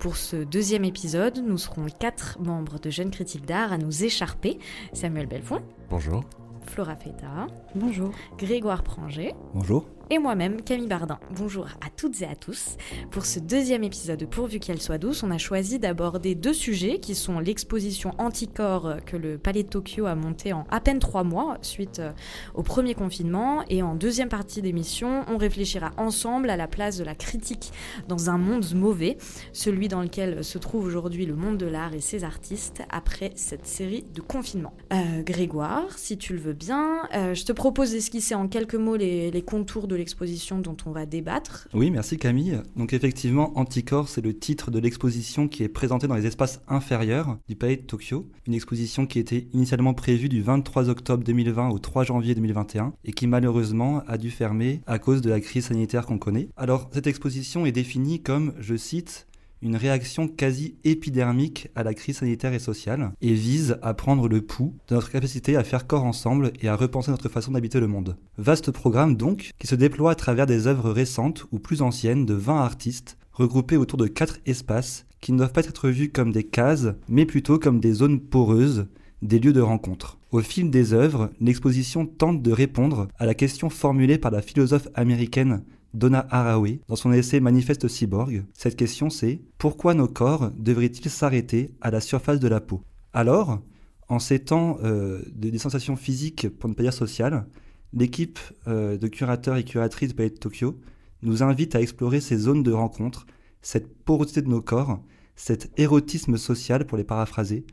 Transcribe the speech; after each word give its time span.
Pour 0.00 0.16
ce 0.16 0.36
deuxième 0.36 0.84
épisode, 0.86 1.44
nous 1.46 1.58
serons 1.58 1.84
quatre 1.84 2.40
membres 2.40 2.78
de 2.78 2.88
Jeunes 2.88 3.10
Critiques 3.10 3.44
d'Art 3.44 3.70
à 3.70 3.76
nous 3.76 4.02
écharper. 4.02 4.58
Samuel 4.94 5.26
Belfond. 5.26 5.60
Bonjour. 5.90 6.24
Flora 6.62 6.96
Feta. 6.96 7.48
Bonjour. 7.74 8.10
Grégoire 8.38 8.82
Pranger. 8.82 9.34
Bonjour 9.52 9.84
et 10.10 10.18
moi-même, 10.18 10.60
Camille 10.62 10.88
Bardin. 10.88 11.20
Bonjour 11.30 11.66
à 11.80 11.88
toutes 11.96 12.20
et 12.20 12.26
à 12.26 12.34
tous. 12.34 12.76
Pour 13.12 13.24
ce 13.24 13.38
deuxième 13.38 13.84
épisode 13.84 14.18
de 14.18 14.26
Pourvu 14.26 14.58
qu'elle 14.58 14.82
soit 14.82 14.98
douce, 14.98 15.22
on 15.22 15.30
a 15.30 15.38
choisi 15.38 15.78
d'aborder 15.78 16.34
deux 16.34 16.52
sujets 16.52 16.98
qui 16.98 17.14
sont 17.14 17.38
l'exposition 17.38 18.10
Anticorps 18.18 18.96
que 19.06 19.16
le 19.16 19.38
Palais 19.38 19.62
de 19.62 19.68
Tokyo 19.68 20.06
a 20.06 20.16
monté 20.16 20.52
en 20.52 20.64
à 20.68 20.80
peine 20.80 20.98
trois 20.98 21.22
mois 21.22 21.58
suite 21.62 22.00
euh, 22.00 22.10
au 22.54 22.64
premier 22.64 22.94
confinement. 22.94 23.62
Et 23.68 23.82
en 23.84 23.94
deuxième 23.94 24.28
partie 24.28 24.62
d'émission, 24.62 25.24
on 25.28 25.36
réfléchira 25.36 25.92
ensemble 25.96 26.50
à 26.50 26.56
la 26.56 26.66
place 26.66 26.98
de 26.98 27.04
la 27.04 27.14
critique 27.14 27.72
dans 28.08 28.30
un 28.30 28.38
monde 28.38 28.66
mauvais, 28.74 29.16
celui 29.52 29.86
dans 29.86 30.02
lequel 30.02 30.42
se 30.42 30.58
trouve 30.58 30.86
aujourd'hui 30.86 31.24
le 31.24 31.36
monde 31.36 31.56
de 31.56 31.66
l'art 31.66 31.94
et 31.94 32.00
ses 32.00 32.24
artistes 32.24 32.82
après 32.90 33.30
cette 33.36 33.66
série 33.66 34.04
de 34.12 34.20
confinements. 34.20 34.74
Euh, 34.92 35.22
Grégoire, 35.22 35.96
si 35.96 36.18
tu 36.18 36.32
le 36.32 36.40
veux 36.40 36.52
bien, 36.52 37.08
euh, 37.14 37.34
je 37.34 37.44
te 37.44 37.52
propose 37.52 37.92
d'esquisser 37.92 38.34
en 38.34 38.48
quelques 38.48 38.74
mots 38.74 38.96
les, 38.96 39.30
les 39.30 39.42
contours 39.42 39.86
de 39.86 39.99
l'exposition 40.00 40.58
dont 40.60 40.76
on 40.86 40.92
va 40.92 41.04
débattre. 41.04 41.68
Oui, 41.74 41.90
merci 41.90 42.16
Camille. 42.16 42.58
Donc 42.74 42.94
effectivement, 42.94 43.52
Anticorps, 43.58 44.08
c'est 44.08 44.22
le 44.22 44.36
titre 44.36 44.70
de 44.70 44.78
l'exposition 44.78 45.46
qui 45.46 45.62
est 45.62 45.68
présentée 45.68 46.08
dans 46.08 46.14
les 46.14 46.26
espaces 46.26 46.62
inférieurs 46.68 47.36
du 47.48 47.54
Palais 47.54 47.76
de 47.76 47.82
Tokyo. 47.82 48.26
Une 48.46 48.54
exposition 48.54 49.06
qui 49.06 49.18
était 49.18 49.46
initialement 49.52 49.92
prévue 49.92 50.30
du 50.30 50.40
23 50.40 50.88
octobre 50.88 51.22
2020 51.22 51.68
au 51.68 51.78
3 51.78 52.04
janvier 52.04 52.34
2021 52.34 52.94
et 53.04 53.12
qui 53.12 53.26
malheureusement 53.26 54.02
a 54.06 54.16
dû 54.16 54.30
fermer 54.30 54.80
à 54.86 54.98
cause 54.98 55.20
de 55.20 55.28
la 55.28 55.40
crise 55.40 55.66
sanitaire 55.66 56.06
qu'on 56.06 56.18
connaît. 56.18 56.48
Alors 56.56 56.88
cette 56.92 57.06
exposition 57.06 57.66
est 57.66 57.72
définie 57.72 58.22
comme, 58.22 58.54
je 58.58 58.76
cite, 58.76 59.26
une 59.62 59.76
réaction 59.76 60.28
quasi 60.28 60.76
épidermique 60.84 61.68
à 61.74 61.82
la 61.82 61.94
crise 61.94 62.18
sanitaire 62.18 62.52
et 62.52 62.58
sociale 62.58 63.12
et 63.20 63.34
vise 63.34 63.78
à 63.82 63.94
prendre 63.94 64.28
le 64.28 64.40
pouls 64.40 64.74
de 64.88 64.94
notre 64.94 65.10
capacité 65.10 65.56
à 65.56 65.64
faire 65.64 65.86
corps 65.86 66.04
ensemble 66.04 66.52
et 66.60 66.68
à 66.68 66.76
repenser 66.76 67.10
notre 67.10 67.28
façon 67.28 67.52
d'habiter 67.52 67.80
le 67.80 67.86
monde. 67.86 68.16
Vaste 68.38 68.70
programme 68.70 69.16
donc 69.16 69.50
qui 69.58 69.66
se 69.66 69.74
déploie 69.74 70.12
à 70.12 70.16
travers 70.16 70.46
des 70.46 70.66
œuvres 70.66 70.90
récentes 70.90 71.46
ou 71.52 71.58
plus 71.58 71.82
anciennes 71.82 72.26
de 72.26 72.34
20 72.34 72.56
artistes 72.56 73.18
regroupés 73.32 73.76
autour 73.76 73.98
de 73.98 74.06
quatre 74.06 74.38
espaces 74.46 75.06
qui 75.20 75.32
ne 75.32 75.38
doivent 75.38 75.52
pas 75.52 75.66
être 75.66 75.88
vus 75.88 76.10
comme 76.10 76.32
des 76.32 76.44
cases 76.44 76.88
mais 77.08 77.26
plutôt 77.26 77.58
comme 77.58 77.80
des 77.80 77.92
zones 77.92 78.20
poreuses 78.20 78.86
des 79.22 79.38
lieux 79.38 79.52
de 79.52 79.60
rencontre. 79.60 80.18
Au 80.30 80.40
fil 80.40 80.70
des 80.70 80.92
œuvres, 80.92 81.30
l'exposition 81.40 82.06
tente 82.06 82.42
de 82.42 82.52
répondre 82.52 83.08
à 83.18 83.26
la 83.26 83.34
question 83.34 83.68
formulée 83.68 84.16
par 84.16 84.30
la 84.30 84.42
philosophe 84.42 84.88
américaine 84.94 85.62
Donna 85.94 86.26
Haraway 86.30 86.80
dans 86.88 86.96
son 86.96 87.12
essai 87.12 87.40
Manifeste 87.40 87.88
Cyborg. 87.88 88.44
Cette 88.54 88.76
question 88.76 89.10
c'est 89.10 89.40
pourquoi 89.58 89.94
nos 89.94 90.08
corps 90.08 90.50
devraient-ils 90.56 91.10
s'arrêter 91.10 91.70
à 91.80 91.90
la 91.90 92.00
surface 92.00 92.40
de 92.40 92.48
la 92.48 92.60
peau? 92.60 92.82
Alors, 93.12 93.60
en 94.08 94.18
ces 94.18 94.38
temps 94.40 94.78
euh, 94.82 95.22
de, 95.34 95.50
des 95.50 95.58
sensations 95.58 95.96
physiques, 95.96 96.48
pour 96.48 96.68
ne 96.68 96.74
pas 96.74 96.82
dire 96.82 96.92
sociales, 96.92 97.46
l'équipe 97.92 98.38
euh, 98.68 98.96
de 98.96 99.08
curateurs 99.08 99.56
et 99.56 99.64
curatrices 99.64 100.14
de 100.14 100.28
Tokyo 100.28 100.78
nous 101.22 101.42
invite 101.42 101.74
à 101.74 101.80
explorer 101.80 102.20
ces 102.20 102.36
zones 102.36 102.62
de 102.62 102.72
rencontre, 102.72 103.26
cette 103.62 103.94
porosité 104.04 104.42
de 104.42 104.48
nos 104.48 104.62
corps, 104.62 105.02
cet 105.36 105.70
érotisme 105.78 106.36
social 106.36 106.86
pour 106.86 106.98
les 106.98 107.04
paraphraser, 107.04 107.64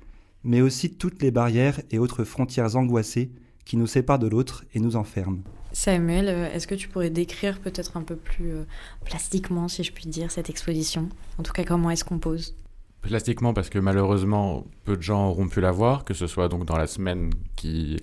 mais 0.44 0.62
aussi 0.62 0.92
toutes 0.92 1.22
les 1.22 1.32
barrières 1.32 1.82
et 1.92 2.00
autres 2.00 2.24
frontières 2.24 2.76
angoissées 2.76 3.32
qui 3.68 3.76
nous 3.76 3.86
séparent 3.86 4.18
de 4.18 4.28
l'autre 4.28 4.64
et 4.74 4.80
nous 4.80 4.96
enferment. 4.96 5.40
Samuel, 5.74 6.30
euh, 6.30 6.54
est-ce 6.54 6.68
que 6.68 6.76
tu 6.76 6.88
pourrais 6.88 7.10
décrire 7.10 7.60
peut-être 7.60 7.98
un 7.98 8.02
peu 8.02 8.16
plus 8.16 8.52
euh, 8.52 8.64
plastiquement, 9.04 9.68
si 9.68 9.84
je 9.84 9.92
puis 9.92 10.08
dire, 10.08 10.32
cette 10.32 10.50
exposition? 10.50 11.10
En 11.38 11.44
tout 11.44 11.52
cas, 11.52 11.66
comment 11.66 11.92
elle 11.92 11.98
se 11.98 12.06
compose? 12.06 12.56
Plastiquement, 13.02 13.54
parce 13.54 13.70
que 13.70 13.78
malheureusement, 13.78 14.66
peu 14.86 14.96
de 14.96 15.02
gens 15.02 15.28
auront 15.28 15.50
pu 15.50 15.60
la 15.60 15.72
voir, 15.72 16.06
que 16.06 16.14
ce 16.14 16.28
soit 16.28 16.48
donc 16.48 16.66
dans 16.66 16.78
la 16.78 16.88
semaine 16.88 17.30
qui 17.58 17.98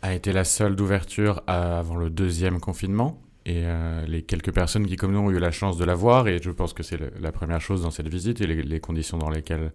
a 0.00 0.14
été 0.14 0.32
la 0.32 0.44
seule 0.44 0.74
d'ouverture 0.74 1.42
avant 1.46 1.96
le 1.96 2.08
deuxième 2.08 2.58
confinement. 2.58 3.20
Et 3.44 3.62
euh, 3.64 4.04
les 4.06 4.22
quelques 4.22 4.52
personnes 4.52 4.86
qui, 4.86 4.96
comme 4.96 5.12
nous, 5.12 5.20
ont 5.20 5.30
eu 5.30 5.38
la 5.38 5.52
chance 5.52 5.76
de 5.76 5.84
la 5.84 5.94
voir, 5.94 6.28
et 6.28 6.40
je 6.42 6.50
pense 6.50 6.72
que 6.72 6.82
c'est 6.82 6.98
la 7.20 7.30
première 7.30 7.60
chose 7.60 7.82
dans 7.82 7.90
cette 7.90 8.08
visite 8.08 8.40
et 8.40 8.46
les, 8.46 8.62
les 8.62 8.80
conditions 8.80 9.18
dans 9.18 9.30
lesquelles 9.30 9.70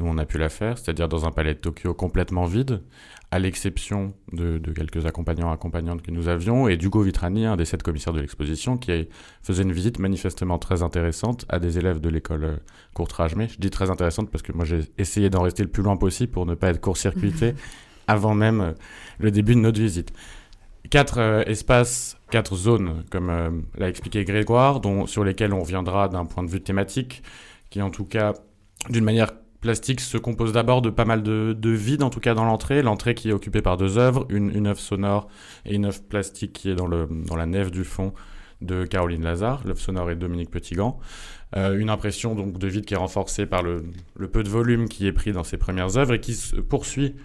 nous, 0.00 0.06
on 0.06 0.18
a 0.18 0.24
pu 0.24 0.38
la 0.38 0.48
faire, 0.48 0.78
c'est-à-dire 0.78 1.08
dans 1.08 1.26
un 1.26 1.30
palais 1.30 1.54
de 1.54 1.58
Tokyo 1.58 1.92
complètement 1.92 2.46
vide, 2.46 2.82
à 3.30 3.38
l'exception 3.38 4.14
de, 4.32 4.58
quelques 4.72 5.04
accompagnants 5.06 5.50
et 5.50 5.52
accompagnantes 5.52 6.02
que 6.02 6.10
nous 6.10 6.28
avions, 6.28 6.68
et 6.68 6.76
d'Hugo 6.76 7.02
Vitrani, 7.02 7.44
un 7.44 7.56
des 7.56 7.66
sept 7.66 7.82
commissaires 7.82 8.14
de 8.14 8.20
l'exposition, 8.20 8.78
qui 8.78 9.08
faisait 9.42 9.62
une 9.62 9.72
visite 9.72 9.98
manifestement 9.98 10.58
très 10.58 10.82
intéressante 10.82 11.44
à 11.48 11.58
des 11.58 11.78
élèves 11.78 12.00
de 12.00 12.08
l'école 12.08 12.44
euh, 12.44 12.56
Courtrage. 12.94 13.32
je 13.36 13.58
dis 13.58 13.70
très 13.70 13.90
intéressante 13.90 14.30
parce 14.30 14.42
que 14.42 14.52
moi 14.52 14.64
j'ai 14.64 14.80
essayé 14.98 15.28
d'en 15.28 15.42
rester 15.42 15.62
le 15.62 15.68
plus 15.68 15.82
loin 15.82 15.96
possible 15.96 16.32
pour 16.32 16.46
ne 16.46 16.54
pas 16.54 16.70
être 16.70 16.80
court-circuité 16.80 17.54
avant 18.08 18.34
même 18.34 18.60
euh, 18.60 18.72
le 19.18 19.30
début 19.30 19.54
de 19.54 19.60
notre 19.60 19.80
visite. 19.80 20.12
Quatre 20.88 21.18
euh, 21.18 21.42
espaces, 21.44 22.16
quatre 22.30 22.56
zones, 22.56 23.04
comme 23.10 23.64
l'a 23.76 23.88
expliqué 23.88 24.24
Grégoire, 24.24 24.80
dont, 24.80 25.06
sur 25.06 25.24
lesquelles 25.24 25.52
on 25.52 25.60
reviendra 25.60 26.08
d'un 26.08 26.24
point 26.24 26.42
de 26.42 26.48
vue 26.48 26.62
thématique, 26.62 27.22
qui 27.68 27.82
en 27.82 27.90
tout 27.90 28.06
cas, 28.06 28.32
d'une 28.88 29.04
manière 29.04 29.30
plastique 29.60 30.00
se 30.00 30.18
compose 30.18 30.52
d'abord 30.52 30.82
de 30.82 30.90
pas 30.90 31.04
mal 31.04 31.22
de, 31.22 31.56
de 31.58 31.70
vide, 31.70 32.02
en 32.02 32.10
tout 32.10 32.20
cas 32.20 32.34
dans 32.34 32.44
l'entrée. 32.44 32.82
L'entrée 32.82 33.14
qui 33.14 33.30
est 33.30 33.32
occupée 33.32 33.62
par 33.62 33.76
deux 33.76 33.98
œuvres, 33.98 34.26
une, 34.28 34.66
œuvre 34.66 34.80
sonore 34.80 35.28
et 35.64 35.74
une 35.74 35.86
œuvre 35.86 36.00
plastique 36.02 36.52
qui 36.52 36.70
est 36.70 36.74
dans, 36.74 36.88
la 36.88 37.46
nef 37.46 37.70
du 37.70 37.84
fond 37.84 38.12
de 38.60 38.84
Caroline 38.84 39.24
Lazare, 39.24 39.62
l'œuvre 39.64 39.80
sonore 39.80 40.10
est 40.10 40.16
Dominique 40.16 40.50
Petitgant. 40.50 40.98
Euh, 41.56 41.78
une 41.78 41.90
impression 41.90 42.34
donc 42.34 42.58
de 42.58 42.68
vide 42.68 42.84
qui 42.84 42.94
est 42.94 42.98
renforcée 42.98 43.46
par 43.46 43.62
le, 43.62 43.84
le, 44.16 44.28
peu 44.28 44.42
de 44.42 44.48
volume 44.48 44.88
qui 44.88 45.06
est 45.06 45.12
pris 45.12 45.32
dans 45.32 45.42
ses 45.42 45.56
premières 45.56 45.96
œuvres 45.96 46.14
et 46.14 46.20
qui 46.20 46.34
se 46.34 46.56
poursuit 46.56 47.16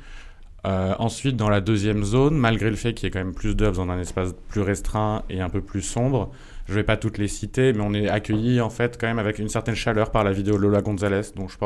euh, 0.65 0.95
ensuite 0.97 1.35
dans 1.35 1.49
la 1.49 1.61
deuxième 1.61 2.03
zone, 2.03 2.35
malgré 2.35 2.71
le 2.71 2.75
fait 2.75 2.93
qu'il 2.93 3.05
y 3.05 3.07
ait 3.07 3.11
quand 3.11 3.19
même 3.19 3.35
plus 3.35 3.55
d'œuvres 3.55 3.85
dans 3.85 3.91
un 3.91 3.99
espace 3.99 4.33
plus 4.49 4.61
restreint 4.61 5.21
et 5.29 5.39
un 5.41 5.49
peu 5.49 5.61
plus 5.61 5.83
sombre. 5.83 6.31
Je 6.65 6.71
ne 6.71 6.77
vais 6.77 6.83
pas 6.83 6.97
toutes 6.97 7.17
les 7.17 7.27
citer, 7.27 7.73
mais 7.73 7.83
on 7.83 7.93
est 7.93 8.09
accueilli 8.09 8.59
en 8.59 8.69
fait 8.69 8.97
quand 8.99 9.07
même 9.07 9.19
avec 9.19 9.37
une 9.39 9.49
certaine 9.49 9.75
chaleur 9.75 10.11
par 10.11 10.23
la 10.23 10.31
vidéo 10.31 10.57
Lola 10.57 10.81
Gonzalez, 10.81 11.21
dont 11.35 11.47
je, 11.47 11.57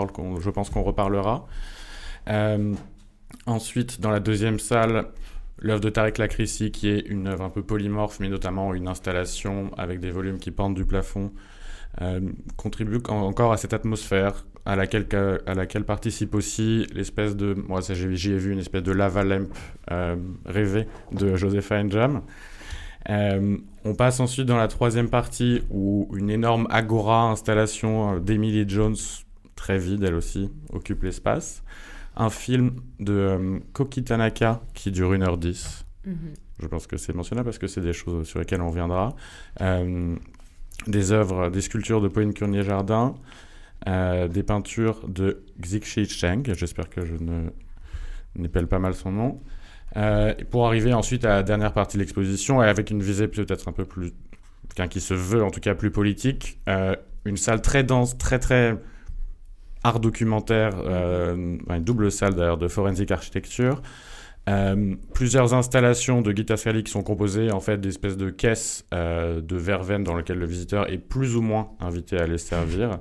pense 0.49 0.69
qu'on 0.69 0.83
reparlera. 0.83 1.47
Euh, 2.29 2.73
ensuite, 3.45 4.01
dans 4.01 4.11
la 4.11 4.19
deuxième 4.19 4.59
salle, 4.59 5.07
l'œuvre 5.61 5.81
de 5.81 5.89
Tarek 5.89 6.17
Lakrissi, 6.17 6.71
qui 6.71 6.89
est 6.89 6.99
une 7.07 7.27
œuvre 7.27 7.43
un 7.43 7.49
peu 7.49 7.63
polymorphe, 7.63 8.19
mais 8.19 8.29
notamment 8.29 8.73
une 8.73 8.87
installation 8.87 9.71
avec 9.77 9.99
des 10.01 10.11
volumes 10.11 10.37
qui 10.37 10.51
pendent 10.51 10.75
du 10.75 10.85
plafond, 10.85 11.31
euh, 12.01 12.19
contribue 12.57 12.99
encore 13.07 13.51
à 13.51 13.57
cette 13.57 13.73
atmosphère 13.73 14.45
à 14.65 14.75
laquelle, 14.75 15.07
laquelle 15.47 15.83
participe 15.83 16.35
aussi 16.35 16.85
l'espèce 16.93 17.35
de... 17.35 17.53
Moi, 17.53 17.81
j'y 17.89 18.31
ai 18.31 18.37
vu 18.37 18.51
une 18.51 18.59
espèce 18.59 18.83
de 18.83 18.91
lava 18.91 19.23
lamp 19.23 19.47
euh, 19.91 20.15
rêvée 20.45 20.87
de 21.11 21.35
Josepha 21.35 21.81
Njam. 21.83 22.21
Euh, 23.09 23.57
on 23.85 23.95
passe 23.95 24.19
ensuite 24.19 24.45
dans 24.45 24.57
la 24.57 24.67
troisième 24.67 25.09
partie 25.09 25.63
où 25.69 26.09
une 26.15 26.29
énorme 26.29 26.67
agora 26.69 27.31
installation 27.31 28.15
euh, 28.15 28.19
d'Emily 28.19 28.65
Jones, 28.67 28.95
très 29.55 29.79
vide 29.79 30.03
elle 30.03 30.15
aussi, 30.15 30.51
occupe 30.71 31.03
l'espace. 31.03 31.63
Un 32.15 32.29
film 32.29 32.71
de 32.99 33.13
euh, 33.13 33.59
Koki 33.73 34.03
Tanaka 34.03 34.61
qui 34.73 34.91
dure 34.91 35.13
1h10. 35.13 35.83
Mhm. 36.05 36.15
Je 36.61 36.67
pense 36.67 36.87
que 36.87 36.97
c'est 36.97 37.15
mentionnable 37.15 37.45
parce 37.45 37.57
que 37.57 37.67
c'est 37.67 37.81
des 37.81 37.93
choses 37.93 38.27
sur 38.27 38.39
lesquelles 38.39 38.61
on 38.61 38.69
reviendra. 38.69 39.15
des 40.87 41.11
œuvres, 41.11 41.49
des 41.49 41.61
sculptures 41.61 42.01
de 42.01 42.09
Pauline 42.09 42.33
Curnier-Jardin, 42.33 43.15
des 43.85 44.43
peintures 44.43 45.07
de 45.07 45.41
Xixi 45.61 46.05
Cheng, 46.05 46.43
j'espère 46.53 46.89
que 46.89 47.05
je 47.05 47.13
ne 47.13 47.49
n'épelle 48.35 48.67
pas 48.67 48.79
mal 48.79 48.93
son 48.93 49.13
nom, 49.13 49.41
euh, 49.97 50.33
pour 50.49 50.67
arriver 50.67 50.93
ensuite 50.93 51.25
à 51.25 51.29
la 51.29 51.43
dernière 51.43 51.73
partie 51.73 51.97
de 51.97 52.03
l'exposition, 52.03 52.59
avec 52.61 52.91
une 52.91 53.01
visée 53.01 53.27
peut-être 53.27 53.67
un 53.67 53.71
peu 53.71 53.85
plus, 53.85 54.13
qui 54.89 55.01
se 55.01 55.13
veut 55.13 55.43
en 55.43 55.49
tout 55.49 55.59
cas 55.59 55.75
plus 55.75 55.91
politique, 55.91 56.59
euh, 56.69 56.95
une 57.25 57.37
salle 57.37 57.61
très 57.61 57.83
dense, 57.83 58.17
très 58.17 58.39
très 58.39 58.77
art 59.83 59.99
documentaire, 59.99 60.71
euh, 60.85 61.57
une 61.69 61.83
double 61.83 62.11
salle 62.11 62.35
d'ailleurs 62.35 62.57
de 62.57 62.67
forensic 62.67 63.11
architecture, 63.11 63.81
plusieurs 65.13 65.53
installations 65.53 66.23
de 66.23 66.31
Guitar 66.31 66.57
qui 66.57 66.89
sont 66.89 67.03
composées 67.03 67.51
en 67.51 67.59
fait 67.59 67.79
d'espèces 67.79 68.17
de 68.17 68.31
caisses 68.31 68.83
de 68.91 69.55
verveine 69.55 70.03
dans 70.03 70.15
lesquelles 70.15 70.39
le 70.39 70.47
visiteur 70.47 70.89
est 70.89 70.97
plus 70.97 71.35
ou 71.35 71.43
moins 71.43 71.69
invité 71.79 72.17
à 72.17 72.25
les 72.25 72.39
servir. 72.39 72.97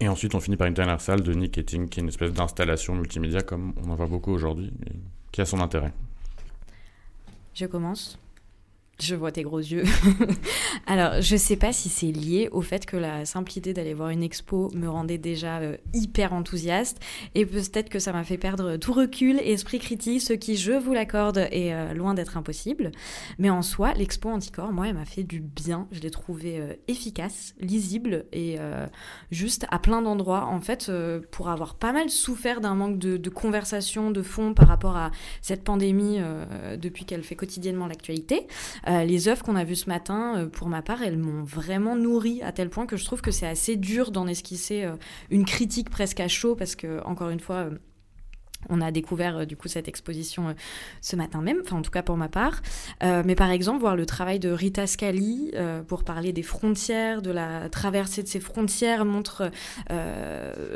Et 0.00 0.08
ensuite, 0.08 0.34
on 0.34 0.40
finit 0.40 0.56
par 0.56 0.68
une 0.68 0.74
dernière 0.74 1.00
salle 1.00 1.22
de 1.22 1.32
Nick 1.32 1.58
Etting, 1.58 1.88
qui 1.88 1.98
est 2.00 2.02
une 2.02 2.08
espèce 2.08 2.32
d'installation 2.32 2.94
multimédia, 2.94 3.42
comme 3.42 3.74
on 3.84 3.90
en 3.90 3.96
voit 3.96 4.06
beaucoup 4.06 4.32
aujourd'hui, 4.32 4.72
qui 5.32 5.40
a 5.40 5.44
son 5.44 5.60
intérêt. 5.60 5.92
Je 7.54 7.66
commence. 7.66 8.18
Je 9.00 9.14
vois 9.14 9.30
tes 9.30 9.44
gros 9.44 9.60
yeux. 9.60 9.84
Alors, 10.88 11.22
je 11.22 11.36
sais 11.36 11.54
pas 11.54 11.72
si 11.72 11.88
c'est 11.88 12.10
lié 12.10 12.48
au 12.50 12.62
fait 12.62 12.84
que 12.84 12.96
la 12.96 13.24
simple 13.26 13.56
idée 13.56 13.72
d'aller 13.72 13.94
voir 13.94 14.08
une 14.08 14.24
expo 14.24 14.72
me 14.74 14.88
rendait 14.88 15.18
déjà 15.18 15.58
euh, 15.58 15.76
hyper 15.94 16.32
enthousiaste 16.32 16.98
et 17.36 17.46
peut-être 17.46 17.90
que 17.90 18.00
ça 18.00 18.12
m'a 18.12 18.24
fait 18.24 18.38
perdre 18.38 18.76
tout 18.76 18.92
recul 18.92 19.38
et 19.40 19.52
esprit 19.52 19.78
critique, 19.78 20.20
ce 20.20 20.32
qui, 20.32 20.56
je 20.56 20.72
vous 20.72 20.94
l'accorde, 20.94 21.46
est 21.52 21.72
euh, 21.72 21.94
loin 21.94 22.14
d'être 22.14 22.36
impossible. 22.36 22.90
Mais 23.38 23.50
en 23.50 23.62
soi, 23.62 23.94
l'expo 23.94 24.30
Anticorps, 24.30 24.72
moi, 24.72 24.88
elle 24.88 24.94
m'a 24.94 25.04
fait 25.04 25.22
du 25.22 25.38
bien. 25.38 25.86
Je 25.92 26.00
l'ai 26.00 26.10
trouvée 26.10 26.58
euh, 26.58 26.72
efficace, 26.88 27.54
lisible 27.60 28.26
et 28.32 28.56
juste 29.30 29.66
à 29.70 29.78
plein 29.78 30.02
d'endroits. 30.02 30.46
En 30.46 30.60
fait, 30.60 30.90
pour 31.30 31.48
avoir 31.48 31.76
pas 31.76 31.92
mal 31.92 32.10
souffert 32.10 32.60
d'un 32.60 32.74
manque 32.74 32.98
de, 32.98 33.16
de, 33.16 33.30
conversation, 33.30 34.10
de 34.10 34.22
fond 34.22 34.54
par 34.54 34.66
rapport 34.66 34.96
à 34.96 35.10
cette 35.40 35.62
pandémie 35.62 36.18
depuis 36.76 37.04
qu'elle 37.04 37.22
fait 37.22 37.36
quotidiennement 37.36 37.86
l'actualité. 37.86 38.46
Euh, 38.88 39.04
les 39.04 39.28
œuvres 39.28 39.42
qu'on 39.42 39.56
a 39.56 39.64
vues 39.64 39.76
ce 39.76 39.88
matin, 39.88 40.38
euh, 40.38 40.46
pour 40.46 40.68
ma 40.68 40.80
part, 40.80 41.02
elles 41.02 41.18
m'ont 41.18 41.44
vraiment 41.44 41.94
nourri 41.94 42.42
à 42.42 42.52
tel 42.52 42.70
point 42.70 42.86
que 42.86 42.96
je 42.96 43.04
trouve 43.04 43.20
que 43.20 43.30
c'est 43.30 43.46
assez 43.46 43.76
dur 43.76 44.10
d'en 44.10 44.26
esquisser 44.26 44.84
euh, 44.84 44.96
une 45.30 45.44
critique 45.44 45.90
presque 45.90 46.20
à 46.20 46.28
chaud 46.28 46.54
parce 46.56 46.74
que, 46.74 47.02
encore 47.04 47.28
une 47.28 47.40
fois, 47.40 47.68
on 48.68 48.80
a 48.80 48.90
découvert 48.90 49.38
euh, 49.38 49.44
du 49.44 49.56
coup 49.56 49.68
cette 49.68 49.88
exposition 49.88 50.48
euh, 50.48 50.52
ce 51.00 51.16
matin 51.16 51.40
même, 51.40 51.58
enfin 51.64 51.76
en 51.76 51.82
tout 51.82 51.90
cas 51.90 52.02
pour 52.02 52.16
ma 52.16 52.28
part. 52.28 52.60
Euh, 53.02 53.22
mais 53.24 53.34
par 53.34 53.50
exemple, 53.50 53.80
voir 53.80 53.96
le 53.96 54.06
travail 54.06 54.38
de 54.38 54.50
Rita 54.50 54.86
Scali 54.86 55.52
pour 55.86 56.04
parler 56.04 56.32
des 56.32 56.42
frontières, 56.42 57.22
de 57.22 57.30
la 57.30 57.68
traversée 57.68 58.22
de 58.22 58.28
ces 58.28 58.40
frontières, 58.40 59.04
montre 59.04 59.50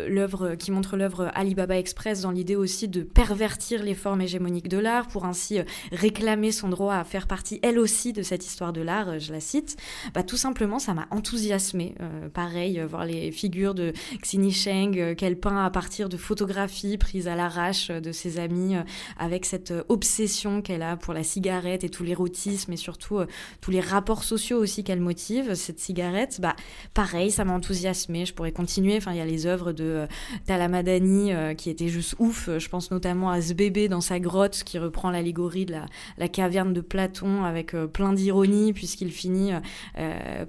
l'œuvre 0.09 0.55
qui 0.55 0.71
montre 0.71 0.97
l'œuvre 0.97 1.31
Alibaba 1.35 1.77
Express 1.79 2.23
dans 2.23 2.31
l'idée 2.31 2.57
aussi 2.57 2.89
de 2.89 3.03
pervertir 3.03 3.83
les 3.83 3.95
formes 3.95 4.21
hégémoniques 4.21 4.69
de 4.69 4.79
l'art 4.79 5.09
pour 5.09 5.25
ainsi 5.25 5.61
réclamer 5.91 6.53
son 6.53 6.69
droit 6.69 6.95
à 6.95 7.05
faire 7.05 7.27
partie 7.27 7.61
elle 7.63 7.79
aussi 7.79 8.13
de 8.13 8.23
cette 8.23 8.47
histoire 8.47 8.73
de 8.73 8.81
l'art. 8.81 9.19
Je 9.19 9.33
la 9.33 9.41
cite. 9.41 9.77
Bah, 10.15 10.23
tout 10.23 10.37
simplement, 10.37 10.79
ça 10.79 10.95
m'a 10.95 11.07
enthousiasmé. 11.11 11.95
pareil, 12.35 12.81
voir 12.89 13.05
les 13.05 13.31
figures 13.33 13.75
de 13.75 13.93
Xini 14.21 14.53
Sheng 14.53 15.15
qu'elle 15.15 15.39
peint 15.39 15.65
à 15.65 15.71
partir 15.71 16.09
de 16.09 16.17
photographies 16.17 16.99
prises 16.99 17.29
à 17.29 17.37
l'arrache 17.37 17.72
de 17.73 18.13
ses 18.13 18.39
amis, 18.39 18.77
euh, 18.77 18.83
avec 19.19 19.45
cette 19.47 19.71
euh, 19.71 19.83
obsession 19.89 20.63
qu'elle 20.63 20.83
a 20.83 20.97
pour 20.97 21.15
la 21.15 21.23
cigarette 21.23 21.85
et 21.85 21.89
tout 21.89 22.03
l'érotisme 22.05 22.73
et 22.73 22.77
surtout 22.77 23.19
euh, 23.19 23.27
tous 23.61 23.71
les 23.71 23.81
rapports 23.81 24.25
sociaux 24.25 24.59
aussi 24.59 24.85
qu'elle 24.85 25.01
motive, 25.01 25.55
cette 25.55 25.79
cigarette, 25.79 26.39
bah 26.41 26.55
pareil, 26.95 27.31
ça 27.31 27.45
m'a 27.45 27.53
enthousiasmé. 27.53 28.27
Je 28.27 28.35
pourrais 28.35 28.53
continuer. 28.53 28.97
Enfin, 28.97 29.13
il 29.13 29.19
y 29.19 29.21
a 29.21 29.25
les 29.25 29.47
œuvres 29.47 29.73
de 29.73 30.07
Talamadani 30.47 31.33
qui 31.57 31.71
étaient 31.71 31.89
juste 31.89 32.15
ouf. 32.19 32.49
Je 32.59 32.69
pense 32.69 32.91
notamment 32.91 33.31
à 33.31 33.41
ce 33.41 33.53
bébé 33.53 33.89
dans 33.89 34.01
sa 34.01 34.21
grotte 34.21 34.63
qui 34.65 34.79
reprend 34.79 35.11
l'allégorie 35.11 35.67
de 35.67 35.75
la, 36.19 36.29
caverne 36.29 36.73
de 36.73 36.81
Platon 36.81 37.45
avec 37.45 37.75
plein 37.93 38.13
d'ironie 38.13 38.73
puisqu'il 38.73 39.11
finit 39.11 39.53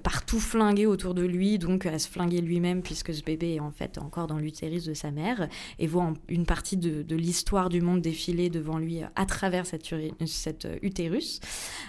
par 0.02 0.24
tout 0.24 0.40
flinguer 0.40 0.86
autour 0.86 1.14
de 1.14 1.22
lui, 1.22 1.58
donc 1.58 1.86
à 1.86 1.98
se 1.98 2.08
flinguer 2.08 2.40
lui-même 2.40 2.82
puisque 2.82 3.12
ce 3.14 3.22
bébé 3.22 3.54
est 3.54 3.60
en 3.60 3.70
fait 3.70 3.98
encore 3.98 4.26
dans 4.26 4.38
l'utérus 4.38 4.84
de 4.84 4.94
sa 4.94 5.10
mère 5.10 5.48
et 5.78 5.86
voit 5.86 6.12
une 6.28 6.46
partie 6.46 6.76
de 6.76 7.13
l'histoire 7.14 7.68
du 7.68 7.80
monde 7.80 8.00
défiler 8.00 8.50
devant 8.50 8.78
lui 8.78 9.00
à 9.14 9.26
travers 9.26 9.66
cette, 9.66 9.94
cette 10.26 10.68
utérus. 10.82 11.40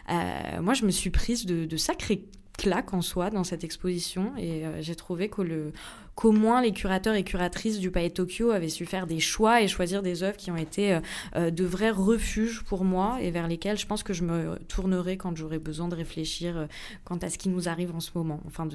Euh, 0.10 0.62
moi, 0.62 0.74
je 0.74 0.86
me 0.86 0.92
suis 0.92 1.10
prise 1.10 1.46
de, 1.46 1.66
de 1.66 1.78
sacrés 1.78 2.26
claques 2.58 2.94
en 2.94 3.02
soi 3.02 3.30
dans 3.30 3.44
cette 3.44 3.64
exposition 3.64 4.34
et 4.38 4.66
euh, 4.66 4.82
j'ai 4.82 4.96
trouvé 4.96 5.30
que 5.30 5.42
le 5.42 5.74
qu'au 6.16 6.32
moins 6.32 6.62
les 6.62 6.72
curateurs 6.72 7.16
et 7.16 7.24
curatrices 7.24 7.80
du 7.80 7.92
Palais 7.92 8.10
Tokyo 8.10 8.52
avaient 8.52 8.70
su 8.70 8.86
faire 8.86 9.06
des 9.06 9.20
choix 9.20 9.62
et 9.62 9.68
choisir 9.68 10.02
des 10.02 10.24
œuvres 10.24 10.38
qui 10.38 10.50
ont 10.50 10.58
été 10.58 10.94
euh, 10.94 11.00
euh, 11.36 11.52
de 11.52 11.66
vrais 11.66 11.92
refuges 11.92 12.64
pour 12.64 12.86
moi 12.86 13.18
et 13.22 13.32
vers 13.32 13.48
lesquels 13.48 13.78
je 13.78 13.86
pense 13.86 14.02
que 14.02 14.14
je 14.14 14.24
me 14.24 14.58
tournerai 14.68 15.18
quand 15.18 15.36
j'aurai 15.36 15.60
besoin 15.60 15.90
de 15.90 15.96
réfléchir 15.96 16.58
euh, 16.58 16.66
quant 17.04 17.18
à 17.18 17.30
ce 17.30 17.38
qui 17.38 17.50
nous 17.50 17.68
arrive 17.68 17.94
en 17.94 18.00
ce 18.00 18.12
moment. 18.16 18.40
Enfin, 18.48 18.68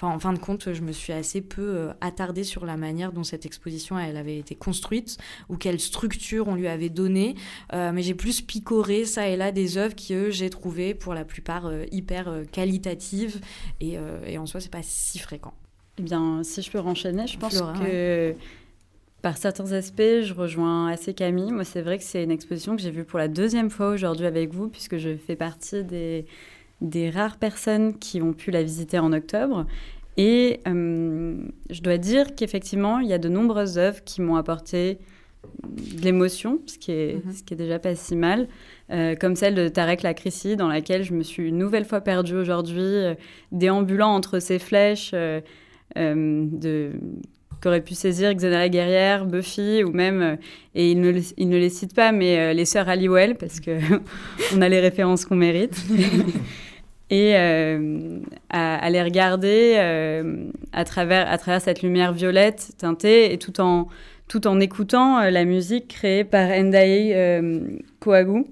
en 0.00 0.18
fin 0.18 0.32
de 0.32 0.38
compte, 0.38 0.72
je 0.72 0.80
me 0.80 0.92
suis 0.92 1.12
assez 1.12 1.40
peu 1.40 1.90
attardée 2.00 2.44
sur 2.44 2.64
la 2.64 2.76
manière 2.76 3.12
dont 3.12 3.24
cette 3.24 3.46
exposition 3.46 3.98
elle 3.98 4.16
avait 4.16 4.38
été 4.38 4.54
construite 4.54 5.18
ou 5.48 5.56
quelle 5.56 5.80
structure 5.80 6.48
on 6.48 6.54
lui 6.54 6.68
avait 6.68 6.88
donné, 6.88 7.34
mais 7.72 8.02
j'ai 8.02 8.14
plus 8.14 8.40
picoré 8.40 9.04
ça 9.04 9.28
et 9.28 9.36
là 9.36 9.52
des 9.52 9.76
œuvres 9.76 9.96
que 9.96 10.30
j'ai 10.30 10.50
trouvées 10.50 10.94
pour 10.94 11.14
la 11.14 11.24
plupart 11.24 11.70
hyper 11.90 12.42
qualitatives 12.52 13.40
et, 13.80 13.96
et 14.26 14.38
en 14.38 14.46
soi 14.46 14.60
c'est 14.60 14.70
pas 14.70 14.82
si 14.82 15.18
fréquent. 15.18 15.54
Eh 15.98 16.02
bien, 16.02 16.42
si 16.42 16.62
je 16.62 16.70
peux 16.70 16.78
renchaîner, 16.78 17.26
je 17.26 17.38
pense 17.38 17.60
que 17.60 18.34
par 19.22 19.36
certains 19.38 19.72
aspects, 19.72 20.22
je 20.22 20.32
rejoins 20.34 20.88
assez 20.88 21.14
Camille. 21.14 21.50
Moi, 21.50 21.64
c'est 21.64 21.82
vrai 21.82 21.98
que 21.98 22.04
c'est 22.04 22.22
une 22.22 22.30
exposition 22.30 22.76
que 22.76 22.82
j'ai 22.82 22.90
vue 22.90 23.04
pour 23.04 23.18
la 23.18 23.28
deuxième 23.28 23.70
fois 23.70 23.88
aujourd'hui 23.88 24.26
avec 24.26 24.52
vous, 24.52 24.68
puisque 24.68 24.98
je 24.98 25.16
fais 25.16 25.36
partie 25.36 25.82
des, 25.82 26.26
des 26.80 27.10
rares 27.10 27.36
personnes 27.36 27.98
qui 27.98 28.22
ont 28.22 28.32
pu 28.32 28.50
la 28.50 28.62
visiter 28.62 28.98
en 28.98 29.12
octobre. 29.12 29.66
Et 30.16 30.60
euh, 30.66 31.36
je 31.70 31.80
dois 31.80 31.98
dire 31.98 32.34
qu'effectivement, 32.34 33.00
il 33.00 33.08
y 33.08 33.12
a 33.12 33.18
de 33.18 33.28
nombreuses 33.28 33.78
œuvres 33.78 34.02
qui 34.04 34.22
m'ont 34.22 34.36
apporté 34.36 34.98
de 35.64 36.02
l'émotion, 36.02 36.60
ce, 36.66 36.78
qui 36.78 36.92
est, 36.92 37.24
mhm. 37.24 37.32
ce 37.32 37.42
qui 37.42 37.54
est 37.54 37.56
déjà 37.56 37.78
pas 37.78 37.94
si 37.94 38.16
mal, 38.16 38.48
euh, 38.90 39.14
comme 39.14 39.36
celle 39.36 39.54
de 39.54 39.68
Tarek 39.68 40.02
Lakrissi, 40.02 40.56
dans 40.56 40.68
laquelle 40.68 41.02
je 41.02 41.12
me 41.12 41.22
suis 41.22 41.48
une 41.48 41.58
nouvelle 41.58 41.84
fois 41.84 42.00
perdue 42.00 42.36
aujourd'hui, 42.36 42.80
euh, 42.80 43.14
déambulant 43.52 44.14
entre 44.14 44.38
ces 44.38 44.58
flèches. 44.58 45.14
Euh, 45.96 46.46
de 46.50 46.92
qu'aurait 47.62 47.80
pu 47.80 47.94
saisir 47.94 48.34
Xena 48.34 48.58
la 48.58 48.68
guerrière, 48.68 49.24
Buffy, 49.24 49.82
ou 49.82 49.90
même, 49.90 50.20
euh, 50.20 50.36
et 50.74 50.90
il 50.90 51.00
ne, 51.00 51.10
il 51.38 51.48
ne 51.48 51.56
les 51.56 51.70
cite 51.70 51.94
pas, 51.94 52.12
mais 52.12 52.38
euh, 52.38 52.52
les 52.52 52.66
sœurs 52.66 52.86
Halliwell, 52.86 53.34
parce 53.34 53.60
que 53.60 53.78
on 54.54 54.60
a 54.60 54.68
les 54.68 54.80
références 54.80 55.24
qu'on 55.24 55.36
mérite. 55.36 55.74
et 57.10 57.34
à, 58.50 58.90
les 58.90 59.02
regarder 59.02 59.76
à, 60.72 60.84
travers, 60.84 61.30
à 61.30 61.38
travers 61.38 61.62
cette 61.62 61.80
lumière 61.82 62.12
violette 62.12 62.72
teintée, 62.76 63.32
et 63.32 63.38
tout 63.38 63.58
en, 63.60 63.88
tout 64.28 64.46
en 64.46 64.60
écoutant 64.60 65.20
la 65.30 65.44
musique 65.44 65.88
créée 65.88 66.24
par 66.24 66.48
Ndai 66.48 67.80
Koagu. 68.00 68.44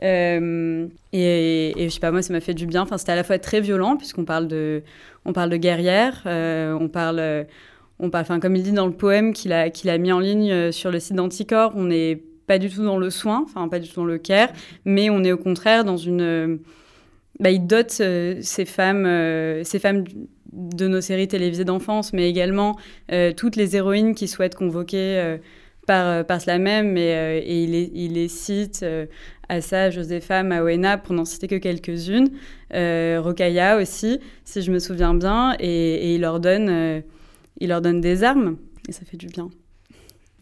et, 0.00 0.86
et, 1.12 1.84
je 1.84 1.88
sais 1.88 2.00
pas, 2.00 2.10
moi, 2.12 2.22
ça 2.22 2.32
m'a 2.32 2.40
fait 2.40 2.54
du 2.54 2.66
bien. 2.66 2.82
Enfin, 2.82 2.96
c'était 2.96 3.12
à 3.12 3.16
la 3.16 3.24
fois 3.24 3.38
très 3.38 3.60
violent, 3.60 3.96
puisqu'on 3.96 4.24
parle 4.24 4.46
de, 4.48 4.82
on 5.26 5.32
parle 5.32 5.50
de 5.50 5.56
guerrière, 5.56 6.22
euh, 6.26 6.72
on 6.80 6.88
parle, 6.88 7.18
euh, 7.18 7.44
on 7.98 8.10
parle, 8.10 8.26
comme 8.40 8.56
il 8.56 8.62
dit 8.62 8.72
dans 8.72 8.86
le 8.86 8.92
poème 8.92 9.32
qu'il 9.32 9.52
a, 9.52 9.98
mis 9.98 10.12
en 10.12 10.20
ligne 10.20 10.50
euh, 10.52 10.72
sur 10.72 10.90
le 10.90 11.00
site 11.00 11.16
d'Anticor, 11.16 11.72
on 11.74 11.84
n'est 11.84 12.22
pas 12.46 12.58
du 12.58 12.70
tout 12.70 12.84
dans 12.84 12.96
le 12.96 13.10
soin, 13.10 13.44
pas 13.68 13.80
du 13.80 13.88
tout 13.88 13.96
dans 13.96 14.06
le 14.06 14.18
care, 14.18 14.50
mais 14.84 15.10
on 15.10 15.24
est 15.24 15.32
au 15.32 15.36
contraire 15.36 15.84
dans 15.84 15.96
une, 15.96 16.60
bah, 17.40 17.50
il 17.50 17.66
dote 17.66 17.90
ces 17.90 18.64
femmes, 18.64 19.04
de 20.52 20.88
nos 20.88 21.00
séries 21.00 21.26
télévisées 21.26 21.64
d'enfance, 21.64 22.12
mais 22.12 22.30
également 22.30 22.76
toutes 23.36 23.56
les 23.56 23.74
héroïnes 23.74 24.14
qui 24.14 24.28
souhaitent 24.28 24.54
convoquer 24.54 25.38
par, 25.88 26.40
cela 26.40 26.58
même, 26.58 26.96
et, 26.96 27.64
il, 27.64 28.12
les, 28.12 28.28
cite 28.28 28.86
ça, 29.60 29.90
Josepha, 29.90 30.42
Maouena, 30.42 30.98
pour 30.98 31.14
n'en 31.14 31.24
citer 31.24 31.46
que 31.46 31.56
quelques-unes. 31.56 32.30
Euh, 32.74 33.22
aussi, 33.80 34.20
si 34.44 34.62
je 34.62 34.72
me 34.72 34.78
souviens 34.78 35.14
bien, 35.14 35.56
et, 35.58 36.14
il, 36.14 36.20
leur 36.20 36.40
donne, 36.40 36.68
euh, 36.68 37.00
il 37.58 37.68
leur 37.68 37.80
donne 37.80 38.00
des 38.00 38.24
armes, 38.24 38.56
et 38.88 38.92
ça 38.92 39.02
fait 39.04 39.16
du 39.16 39.26
bien. 39.26 39.50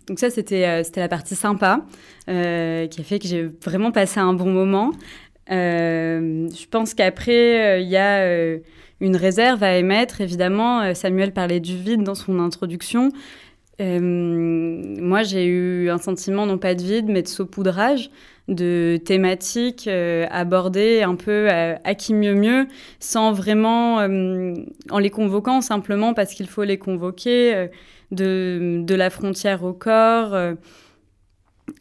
Donc 0.07 0.19
ça, 0.19 0.31
c'était 0.31 0.67
euh, 0.67 0.83
la 0.97 1.09
partie 1.09 1.35
sympa, 1.35 1.85
qui 2.27 2.33
a 2.33 3.05
fait 3.05 3.19
que 3.19 3.29
j'ai 3.29 3.45
vraiment 3.63 3.91
passé 3.91 4.21
un 4.21 4.33
bon 4.33 4.51
moment. 4.51 4.93
je 5.49 6.67
pense 6.71 6.95
qu'après, 6.95 7.83
il 7.83 7.89
y 7.89 7.97
a 7.97 8.59
une 9.01 9.17
réserve 9.17 9.63
à 9.63 9.77
émettre. 9.77 10.21
Évidemment, 10.21 10.95
Samuel 10.95 11.33
parlait 11.33 11.61
du 11.61 11.77
vide 11.77 12.03
dans 12.03 12.15
son 12.15 12.39
introduction. 12.39 13.11
Moi, 13.81 15.23
j'ai 15.23 15.47
eu 15.47 15.91
un 15.91 15.99
sentiment 15.99 16.47
non 16.47 16.59
pas 16.59 16.75
de 16.75 16.83
vide, 16.83 17.07
mais 17.09 17.23
de 17.23 17.29
saupoudrage 17.29 18.11
de 18.49 19.01
thématiques 19.03 19.89
euh, 19.89 20.27
abordées 20.31 21.03
un 21.03 21.15
peu 21.15 21.49
à, 21.49 21.95
qui 21.95 22.15
mieux 22.15 22.35
mieux, 22.35 22.67
sans 23.01 23.33
vraiment, 23.33 24.01
euh, 24.01 24.55
en 24.91 24.99
les 24.99 25.11
convoquant 25.11 25.61
simplement 25.61 26.15
parce 26.15 26.35
qu'il 26.35 26.47
faut 26.47 26.65
les 26.65 26.79
convoquer, 26.79 27.55
euh, 27.55 27.67
de, 28.11 28.83
de, 28.85 28.95
la 28.95 29.11
frontière 29.11 29.65
au 29.65 29.73
corps, 29.73 30.35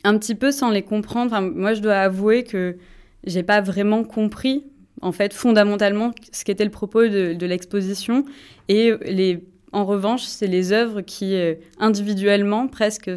un 0.04 0.18
petit 0.18 0.36
peu 0.36 0.52
sans 0.52 0.72
les 0.72 0.82
comprendre. 0.82 1.40
moi, 1.42 1.74
je 1.74 1.82
dois 1.82 1.98
avouer 1.98 2.44
que 2.44 2.78
j'ai 3.26 3.44
pas 3.44 3.62
vraiment 3.62 4.04
compris, 4.04 4.64
en 5.02 5.12
fait, 5.12 5.34
fondamentalement, 5.34 6.12
ce 6.32 6.44
qu'était 6.46 6.64
le 6.64 6.72
propos 6.72 7.04
de, 7.04 7.34
de 7.34 7.46
l'exposition. 7.46 8.26
Et 8.70 8.94
les, 9.06 9.44
en 9.74 9.86
revanche, 9.86 10.24
c'est 10.24 10.48
les 10.48 10.72
œuvres 10.72 11.02
qui, 11.02 11.36
individuellement, 11.80 12.68
presque 12.68 13.10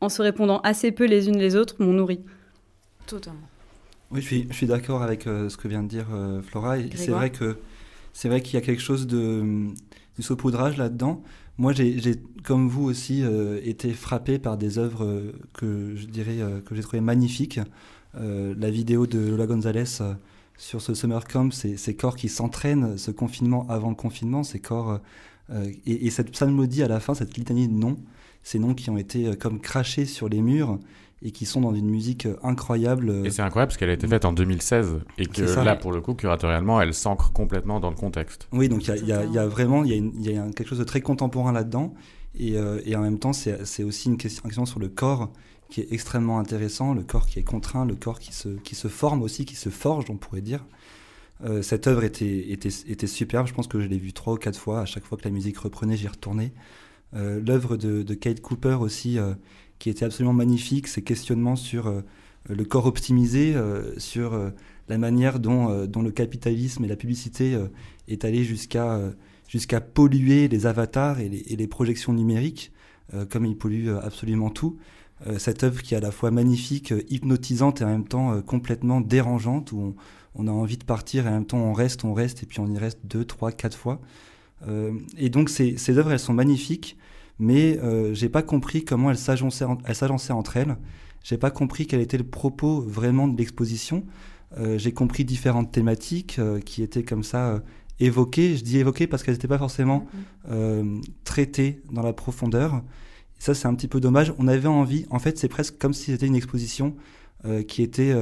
en 0.00 0.08
se 0.08 0.22
répondant 0.22 0.60
assez 0.60 0.92
peu 0.92 1.04
les 1.04 1.28
unes 1.28 1.38
les 1.38 1.56
autres, 1.56 1.76
m'ont 1.78 1.92
nourri. 1.92 2.20
Totalement. 3.06 3.48
Oui, 4.10 4.20
je 4.20 4.26
suis, 4.26 4.46
je 4.50 4.54
suis 4.54 4.66
d'accord 4.66 5.02
avec 5.02 5.26
euh, 5.26 5.48
ce 5.48 5.56
que 5.56 5.68
vient 5.68 5.82
de 5.82 5.88
dire 5.88 6.06
euh, 6.12 6.40
Flora. 6.42 6.76
C'est 6.94 7.10
vrai 7.10 7.30
que 7.30 7.58
c'est 8.12 8.28
vrai 8.28 8.40
qu'il 8.40 8.54
y 8.54 8.56
a 8.56 8.60
quelque 8.60 8.82
chose 8.82 9.06
de, 9.06 9.68
de 10.16 10.22
saupoudrage 10.22 10.76
là-dedans. 10.76 11.22
Moi, 11.58 11.72
j'ai, 11.72 12.16
comme 12.44 12.68
vous 12.68 12.84
aussi, 12.84 13.22
euh, 13.22 13.60
été 13.64 13.92
frappé 13.92 14.38
par 14.38 14.56
des 14.56 14.78
œuvres 14.78 15.22
que 15.54 15.94
je 15.96 16.06
dirais 16.06 16.38
que 16.64 16.74
j'ai 16.74 16.82
trouvé 16.82 17.00
magnifiques. 17.00 17.60
la 18.14 18.70
vidéo 18.70 19.06
de 19.06 19.18
Lola 19.18 19.46
Gonzalez 19.46 19.84
sur 20.56 20.80
ce 20.80 20.94
summer 20.94 21.24
camp, 21.26 21.52
ces, 21.52 21.76
ces 21.76 21.94
corps 21.94 22.16
qui 22.16 22.30
s'entraînent, 22.30 22.96
ce 22.96 23.10
confinement 23.10 23.66
avant 23.68 23.90
le 23.90 23.94
confinement, 23.94 24.42
ces 24.42 24.60
corps 24.60 25.00
et, 25.86 26.06
et, 26.06 26.10
cette 26.10 26.30
psalmodie 26.30 26.82
à 26.82 26.88
la 26.88 27.00
fin, 27.00 27.14
cette 27.14 27.36
litanie 27.36 27.68
de 27.68 27.74
noms, 27.74 27.96
ces 28.42 28.58
noms 28.58 28.74
qui 28.74 28.90
ont 28.90 28.98
été 28.98 29.36
comme 29.36 29.60
crachés 29.60 30.06
sur 30.06 30.28
les 30.28 30.42
murs 30.42 30.78
et 31.22 31.30
qui 31.30 31.46
sont 31.46 31.60
dans 31.60 31.74
une 31.74 31.88
musique 31.88 32.28
incroyable. 32.42 33.10
Et 33.24 33.30
c'est 33.30 33.42
incroyable 33.42 33.70
parce 33.70 33.78
qu'elle 33.78 33.90
a 33.90 33.94
été 33.94 34.06
faite 34.06 34.24
en 34.24 34.32
2016 34.32 34.98
et 35.18 35.26
que 35.26 35.42
là, 35.64 35.76
pour 35.76 35.92
le 35.92 36.00
coup, 36.00 36.14
curatorialement, 36.14 36.80
elle 36.80 36.94
s'ancre 36.94 37.32
complètement 37.32 37.80
dans 37.80 37.90
le 37.90 37.96
contexte. 37.96 38.48
Oui, 38.52 38.68
donc 38.68 38.86
il 38.86 39.04
y, 39.04 39.08
y, 39.08 39.12
a 39.12 39.46
vraiment 39.46 39.84
y 39.84 39.92
a, 39.92 39.96
y 39.96 40.36
a 40.36 40.42
quelque 40.52 40.68
chose 40.68 40.78
de 40.78 40.84
très 40.84 41.00
contemporain 41.00 41.52
là-dedans. 41.52 41.94
Et, 42.38 42.56
euh, 42.56 42.80
et, 42.84 42.94
en 42.96 43.00
même 43.00 43.18
temps, 43.18 43.32
c'est 43.32 43.82
aussi 43.82 44.08
une 44.08 44.18
question, 44.18 44.42
une 44.44 44.50
question, 44.50 44.66
sur 44.66 44.80
le 44.80 44.88
corps 44.88 45.32
qui 45.70 45.80
est 45.80 45.92
extrêmement 45.92 46.38
intéressant, 46.38 46.94
le 46.94 47.02
corps 47.02 47.26
qui 47.26 47.38
est 47.38 47.42
contraint, 47.42 47.84
le 47.84 47.94
corps 47.94 48.18
qui 48.18 48.32
se, 48.32 48.48
qui 48.48 48.74
se 48.74 48.88
forme 48.88 49.22
aussi, 49.22 49.44
qui 49.44 49.56
se 49.56 49.70
forge, 49.70 50.04
on 50.10 50.16
pourrait 50.16 50.42
dire. 50.42 50.64
Euh, 51.44 51.62
cette 51.62 51.86
œuvre 51.86 52.04
était, 52.04 52.50
était, 52.50 52.70
était, 52.86 53.06
superbe, 53.06 53.46
je 53.46 53.54
pense 53.54 53.66
que 53.66 53.80
je 53.80 53.86
l'ai 53.86 53.98
vue 53.98 54.12
trois 54.12 54.34
ou 54.34 54.36
quatre 54.36 54.58
fois, 54.58 54.80
à 54.80 54.84
chaque 54.86 55.04
fois 55.04 55.18
que 55.18 55.24
la 55.24 55.30
musique 55.30 55.58
reprenait, 55.58 55.96
j'y 55.96 56.08
retournais. 56.08 56.52
Euh, 57.14 57.40
L'œuvre 57.46 57.76
de, 57.76 58.14
Kate 58.14 58.40
Cooper 58.40 58.78
aussi, 58.80 59.18
euh, 59.18 59.34
qui 59.78 59.90
était 59.90 60.04
absolument 60.04 60.32
magnifique, 60.32 60.88
ces 60.88 61.02
questionnements 61.02 61.56
sur 61.56 62.02
le 62.48 62.64
corps 62.64 62.86
optimisé, 62.86 63.54
sur 63.98 64.52
la 64.88 64.96
manière 64.96 65.38
dont, 65.38 65.84
dont, 65.84 66.00
le 66.00 66.10
capitalisme 66.10 66.84
et 66.84 66.88
la 66.88 66.96
publicité 66.96 67.58
est 68.08 68.24
allé 68.24 68.42
jusqu'à 68.42 68.98
jusqu'à 69.48 69.82
polluer 69.82 70.48
les 70.48 70.64
avatars 70.64 71.20
et 71.20 71.28
les, 71.28 71.66
projections 71.66 72.14
numériques, 72.14 72.72
comme 73.28 73.44
il 73.44 73.58
pollue 73.58 73.88
absolument 74.02 74.48
tout. 74.48 74.78
cette 75.36 75.62
œuvre 75.62 75.82
qui 75.82 75.92
est 75.92 75.98
à 75.98 76.00
la 76.00 76.10
fois 76.10 76.30
magnifique, 76.30 76.94
hypnotisante 77.10 77.82
et 77.82 77.84
en 77.84 77.88
même 77.88 78.08
temps 78.08 78.40
complètement 78.40 79.02
dérangeante, 79.02 79.72
où 79.72 79.94
on, 80.38 80.46
a 80.46 80.50
envie 80.50 80.76
de 80.76 80.84
partir 80.84 81.26
et 81.26 81.30
en 81.30 81.32
même 81.32 81.46
temps 81.46 81.58
on 81.58 81.72
reste, 81.72 82.04
on 82.04 82.14
reste, 82.14 82.42
et 82.42 82.46
puis 82.46 82.60
on 82.60 82.66
y 82.66 82.78
reste 82.78 83.00
deux, 83.04 83.24
trois, 83.24 83.52
quatre 83.52 83.76
fois. 83.76 84.00
et 85.16 85.28
donc 85.28 85.48
ces, 85.50 85.76
ces 85.76 85.98
œuvres, 85.98 86.12
elles 86.12 86.18
sont 86.18 86.34
magnifiques 86.34 86.96
mais 87.38 87.78
euh, 87.82 88.14
j'ai 88.14 88.28
pas 88.28 88.42
compris 88.42 88.84
comment 88.84 89.10
elles 89.10 89.18
s'agençaient, 89.18 89.64
entre 89.64 90.56
elles. 90.56 90.76
J'ai 91.22 91.38
pas 91.38 91.50
compris 91.50 91.86
quel 91.86 92.00
était 92.00 92.18
le 92.18 92.24
propos 92.24 92.80
vraiment 92.80 93.28
de 93.28 93.36
l'exposition. 93.36 94.04
Euh, 94.58 94.78
j'ai 94.78 94.92
compris 94.92 95.24
différentes 95.24 95.72
thématiques 95.72 96.38
euh, 96.38 96.60
qui 96.60 96.82
étaient 96.82 97.02
comme 97.02 97.24
ça 97.24 97.48
euh, 97.48 97.58
évoquées. 97.98 98.56
Je 98.56 98.62
dis 98.62 98.78
évoquées 98.78 99.06
parce 99.06 99.22
qu'elles 99.22 99.34
n'étaient 99.34 99.48
pas 99.48 99.58
forcément 99.58 100.06
mm-hmm. 100.48 101.02
traitées 101.24 101.82
dans 101.90 102.02
la 102.02 102.12
profondeur. 102.12 102.82
Et 103.38 103.42
ça, 103.42 103.54
c'est 103.54 103.66
un 103.66 103.74
petit 103.74 103.88
peu 103.88 104.00
dommage. 104.00 104.32
On 104.38 104.48
avait 104.48 104.68
envie, 104.68 105.04
en 105.10 105.18
fait, 105.18 105.36
c'est 105.36 105.48
presque 105.48 105.76
comme 105.78 105.92
si 105.92 106.12
c'était 106.12 106.26
une 106.26 106.36
exposition 106.36 106.96
qui 107.68 107.82
était 107.82 108.14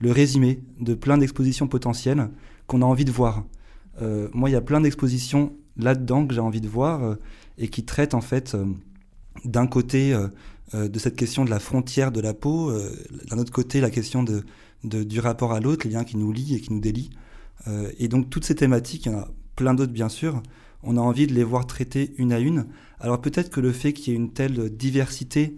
le 0.00 0.10
résumé 0.10 0.60
de 0.80 0.94
plein 0.94 1.18
d'expositions 1.18 1.68
potentielles 1.68 2.28
qu'on 2.66 2.82
a 2.82 2.84
envie 2.84 3.04
de 3.04 3.12
voir. 3.12 3.44
moi, 4.32 4.50
il 4.50 4.52
y 4.52 4.56
a 4.56 4.60
plein 4.60 4.80
d'expositions 4.80 5.52
là-dedans 5.76 6.26
que 6.26 6.34
j'ai 6.34 6.40
envie 6.40 6.60
de 6.60 6.68
voir 6.68 7.16
et 7.58 7.68
qui 7.68 7.84
traite 7.84 8.14
en 8.14 8.20
fait 8.20 8.54
euh, 8.54 8.64
d'un 9.44 9.66
côté 9.66 10.12
euh, 10.12 10.28
euh, 10.74 10.88
de 10.88 10.98
cette 10.98 11.16
question 11.16 11.44
de 11.44 11.50
la 11.50 11.60
frontière 11.60 12.12
de 12.12 12.20
la 12.20 12.34
peau, 12.34 12.72
d'un 13.30 13.38
autre 13.38 13.52
côté 13.52 13.80
la 13.80 13.90
question 13.90 14.24
du 14.84 15.20
rapport 15.20 15.52
à 15.52 15.60
l'autre, 15.60 15.86
les 15.86 15.94
liens 15.94 16.04
qui 16.04 16.16
nous 16.16 16.32
lient 16.32 16.54
et 16.54 16.60
qui 16.60 16.72
nous 16.72 16.80
délient. 16.80 17.10
et 17.98 18.08
donc 18.08 18.30
toutes 18.30 18.44
ces 18.44 18.54
thématiques, 18.54 19.06
il 19.06 19.12
y 19.12 19.14
en 19.14 19.18
a 19.18 19.28
plein 19.56 19.74
d'autres 19.74 19.92
bien 19.92 20.08
sûr, 20.08 20.42
on 20.82 20.96
a 20.96 21.00
envie 21.00 21.26
de 21.26 21.34
les 21.34 21.44
voir 21.44 21.66
traitées 21.66 22.14
une 22.16 22.32
à 22.32 22.38
une. 22.38 22.66
Alors 22.98 23.20
peut-être 23.20 23.50
que 23.50 23.60
le 23.60 23.72
fait 23.72 23.92
qu'il 23.92 24.12
y 24.12 24.16
ait 24.16 24.18
une 24.18 24.32
telle 24.32 24.70
diversité 24.70 25.56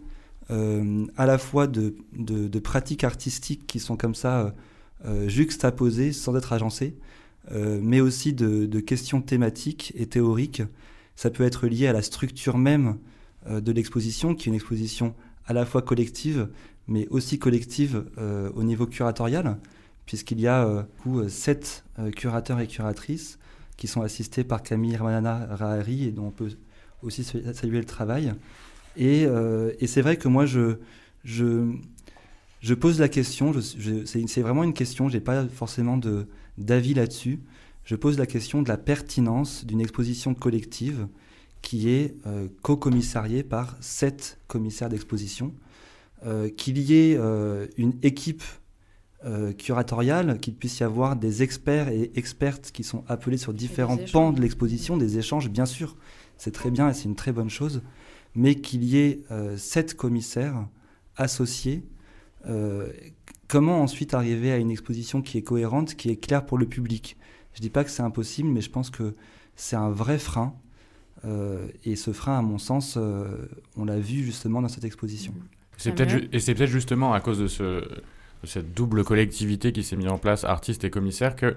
à 0.50 1.26
la 1.26 1.38
fois 1.38 1.66
de, 1.66 1.96
de, 2.12 2.58
pratiques 2.58 3.04
artistiques 3.04 3.66
qui 3.66 3.80
sont 3.80 3.96
comme 3.96 4.14
ça 4.14 4.54
juxtaposées 5.26 6.12
sans 6.12 6.36
être 6.36 6.52
agencées, 6.52 6.96
mais 7.50 8.00
aussi 8.00 8.32
de, 8.34 8.80
questions 8.80 9.22
thématiques 9.22 9.92
et 9.96 10.06
théoriques 10.06 10.62
ça 11.16 11.30
peut 11.30 11.44
être 11.44 11.66
lié 11.66 11.86
à 11.86 11.92
la 11.92 12.02
structure 12.02 12.58
même 12.58 12.98
euh, 13.46 13.60
de 13.60 13.72
l'exposition, 13.72 14.34
qui 14.34 14.48
est 14.48 14.50
une 14.50 14.54
exposition 14.54 15.14
à 15.46 15.52
la 15.52 15.66
fois 15.66 15.82
collective, 15.82 16.48
mais 16.88 17.06
aussi 17.08 17.38
collective 17.38 18.04
euh, 18.18 18.50
au 18.54 18.62
niveau 18.62 18.86
curatorial, 18.86 19.58
puisqu'il 20.06 20.40
y 20.40 20.46
a 20.46 20.66
euh, 20.66 21.28
sept 21.28 21.84
curateurs 22.16 22.60
et 22.60 22.66
curatrices 22.66 23.38
qui 23.76 23.86
sont 23.86 24.02
assistés 24.02 24.44
par 24.44 24.62
Camille 24.62 24.96
Ramanana 24.96 25.46
Rahari, 25.50 26.04
et 26.04 26.10
dont 26.10 26.26
on 26.26 26.30
peut 26.30 26.50
aussi 27.02 27.24
saluer 27.24 27.78
le 27.78 27.84
travail. 27.84 28.32
Et, 28.96 29.26
et 29.80 29.86
c'est 29.86 30.02
vrai 30.02 30.16
que 30.16 30.28
moi, 30.28 30.46
je, 30.46 30.76
je, 31.24 31.72
je 32.60 32.74
pose 32.74 32.98
la 32.98 33.08
question, 33.08 33.52
c'est 34.06 34.40
vraiment 34.40 34.64
une 34.64 34.72
question, 34.72 35.08
je 35.08 35.14
n'ai 35.14 35.20
pas 35.20 35.46
forcément 35.48 36.00
d'avis 36.56 36.94
là-dessus. 36.94 37.40
Je 37.84 37.96
pose 37.96 38.18
la 38.18 38.24
question 38.24 38.62
de 38.62 38.68
la 38.68 38.78
pertinence 38.78 39.66
d'une 39.66 39.80
exposition 39.80 40.34
collective 40.34 41.06
qui 41.60 41.90
est 41.90 42.14
euh, 42.26 42.48
co-commissariée 42.62 43.42
par 43.42 43.76
sept 43.80 44.38
commissaires 44.46 44.88
d'exposition, 44.88 45.54
euh, 46.24 46.48
qu'il 46.48 46.78
y 46.78 46.94
ait 46.94 47.16
euh, 47.18 47.66
une 47.76 47.94
équipe 48.02 48.42
curatoriale, 49.56 50.38
qu'il 50.38 50.54
puisse 50.54 50.80
y 50.80 50.84
avoir 50.84 51.16
des 51.16 51.42
experts 51.42 51.88
et 51.88 52.12
expertes 52.14 52.70
qui 52.72 52.84
sont 52.84 53.04
appelés 53.08 53.38
sur 53.38 53.54
différents 53.54 53.96
pans 54.12 54.32
de 54.32 54.40
l'exposition, 54.42 54.98
des 54.98 55.16
échanges, 55.16 55.48
bien 55.48 55.64
sûr, 55.64 55.96
c'est 56.36 56.50
très 56.50 56.70
bien 56.70 56.90
et 56.90 56.92
c'est 56.92 57.04
une 57.04 57.14
très 57.14 57.32
bonne 57.32 57.48
chose, 57.48 57.80
mais 58.34 58.56
qu'il 58.56 58.84
y 58.84 58.98
ait 58.98 59.20
sept 59.56 59.94
commissaires 59.94 60.66
associés. 61.16 61.84
comment 63.48 63.80
ensuite 63.80 64.14
arriver 64.14 64.52
à 64.52 64.56
une 64.56 64.70
exposition 64.70 65.22
qui 65.22 65.38
est 65.38 65.42
cohérente, 65.42 65.94
qui 65.94 66.10
est 66.10 66.16
claire 66.16 66.44
pour 66.44 66.58
le 66.58 66.66
public? 66.66 67.16
Je 67.54 67.60
dis 67.60 67.70
pas 67.70 67.84
que 67.84 67.90
c'est 67.90 68.02
impossible, 68.02 68.48
mais 68.48 68.60
je 68.60 68.70
pense 68.70 68.90
que 68.90 69.14
c'est 69.56 69.76
un 69.76 69.90
vrai 69.90 70.18
frein. 70.18 70.54
Euh, 71.24 71.66
et 71.84 71.96
ce 71.96 72.12
frein, 72.12 72.38
à 72.38 72.42
mon 72.42 72.58
sens, 72.58 72.96
euh, 72.96 73.48
on 73.76 73.84
l'a 73.84 73.98
vu 73.98 74.22
justement 74.24 74.60
dans 74.60 74.68
cette 74.68 74.84
exposition. 74.84 75.32
C'est 75.76 75.94
peut-être 75.94 76.28
et 76.32 76.38
c'est 76.38 76.54
peut-être 76.54 76.70
justement 76.70 77.14
à 77.14 77.20
cause 77.20 77.38
de, 77.38 77.48
ce, 77.48 77.62
de 77.62 78.46
cette 78.46 78.74
double 78.74 79.04
collectivité 79.04 79.72
qui 79.72 79.82
s'est 79.82 79.96
mise 79.96 80.08
en 80.08 80.18
place, 80.18 80.44
artistes 80.44 80.84
et 80.84 80.90
commissaires, 80.90 81.34
que 81.34 81.56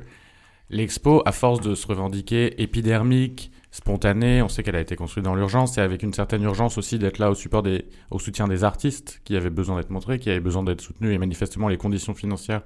l'expo, 0.69 1.21
à 1.25 1.31
force 1.31 1.61
de 1.61 1.75
se 1.75 1.87
revendiquer 1.87 2.61
épidermique, 2.61 3.51
spontanée, 3.71 4.41
on 4.41 4.49
sait 4.49 4.63
qu'elle 4.63 4.75
a 4.75 4.81
été 4.81 4.95
construite 4.95 5.25
dans 5.25 5.35
l'urgence 5.35 5.77
et 5.77 5.81
avec 5.81 6.01
une 6.01 6.13
certaine 6.13 6.41
urgence 6.43 6.77
aussi 6.77 6.97
d'être 6.97 7.19
là 7.19 7.29
au, 7.29 7.35
support 7.35 7.63
des, 7.63 7.85
au 8.09 8.19
soutien 8.19 8.47
des 8.47 8.63
artistes 8.63 9.21
qui 9.23 9.35
avaient 9.35 9.49
besoin 9.49 9.77
d'être 9.77 9.91
montrés, 9.91 10.19
qui 10.19 10.29
avaient 10.29 10.39
besoin 10.39 10.63
d'être 10.63 10.81
soutenus 10.81 11.13
et 11.13 11.17
manifestement 11.17 11.67
les 11.67 11.77
conditions 11.77 12.15
financières 12.15 12.63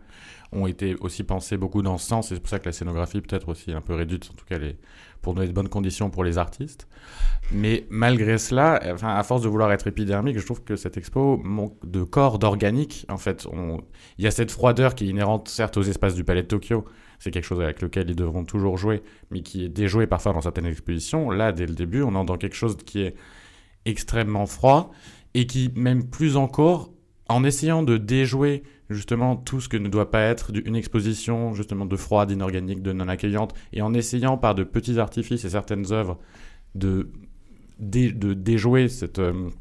ont 0.53 0.67
été 0.67 0.96
aussi 1.00 1.24
pensées 1.24 1.58
beaucoup 1.58 1.81
dans 1.81 1.98
ce 1.98 2.08
sens 2.08 2.29
c'est 2.29 2.39
pour 2.39 2.50
ça 2.50 2.60
que 2.60 2.65
la 2.65 2.72
scénographie 2.72 3.22
peut-être 3.22 3.50
aussi 3.50 3.72
un 3.72 3.81
peu 3.81 3.93
réduite, 3.93 4.29
en 4.31 4.36
tout 4.36 4.46
cas 4.46 4.58
pour 5.22 5.34
donner 5.34 5.48
de 5.48 5.53
bonnes 5.53 5.70
conditions 5.70 6.10
pour 6.10 6.24
les 6.24 6.38
artistes. 6.38 6.88
Mais 7.51 7.86
malgré 7.89 8.38
cela, 8.38 8.81
enfin, 8.93 9.10
à 9.10 9.24
force 9.24 9.41
de 9.41 9.50
vouloir 9.50 9.72
être 9.72 9.88
épidermique, 9.88 10.39
je 10.39 10.46
trouve 10.46 10.63
que 10.63 10.75
cette 10.75 10.98
expo 10.98 11.38
manque 11.43 11.75
de 11.84 12.03
corps, 12.03 12.39
d'organique. 12.39 13.05
En 13.10 13.17
fait, 13.17 13.48
il 14.17 14.24
y 14.24 14.27
a 14.27 14.31
cette 14.31 14.51
froideur 14.51 14.96
qui 14.96 15.05
est 15.05 15.08
inhérente 15.10 15.48
certes 15.48 15.77
aux 15.77 15.84
espaces 15.84 16.15
du 16.15 16.24
Palais 16.24 16.43
de 16.43 16.48
Tokyo, 16.48 16.86
c'est 17.22 17.30
quelque 17.30 17.46
chose 17.46 17.62
avec 17.62 17.84
lequel 17.84 18.10
ils 18.10 18.16
devront 18.16 18.44
toujours 18.44 18.80
jouer, 18.80 19.04
mais 19.30 19.42
qui 19.42 19.63
est 19.63 19.70
déjoué 19.70 20.08
parfois 20.08 20.34
dans 20.34 20.42
certaines 20.42 20.66
expositions. 20.66 21.30
Là, 21.30 21.51
dès 21.51 21.68
le 21.68 21.75
début, 21.75 22.01
on 22.01 22.20
est 22.20 22.25
dans 22.25 22.38
quelque 22.38 22.56
chose 22.56 22.75
qui 22.84 23.01
est 23.01 23.16
extrêmement 23.86 24.48
froid 24.48 24.92
et 25.36 25.46
qui, 25.46 25.72
même 25.75 26.10
plus 26.10 26.36
encore, 26.36 26.92
en 27.30 27.44
essayant 27.44 27.84
de 27.84 27.98
déjouer 27.98 28.63
justement 28.90 29.36
tout 29.36 29.62
ce 29.62 29.70
que 29.70 29.78
ne 29.78 29.88
doit 29.88 30.10
pas 30.10 30.22
être 30.22 30.51
une 30.66 30.75
exposition 30.75 31.54
justement 31.54 31.86
de 31.86 31.96
froid, 31.96 32.25
d'inorganique, 32.25 32.82
de 32.82 32.92
non 32.92 33.08
accueillante, 33.08 33.54
et 33.72 33.84
en 33.84 33.94
essayant 33.94 34.40
par 34.40 34.56
de 34.56 34.63
petits 34.63 34.98
artifices 34.98 35.46
et 35.46 35.50
certaines 35.51 35.92
œuvres 35.92 36.18
de, 36.74 37.12
de, 37.78 38.34
déjouer 38.34 38.90
cette, 38.90 39.20
euh, 39.20 39.51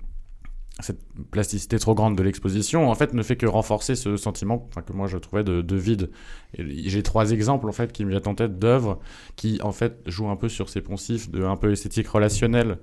cette 0.82 1.00
plasticité 1.30 1.78
trop 1.78 1.94
grande 1.94 2.16
de 2.16 2.22
l'exposition, 2.22 2.90
en 2.90 2.94
fait, 2.94 3.12
ne 3.14 3.22
fait 3.22 3.36
que 3.36 3.46
renforcer 3.46 3.94
ce 3.94 4.16
sentiment 4.16 4.68
que 4.86 4.92
moi 4.92 5.06
je 5.06 5.18
trouvais 5.18 5.44
de, 5.44 5.76
vide. 5.76 6.10
J'ai 6.58 7.02
trois 7.02 7.30
exemples 7.30 7.68
en 7.68 7.72
fait 7.72 7.92
qui 7.92 8.04
me 8.04 8.10
viennent 8.10 8.28
en 8.28 8.34
tête 8.34 8.58
d'œuvres 8.58 8.98
qui 9.36 9.60
en 9.62 9.72
fait 9.72 10.00
jouent 10.06 10.30
un 10.30 10.36
peu 10.36 10.48
sur 10.48 10.68
ces 10.68 10.80
poncifs 10.80 11.30
de 11.30 11.44
un 11.44 11.56
peu 11.56 11.72
esthétique 11.72 12.08
relationnelle 12.08 12.78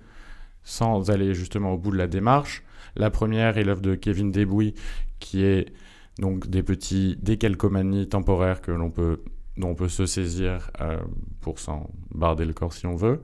sans 0.64 1.12
aller 1.12 1.34
justement 1.34 1.74
au 1.74 1.78
bout 1.78 1.92
de 1.92 1.98
la 1.98 2.08
démarche. 2.08 2.64
La 2.96 3.10
première 3.10 3.58
est 3.58 3.64
l'œuvre 3.64 3.82
de 3.82 3.96
Kevin 3.96 4.32
Debouy 4.32 4.74
qui 5.20 5.44
est 5.44 5.74
donc 6.20 6.48
des 6.48 6.64
petits 6.64 7.18
décalcomanies 7.22 8.08
temporaires 8.08 8.62
que 8.62 8.72
l'on 8.72 8.90
peut 8.90 9.22
dont 9.58 9.70
on 9.70 9.76
peut 9.76 9.90
se 9.90 10.06
saisir 10.06 10.70
euh, 10.82 10.98
pour 11.42 11.60
s'en 11.60 11.90
barder 12.12 12.46
le 12.46 12.54
corps 12.54 12.74
si 12.74 12.86
on 12.86 12.96
veut. 12.96 13.22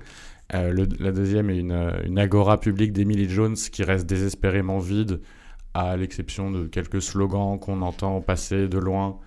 Euh, 0.53 0.85
la 0.99 1.11
deuxième 1.11 1.49
est 1.49 1.57
une, 1.57 2.19
agora 2.19 2.59
publique 2.59 2.93
d'Emily 2.93 3.29
Jones 3.29 3.55
qui 3.55 3.83
reste 3.83 4.05
désespérément 4.05 4.79
vide, 4.79 5.19
à 5.73 5.97
l'exception 5.97 6.51
de 6.51 6.67
quelques 6.67 7.01
slogans 7.01 7.59
qu'on 7.59 7.81
entend 7.81 8.21
passer 8.21 8.67
de 8.67 8.77
loin 8.77 9.19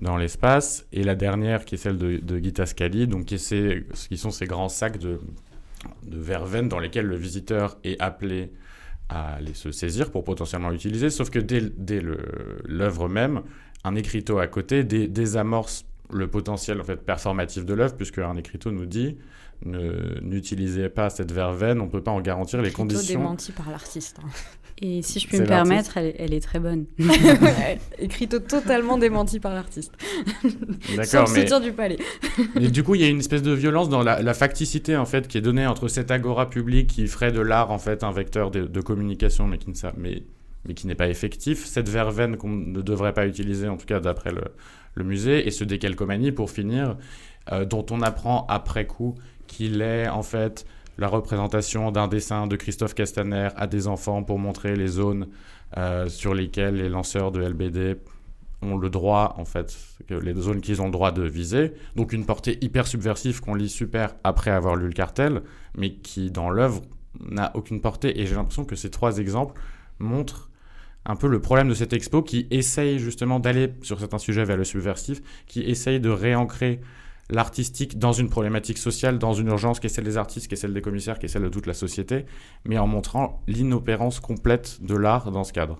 dans 0.00 0.16
l'espace. 0.16 0.86
Et 0.92 1.02
la 1.02 1.14
dernière 1.14 1.66
qui 1.66 1.74
est 1.74 1.78
celle 1.78 1.98
de, 1.98 2.16
de 2.16 2.38
Gita 2.38 2.64
Scali, 2.64 3.06
donc 3.06 3.26
qui, 3.26 3.38
sont 3.38 4.30
ces 4.30 4.46
grands 4.46 4.70
sacs 4.70 4.98
de, 4.98 5.20
de 6.04 6.18
verveine 6.18 6.68
dans 6.68 6.78
lesquels 6.78 7.06
le 7.06 7.16
visiteur 7.16 7.76
est 7.84 8.00
appelé 8.00 8.52
à 9.10 9.38
les 9.42 9.52
se 9.52 9.70
saisir 9.70 10.10
pour 10.10 10.24
potentiellement 10.24 10.72
utiliser, 10.72 11.10
sauf 11.10 11.28
que 11.28 11.38
dès, 11.38 11.60
dès 11.76 12.02
l'œuvre 12.64 13.08
même, 13.08 13.42
un 13.84 13.94
écriteau 13.94 14.38
à 14.38 14.46
côté 14.46 14.84
désamorce 14.84 15.84
le 16.10 16.28
potentiel 16.28 16.80
en 16.80 16.84
fait 16.84 16.96
performatif 16.96 17.66
de 17.66 17.74
l'œuvre, 17.74 17.94
puisque 17.94 18.18
un 18.18 18.36
écriteau 18.36 18.70
nous 18.70 18.86
dit 18.86 19.18
n'utilisez 19.64 20.88
pas 20.88 21.10
cette 21.10 21.32
verveine, 21.32 21.80
on 21.80 21.86
ne 21.86 21.90
peut 21.90 22.02
pas 22.02 22.10
en 22.10 22.20
garantir 22.20 22.62
les 22.62 22.72
conditions. 22.72 23.20
démenti 23.20 23.52
par 23.52 23.70
l'artiste. 23.70 24.18
Hein. 24.22 24.28
Et 24.84 25.00
si 25.02 25.20
je 25.20 25.28
puis 25.28 25.38
me 25.38 25.46
permettre, 25.46 25.96
elle, 25.96 26.34
est 26.34 26.40
très 26.40 26.58
bonne. 26.58 26.86
Écriteau 28.00 28.40
totalement 28.40 28.98
démenti 28.98 29.38
par 29.38 29.54
l'artiste. 29.54 29.92
D'accord, 30.96 31.30
mais... 31.30 31.42
soutien 31.42 31.60
du 31.60 31.72
palais. 31.72 31.98
mais 32.56 32.68
du 32.68 32.82
coup, 32.82 32.96
il 32.96 33.00
y 33.00 33.04
a 33.04 33.08
une 33.08 33.20
espèce 33.20 33.42
de 33.42 33.52
violence 33.52 33.88
dans 33.88 34.02
la, 34.02 34.34
facticité 34.34 34.96
en 34.96 35.04
fait 35.04 35.28
qui 35.28 35.38
est 35.38 35.42
donnée 35.42 35.68
entre 35.68 35.86
cet 35.86 36.10
agora 36.10 36.50
public 36.50 36.88
qui 36.88 37.06
ferait 37.06 37.30
de 37.30 37.40
l'art 37.40 37.70
en 37.70 37.78
fait 37.78 38.02
un 38.02 38.10
vecteur 38.10 38.50
de, 38.50 38.80
communication, 38.80 39.46
mais 39.46 39.58
qui 39.58 39.70
ne 39.70 39.74
mais, 39.98 40.24
mais 40.66 40.74
qui 40.74 40.88
n'est 40.88 40.96
pas 40.96 41.08
effectif, 41.08 41.64
cette 41.64 41.88
verveine 41.88 42.36
qu'on 42.36 42.48
ne 42.50 42.82
devrait 42.82 43.12
pas 43.12 43.28
utiliser, 43.28 43.68
en 43.68 43.76
tout 43.76 43.86
cas 43.86 44.00
d'après 44.00 44.32
le, 44.32 45.04
musée, 45.04 45.46
et 45.46 45.52
ce 45.52 45.62
décalcomanie 45.62 46.32
pour 46.32 46.50
finir, 46.50 46.96
euh, 47.52 47.64
dont 47.64 47.86
on 47.90 48.00
apprend 48.00 48.46
après 48.48 48.86
coup 48.86 49.14
qu'il 49.52 49.82
est 49.82 50.08
en 50.08 50.22
fait 50.22 50.66
la 50.98 51.08
représentation 51.08 51.92
d'un 51.92 52.08
dessin 52.08 52.46
de 52.46 52.56
Christophe 52.56 52.94
Castaner 52.94 53.50
à 53.56 53.66
des 53.66 53.86
enfants 53.86 54.22
pour 54.22 54.38
montrer 54.38 54.74
les 54.74 54.88
zones 54.88 55.28
euh, 55.76 56.08
sur 56.08 56.34
lesquelles 56.34 56.76
les 56.76 56.88
lanceurs 56.88 57.32
de 57.32 57.40
LBD 57.40 57.96
ont 58.62 58.76
le 58.76 58.88
droit, 58.88 59.34
en 59.38 59.44
fait, 59.44 59.76
les 60.08 60.34
zones 60.34 60.60
qu'ils 60.60 60.80
ont 60.80 60.86
le 60.86 60.92
droit 60.92 61.12
de 61.12 61.22
viser. 61.22 61.72
Donc 61.96 62.12
une 62.12 62.24
portée 62.24 62.58
hyper 62.62 62.86
subversive 62.86 63.40
qu'on 63.40 63.54
lit 63.54 63.68
super 63.68 64.14
après 64.24 64.50
avoir 64.50 64.76
lu 64.76 64.86
le 64.86 64.92
cartel, 64.92 65.42
mais 65.76 65.94
qui 65.94 66.30
dans 66.30 66.48
l'œuvre 66.48 66.82
n'a 67.20 67.50
aucune 67.54 67.80
portée. 67.80 68.20
Et 68.20 68.26
j'ai 68.26 68.34
l'impression 68.34 68.64
que 68.64 68.76
ces 68.76 68.90
trois 68.90 69.18
exemples 69.18 69.60
montrent 69.98 70.50
un 71.04 71.16
peu 71.16 71.26
le 71.26 71.40
problème 71.40 71.68
de 71.68 71.74
cette 71.74 71.92
expo 71.92 72.22
qui 72.22 72.46
essaye 72.50 72.98
justement 72.98 73.40
d'aller 73.40 73.72
sur 73.82 73.98
certains 73.98 74.18
sujets 74.18 74.44
vers 74.44 74.56
le 74.56 74.64
subversif, 74.64 75.20
qui 75.46 75.62
essaye 75.62 75.98
de 75.98 76.10
réancrer 76.10 76.80
l'artistique 77.32 77.98
dans 77.98 78.12
une 78.12 78.28
problématique 78.28 78.78
sociale, 78.78 79.18
dans 79.18 79.32
une 79.32 79.48
urgence 79.48 79.80
qui 79.80 79.86
est 79.86 79.90
celle 79.90 80.04
des 80.04 80.16
artistes, 80.16 80.48
qui 80.48 80.54
est 80.54 80.56
celle 80.56 80.74
des 80.74 80.82
commissaires, 80.82 81.18
qui 81.18 81.26
est 81.26 81.28
celle 81.28 81.42
de 81.42 81.48
toute 81.48 81.66
la 81.66 81.74
société, 81.74 82.26
mais 82.64 82.78
en 82.78 82.86
montrant 82.86 83.42
l'inopérance 83.48 84.20
complète 84.20 84.78
de 84.82 84.94
l'art 84.94 85.30
dans 85.32 85.44
ce 85.44 85.52
cadre. 85.52 85.78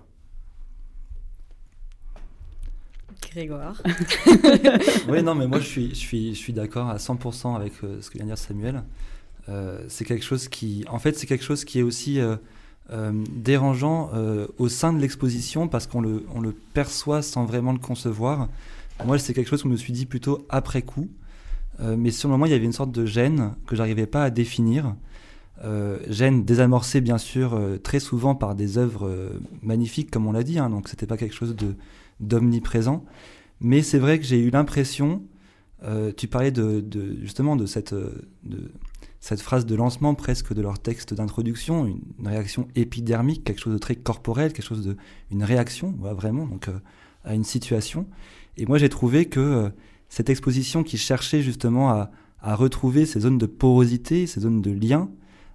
Grégoire. 3.31 3.81
oui, 5.09 5.23
non, 5.23 5.35
mais 5.35 5.47
moi 5.47 5.61
je 5.61 5.67
suis, 5.67 5.91
je 5.91 5.95
suis, 5.95 6.35
je 6.35 6.39
suis 6.39 6.53
d'accord 6.53 6.89
à 6.89 6.97
100% 6.97 7.55
avec 7.55 7.73
euh, 7.85 8.01
ce 8.01 8.11
que 8.11 8.15
vient 8.15 8.25
de 8.25 8.31
dire 8.31 8.39
Samuel. 8.39 8.83
Euh, 9.49 9.85
c'est 9.89 10.05
quelque 10.05 10.25
chose 10.25 10.49
qui, 10.49 10.85
en 10.89 10.99
fait, 10.99 11.17
c'est 11.19 11.27
quelque 11.27 11.45
chose 11.45 11.65
qui 11.65 11.79
est 11.79 11.83
aussi 11.83 12.21
euh, 12.21 12.37
dérangeant 13.31 14.11
au 14.59 14.69
sein 14.69 14.93
de 14.93 15.01
l'exposition 15.01 15.69
parce 15.69 15.87
qu'on 15.87 16.01
le, 16.01 16.25
on 16.35 16.41
le 16.41 16.53
perçoit 16.53 17.23
sans 17.23 17.45
vraiment 17.45 17.73
le 17.73 17.79
concevoir. 17.79 18.49
Moi, 19.05 19.19
c'est 19.19 19.35
quelque 19.35 19.49
chose 19.49 19.63
que 19.63 19.69
je 19.69 19.73
me 19.73 19.79
suis 19.79 19.93
dit 19.93 20.07
plutôt 20.07 20.47
après 20.49 20.83
coup. 20.83 21.09
Euh, 21.81 21.97
mais 21.99 22.11
sur 22.11 22.29
le 22.29 22.33
moment, 22.33 22.47
il 22.47 22.53
y 22.53 22.55
avait 22.55 22.65
une 22.65 22.73
sorte 22.73 22.93
de 22.93 23.07
gêne 23.07 23.55
que 23.67 23.77
j'arrivais 23.77 24.07
pas 24.07 24.25
à 24.25 24.31
définir. 24.31 24.95
Euh, 25.65 25.99
gêne 26.09 26.45
désamorcée, 26.45 27.01
bien 27.01 27.19
sûr, 27.19 27.55
euh, 27.55 27.79
très 27.79 28.01
souvent 28.01 28.35
par 28.35 28.55
des 28.55 28.79
œuvres 28.79 29.33
magnifiques, 29.63 30.11
comme 30.11 30.27
on 30.27 30.33
l'a 30.33 30.43
dit, 30.43 30.59
hein, 30.59 30.71
donc 30.71 30.89
c'était 30.89 31.07
pas 31.07 31.17
quelque 31.17 31.35
chose 31.35 31.57
d'omniprésent. 32.21 33.05
Mais 33.61 33.83
c'est 33.83 33.99
vrai 33.99 34.19
que 34.19 34.25
j'ai 34.25 34.41
eu 34.41 34.51
l'impression, 34.51 35.23
tu 36.17 36.27
parlais 36.29 36.51
de, 36.51 36.85
justement 37.21 37.55
de 37.55 37.67
cette, 37.67 37.95
de 37.95 38.73
cette 39.21 39.41
phrase 39.41 39.67
de 39.67 39.75
lancement 39.77 40.15
presque 40.15 40.53
de 40.53 40.63
leur 40.63 40.81
texte 40.81 41.15
d'introduction, 41.15 41.87
une, 41.87 42.27
réaction 42.27 42.67
épidermique, 42.75 43.45
quelque 43.45 43.61
chose 43.61 43.73
de 43.73 43.79
très 43.79 43.95
corporel, 43.95 44.53
quelque 44.53 44.67
chose 44.67 44.85
de, 44.85 44.97
une 45.31 45.45
réaction, 45.45 45.95
vraiment, 46.01 46.47
donc 46.47 46.69
à 47.25 47.35
une 47.35 47.45
situation. 47.45 48.09
Et 48.57 48.67
moi, 48.67 48.79
j'ai 48.79 48.89
trouvé 48.89 49.27
que 49.27 49.71
cette 50.13 50.29
exposition 50.29 50.83
qui 50.83 50.99
cherchait 50.99 51.41
justement 51.41 51.89
à, 51.89 52.11
retrouver 52.43 53.07
ces 53.07 53.21
zones 53.21 53.39
de 53.39 53.47
porosité, 53.47 54.27
ces 54.27 54.41
zones 54.41 54.61
de 54.61 54.71
lien, 54.71 55.09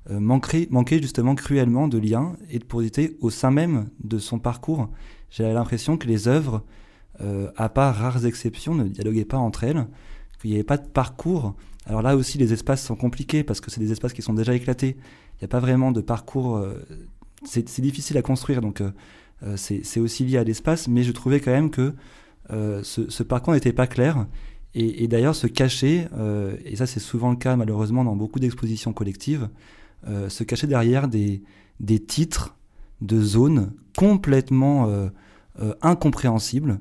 euh, 0.10 0.20
manquait, 0.20 1.00
justement 1.00 1.36
cruellement 1.36 1.88
de 1.88 2.00
lien 2.00 2.36
et 2.50 2.58
de 2.58 2.64
porosité 2.64 3.18
au 3.20 3.30
sein 3.30 3.52
même 3.52 3.90
de 4.04 4.18
son 4.18 4.40
parcours. 4.40 4.90
J'ai 5.30 5.44
l'impression 5.44 5.96
que 5.96 6.08
les 6.08 6.28
œuvres, 6.28 6.64
euh, 7.22 7.52
à 7.56 7.70
part 7.70 7.94
rares 7.98 8.26
exceptions, 8.26 8.74
ne 8.74 8.86
dialoguaient 8.86 9.26
pas 9.26 9.38
entre 9.38 9.64
elles, 9.64 9.86
qu'il 10.42 10.50
n'y 10.50 10.56
avait 10.56 10.64
pas 10.64 10.78
de 10.78 10.88
parcours. 10.88 11.54
Alors 11.86 12.02
là 12.02 12.16
aussi, 12.16 12.40
les 12.40 12.52
espaces 12.52 12.84
sont 12.84 12.96
compliqués 12.96 13.44
parce 13.44 13.62
que 13.62 13.70
c'est 13.70 13.82
des 13.82 13.92
espaces 13.92 14.14
qui 14.14 14.24
sont 14.24 14.34
déjà 14.34 14.56
éclatés. 14.56 14.98
Il 15.36 15.44
n'y 15.44 15.46
a 15.46 15.50
pas 15.50 15.60
vraiment 15.60 15.92
de 15.92 16.02
parcours. 16.02 16.58
Euh, 16.58 16.84
c'est 17.44 17.82
difficile 17.82 18.18
à 18.18 18.24
construire, 18.24 18.62
donc 18.62 18.82
c'est 19.56 20.00
aussi 20.00 20.26
lié 20.26 20.40
à 20.40 20.44
l'espace, 20.44 20.88
mais 20.88 21.04
je 21.04 21.12
trouvais 21.12 21.40
quand 21.42 21.52
même 21.52 21.70
que 21.70 21.94
euh, 22.52 22.82
ce, 22.84 23.24
parcours 23.24 23.54
n'était 23.54 23.74
pas 23.74 23.88
clair. 23.88 24.26
Et, 24.74 25.08
d'ailleurs, 25.08 25.36
se 25.36 25.48
cacher, 25.48 26.08
euh, 26.16 26.56
et 26.64 26.76
ça 26.76 26.86
c'est 26.86 27.00
souvent 27.00 27.32
le 27.32 27.36
cas 27.36 27.56
malheureusement 27.56 28.04
dans 28.04 28.16
beaucoup 28.16 28.40
d'expositions 28.40 28.94
collectives, 28.94 29.50
euh, 30.08 30.30
se 30.30 30.44
cacher 30.44 30.68
derrière 30.68 31.08
des, 31.08 31.42
des, 31.80 31.98
titres 31.98 32.56
de 33.02 33.20
zones 33.20 33.74
complètement 33.98 34.88
incompréhensibles. 35.82 36.80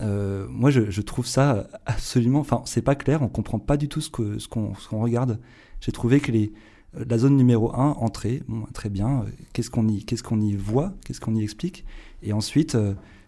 moi, 0.00 0.70
je, 0.70 1.00
trouve 1.02 1.26
ça 1.26 1.68
absolument. 1.86 2.40
Enfin, 2.40 2.62
c'est 2.64 2.82
pas 2.82 2.96
clair, 2.96 3.22
on 3.22 3.28
comprend 3.28 3.60
pas 3.60 3.76
du 3.76 3.88
tout 3.88 4.00
ce 4.00 4.10
qu'on 4.10 4.38
ce 4.74 4.88
qu'on 4.88 5.00
regarde. 5.00 5.38
J'ai 5.80 5.92
trouvé 5.92 6.18
que 6.18 6.32
les, 6.32 6.52
la 6.94 7.18
zone 7.18 7.36
numéro 7.36 7.72
1, 7.76 7.90
entrée, 8.00 8.42
très 8.74 8.88
bien, 8.88 9.24
qu'est-ce 9.52 9.70
qu'on 9.70 9.86
y, 9.86 10.04
qu'est-ce 10.04 10.24
qu'on 10.24 10.40
y 10.40 10.56
voit, 10.56 10.94
qu'est-ce 11.04 11.20
qu'on 11.20 11.36
y 11.36 11.44
explique? 11.44 11.84
Et 12.24 12.32
ensuite, 12.32 12.76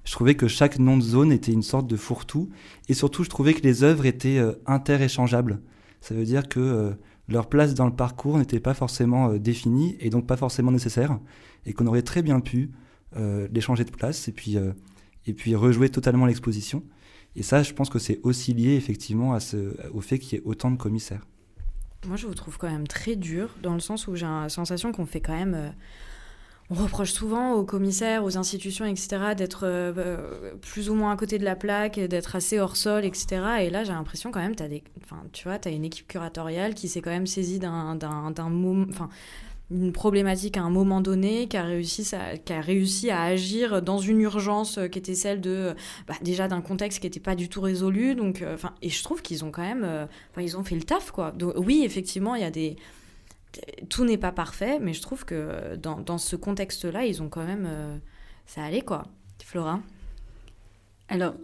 je 0.08 0.12
trouvais 0.14 0.36
que 0.36 0.48
chaque 0.48 0.78
nom 0.78 0.96
de 0.96 1.02
zone 1.02 1.32
était 1.32 1.52
une 1.52 1.62
sorte 1.62 1.86
de 1.86 1.94
fourre-tout. 1.94 2.48
Et 2.88 2.94
surtout, 2.94 3.24
je 3.24 3.28
trouvais 3.28 3.52
que 3.52 3.60
les 3.60 3.84
œuvres 3.84 4.06
étaient 4.06 4.38
euh, 4.38 4.54
interéchangeables. 4.64 5.60
Ça 6.00 6.14
veut 6.14 6.24
dire 6.24 6.48
que 6.48 6.60
euh, 6.60 6.92
leur 7.28 7.46
place 7.50 7.74
dans 7.74 7.84
le 7.84 7.94
parcours 7.94 8.38
n'était 8.38 8.58
pas 8.58 8.72
forcément 8.72 9.28
euh, 9.28 9.38
définie 9.38 9.98
et 10.00 10.08
donc 10.08 10.26
pas 10.26 10.38
forcément 10.38 10.70
nécessaire. 10.70 11.18
Et 11.66 11.74
qu'on 11.74 11.86
aurait 11.86 12.00
très 12.00 12.22
bien 12.22 12.40
pu 12.40 12.70
les 13.16 13.60
changer 13.60 13.84
de 13.84 13.90
place 13.90 14.28
et 14.28 14.32
puis, 14.32 14.56
et 15.26 15.32
puis 15.32 15.54
rejouer 15.54 15.88
totalement 15.88 16.24
l'exposition. 16.26 16.82
Et 17.36 17.42
ça, 17.42 17.62
je 17.62 17.72
pense 17.72 17.88
que 17.90 17.98
c'est 17.98 18.20
aussi 18.22 18.52
lié 18.52 18.74
effectivement 18.74 19.36
au 19.94 20.00
fait 20.00 20.18
qu'il 20.18 20.38
y 20.38 20.40
ait 20.40 20.44
autant 20.44 20.70
de 20.70 20.76
commissaires. 20.76 21.26
Moi, 22.06 22.16
je 22.16 22.26
vous 22.26 22.34
trouve 22.34 22.58
quand 22.58 22.70
même 22.70 22.86
très 22.86 23.16
dur, 23.16 23.56
dans 23.62 23.74
le 23.74 23.80
sens 23.80 24.08
où 24.08 24.14
j'ai 24.14 24.26
la 24.26 24.48
sensation 24.50 24.92
qu'on 24.92 25.06
fait 25.06 25.20
quand 25.20 25.34
même 25.34 25.72
on 26.70 26.74
reproche 26.74 27.12
souvent 27.12 27.54
aux 27.54 27.64
commissaires, 27.64 28.24
aux 28.24 28.36
institutions, 28.36 28.84
etc., 28.84 29.34
d'être 29.36 29.64
euh, 29.64 29.92
euh, 29.96 30.54
plus 30.60 30.90
ou 30.90 30.94
moins 30.94 31.12
à 31.12 31.16
côté 31.16 31.38
de 31.38 31.44
la 31.44 31.56
plaque, 31.56 31.98
d'être 31.98 32.36
assez 32.36 32.58
hors 32.58 32.76
sol, 32.76 33.06
etc. 33.06 33.26
Et 33.60 33.70
là, 33.70 33.84
j'ai 33.84 33.92
l'impression 33.92 34.30
quand 34.30 34.40
même, 34.40 34.54
as 34.58 34.68
tu 35.32 35.48
as 35.48 35.70
une 35.70 35.84
équipe 35.84 36.06
curatoriale 36.06 36.74
qui 36.74 36.88
s'est 36.88 37.00
quand 37.00 37.10
même 37.10 37.26
saisie 37.26 37.58
d'un 37.58 37.96
moment, 38.50 38.86
une 39.70 39.92
problématique 39.92 40.58
à 40.58 40.62
un 40.62 40.68
moment 40.68 41.00
donné, 41.00 41.46
qui 41.48 41.56
a 41.56 41.62
réussi, 41.62 43.10
à 43.10 43.22
agir 43.22 43.80
dans 43.80 43.98
une 43.98 44.20
urgence 44.20 44.76
euh, 44.76 44.88
qui 44.88 44.98
était 44.98 45.14
celle 45.14 45.40
de, 45.40 45.74
bah, 46.06 46.14
déjà 46.20 46.48
d'un 46.48 46.60
contexte 46.60 47.00
qui 47.00 47.06
n'était 47.06 47.18
pas 47.18 47.34
du 47.34 47.48
tout 47.48 47.62
résolu. 47.62 48.14
Donc, 48.14 48.44
et 48.82 48.90
je 48.90 49.02
trouve 49.02 49.22
qu'ils 49.22 49.42
ont 49.42 49.50
quand 49.50 49.62
même, 49.62 50.06
ils 50.38 50.54
ont 50.58 50.64
fait 50.64 50.76
le 50.76 50.82
taf, 50.82 51.12
quoi. 51.12 51.32
Oui, 51.56 51.82
effectivement, 51.86 52.34
il 52.34 52.42
y 52.42 52.44
a 52.44 52.50
des 52.50 52.76
tout 53.88 54.04
n'est 54.04 54.18
pas 54.18 54.32
parfait, 54.32 54.78
mais 54.80 54.92
je 54.92 55.02
trouve 55.02 55.24
que 55.24 55.76
dans, 55.76 56.00
dans 56.00 56.18
ce 56.18 56.36
contexte-là, 56.36 57.04
ils 57.04 57.22
ont 57.22 57.28
quand 57.28 57.44
même. 57.44 57.66
Euh, 57.66 57.96
ça 58.46 58.62
allait, 58.62 58.82
quoi. 58.82 59.04
Flora? 59.44 59.80
Alors, 61.08 61.34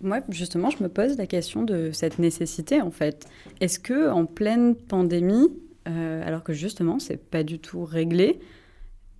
moi, 0.00 0.20
justement, 0.28 0.70
je 0.70 0.82
me 0.82 0.88
pose 0.88 1.16
la 1.16 1.26
question 1.26 1.62
de 1.62 1.90
cette 1.92 2.18
nécessité, 2.18 2.80
en 2.80 2.90
fait. 2.90 3.26
Est-ce 3.60 3.78
que 3.78 4.10
en 4.10 4.26
pleine 4.26 4.74
pandémie, 4.74 5.48
euh, 5.88 6.26
alors 6.26 6.44
que 6.44 6.52
justement, 6.52 6.98
c'est 6.98 7.16
pas 7.16 7.42
du 7.42 7.58
tout 7.58 7.84
réglé, 7.84 8.38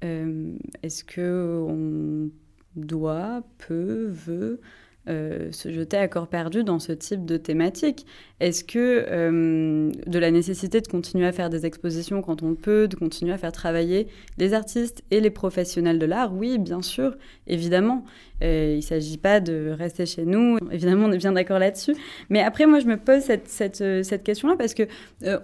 euh, 0.04 0.54
est-ce 0.82 1.04
que 1.04 1.64
on 1.66 2.30
doit, 2.76 3.42
peut, 3.58 4.08
veut 4.08 4.60
euh, 5.08 5.50
se 5.52 5.70
jeter 5.70 5.96
à 5.96 6.06
corps 6.06 6.28
perdu 6.28 6.64
dans 6.64 6.78
ce 6.78 6.92
type 6.92 7.24
de 7.24 7.36
thématique 7.36 8.06
Est-ce 8.40 8.62
que 8.62 9.06
euh, 9.08 9.90
de 10.06 10.18
la 10.18 10.30
nécessité 10.30 10.80
de 10.80 10.86
continuer 10.86 11.26
à 11.26 11.32
faire 11.32 11.48
des 11.48 11.64
expositions 11.64 12.20
quand 12.20 12.42
on 12.42 12.54
peut, 12.54 12.88
de 12.88 12.96
continuer 12.96 13.32
à 13.32 13.38
faire 13.38 13.52
travailler 13.52 14.08
les 14.36 14.52
artistes 14.52 15.02
et 15.10 15.20
les 15.20 15.30
professionnels 15.30 15.98
de 15.98 16.04
l'art? 16.04 16.34
Oui, 16.34 16.58
bien 16.58 16.82
sûr, 16.82 17.16
évidemment. 17.46 18.04
Euh, 18.42 18.72
il 18.72 18.76
ne 18.76 18.82
s'agit 18.82 19.16
pas 19.16 19.40
de 19.40 19.74
rester 19.76 20.04
chez 20.04 20.26
nous, 20.26 20.58
évidemment, 20.70 21.06
on 21.06 21.12
est 21.12 21.18
bien 21.18 21.32
d'accord 21.32 21.58
là-dessus. 21.58 21.94
Mais 22.28 22.42
après, 22.42 22.66
moi, 22.66 22.78
je 22.78 22.86
me 22.86 22.96
pose 22.96 23.22
cette, 23.22 23.48
cette, 23.48 24.22
question-là 24.22 24.56
parce 24.56 24.74
que 24.74 24.82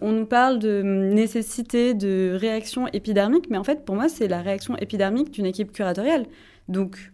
on 0.02 0.12
nous 0.12 0.26
parle 0.26 0.58
de 0.58 0.82
nécessité 0.82 1.94
de 1.94 2.36
réaction 2.38 2.86
épidermique, 2.88 3.46
mais 3.50 3.56
en 3.56 3.64
fait, 3.64 3.84
pour 3.84 3.94
moi, 3.94 4.08
c'est 4.08 4.28
la 4.28 4.42
réaction 4.42 4.76
épidermique 4.76 5.30
d'une 5.30 5.46
équipe 5.46 5.72
curatoriale. 5.72 6.26
Donc, 6.68 7.12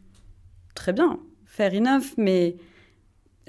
très 0.74 0.92
bien, 0.92 1.18
fair 1.60 1.74
enough, 1.74 2.14
mais 2.16 2.56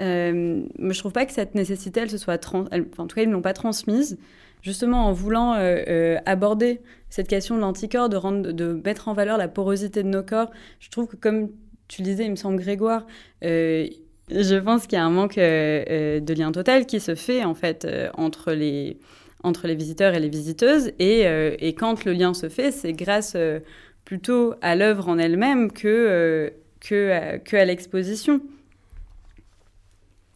euh, 0.02 0.64
je 0.78 1.00
trouve 1.00 1.14
pas 1.14 1.26
que 1.26 1.32
cette 1.32 1.56
nécessité, 1.56 2.02
elle 2.02 2.10
se 2.10 2.18
soit 2.18 2.46
en 2.54 2.66
tout 3.08 3.16
cas, 3.16 3.22
ils 3.22 3.30
ne 3.30 3.34
l'ont 3.34 3.42
pas 3.42 3.54
transmise. 3.54 4.18
Justement, 4.62 5.08
en 5.08 5.14
voulant 5.14 5.54
euh, 5.54 5.78
euh, 5.88 6.18
aborder 6.26 6.82
cette 7.10 7.28
question 7.28 7.56
de 7.56 7.62
l'anticorps, 7.62 8.10
de, 8.10 8.18
rendre, 8.18 8.52
de 8.52 8.80
mettre 8.84 9.08
en 9.08 9.14
valeur 9.14 9.38
la 9.38 9.48
porosité 9.48 10.04
de 10.04 10.10
nos 10.10 10.24
corps, 10.24 10.52
je 10.80 10.90
trouve 10.90 11.08
que, 11.08 11.16
comme 11.16 11.50
tu 11.88 12.02
le 12.02 12.06
disais, 12.06 12.26
il 12.26 12.32
me 12.32 12.36
semble, 12.36 12.58
Grégoire, 12.58 13.06
Je 13.42 14.60
pense 14.60 14.88
qu'il 14.88 14.98
y 14.98 15.02
a 15.02 15.06
un 15.06 15.10
manque 15.10 15.38
de 15.38 16.34
lien 16.34 16.52
total 16.52 16.86
qui 16.86 17.00
se 17.00 17.16
fait 17.16 17.44
en 17.44 17.56
fait 17.56 17.88
entre 18.16 18.52
les 18.52 18.98
entre 19.44 19.66
les 19.68 19.76
visiteurs 19.76 20.14
et 20.14 20.20
les 20.20 20.30
visiteuses. 20.30 20.92
Et, 21.00 21.22
et 21.60 21.74
quand 21.74 22.06
le 22.06 22.14
lien 22.14 22.34
se 22.34 22.48
fait, 22.48 22.72
c'est 22.72 22.94
grâce 22.94 23.36
plutôt 24.06 24.54
à 24.62 24.76
l'œuvre 24.76 25.10
en 25.10 25.18
elle-même 25.18 25.72
que, 25.72 26.54
que, 26.82 27.38
que 27.38 27.56
à 27.56 27.66
l'exposition. 27.66 28.42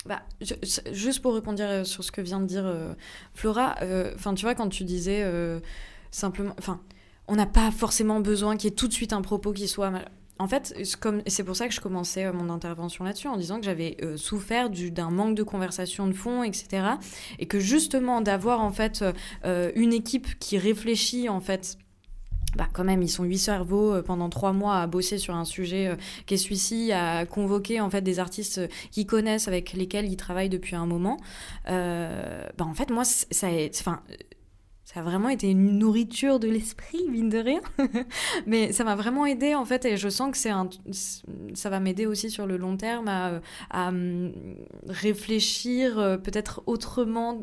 Bah, 0.05 0.21
juste 0.91 1.21
pour 1.23 1.33
répondre 1.33 1.59
euh, 1.61 1.83
sur 1.83 2.03
ce 2.03 2.11
que 2.11 2.21
vient 2.21 2.39
de 2.39 2.45
dire 2.45 2.65
euh, 2.65 2.93
Flora, 3.33 3.75
euh, 3.81 4.11
enfin 4.13 4.35
tu 4.35 4.45
vois 4.45 4.53
quand 4.53 4.69
tu 4.69 4.83
disais 4.83 5.25
simplement, 6.11 6.53
enfin 6.59 6.79
on 7.27 7.35
n'a 7.35 7.47
pas 7.47 7.71
forcément 7.71 8.19
besoin 8.19 8.55
qu'il 8.55 8.69
y 8.69 8.73
ait 8.73 8.75
tout 8.75 8.87
de 8.87 8.93
suite 8.93 9.13
un 9.13 9.23
propos 9.23 9.51
qui 9.51 9.67
soit 9.67 9.91
En 10.37 10.47
fait, 10.47 10.75
c'est 11.25 11.43
pour 11.43 11.55
ça 11.55 11.67
que 11.67 11.73
je 11.73 11.81
commençais 11.81 12.31
mon 12.31 12.51
intervention 12.51 13.03
là-dessus 13.03 13.27
en 13.27 13.37
disant 13.37 13.57
que 13.57 13.65
j'avais 13.65 13.97
souffert 14.15 14.69
d'un 14.69 15.09
manque 15.09 15.33
de 15.33 15.41
conversation 15.41 16.05
de 16.05 16.13
fond, 16.13 16.43
etc. 16.43 16.85
Et 17.39 17.47
que 17.47 17.59
justement 17.59 18.21
d'avoir 18.21 18.61
en 18.61 18.71
fait 18.71 19.03
une 19.43 19.91
équipe 19.91 20.37
qui 20.37 20.59
réfléchit 20.59 21.29
en 21.29 21.39
fait 21.39 21.79
bah, 22.55 22.67
quand 22.71 22.83
même, 22.83 23.01
ils 23.01 23.09
sont 23.09 23.23
huit 23.23 23.37
cerveaux 23.37 23.95
euh, 23.95 24.01
pendant 24.01 24.29
trois 24.29 24.53
mois 24.53 24.77
à 24.77 24.87
bosser 24.87 25.17
sur 25.17 25.35
un 25.35 25.45
sujet 25.45 25.87
euh, 25.87 25.95
qui 26.25 26.35
est 26.35 26.37
celui-ci, 26.37 26.91
à 26.91 27.25
convoquer 27.25 27.81
en 27.81 27.89
fait 27.89 28.01
des 28.01 28.19
artistes 28.19 28.59
euh, 28.59 28.67
qu'ils 28.91 29.05
connaissent, 29.05 29.47
avec 29.47 29.73
lesquels 29.73 30.05
ils 30.05 30.17
travaillent 30.17 30.49
depuis 30.49 30.75
un 30.75 30.85
moment. 30.85 31.17
bah, 31.65 32.45
en 32.59 32.73
fait, 32.73 32.89
moi, 32.89 33.03
ça, 33.05 33.47
enfin, 33.69 34.01
ça 34.83 34.99
a 34.99 35.03
vraiment 35.03 35.29
été 35.29 35.49
une 35.49 35.77
nourriture 35.77 36.39
de 36.39 36.47
l'esprit, 36.47 37.05
mine 37.09 37.29
de 37.29 37.39
rien. 37.39 37.61
Mais 38.45 38.71
ça 38.71 38.83
m'a 38.83 38.95
vraiment 38.95 39.25
aidé 39.25 39.55
en 39.55 39.65
fait, 39.65 39.85
et 39.85 39.97
je 39.97 40.09
sens 40.09 40.31
que 40.31 40.49
un, 40.49 40.69
ça 41.53 41.69
va 41.69 41.79
m'aider 41.79 42.05
aussi 42.05 42.29
sur 42.29 42.45
le 42.45 42.57
long 42.57 42.77
terme 42.77 43.07
à, 43.07 43.41
à 43.69 43.89
hum, 43.89 44.31
réfléchir 44.87 45.95
peut-être 46.23 46.63
autrement 46.65 47.41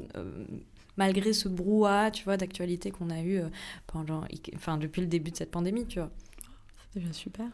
malgré 0.96 1.32
ce 1.32 1.48
brouhaha, 1.48 2.10
tu 2.10 2.24
vois, 2.24 2.36
d'actualité 2.36 2.90
qu'on 2.90 3.10
a 3.10 3.20
eu 3.20 3.38
euh, 3.38 3.48
pendant, 3.86 4.22
enfin, 4.54 4.78
depuis 4.78 5.00
le 5.00 5.06
début 5.06 5.30
de 5.30 5.36
cette 5.36 5.50
pandémie, 5.50 5.86
tu 5.86 5.98
vois. 5.98 6.10
C'est 6.92 7.00
déjà 7.00 7.12
super. 7.12 7.46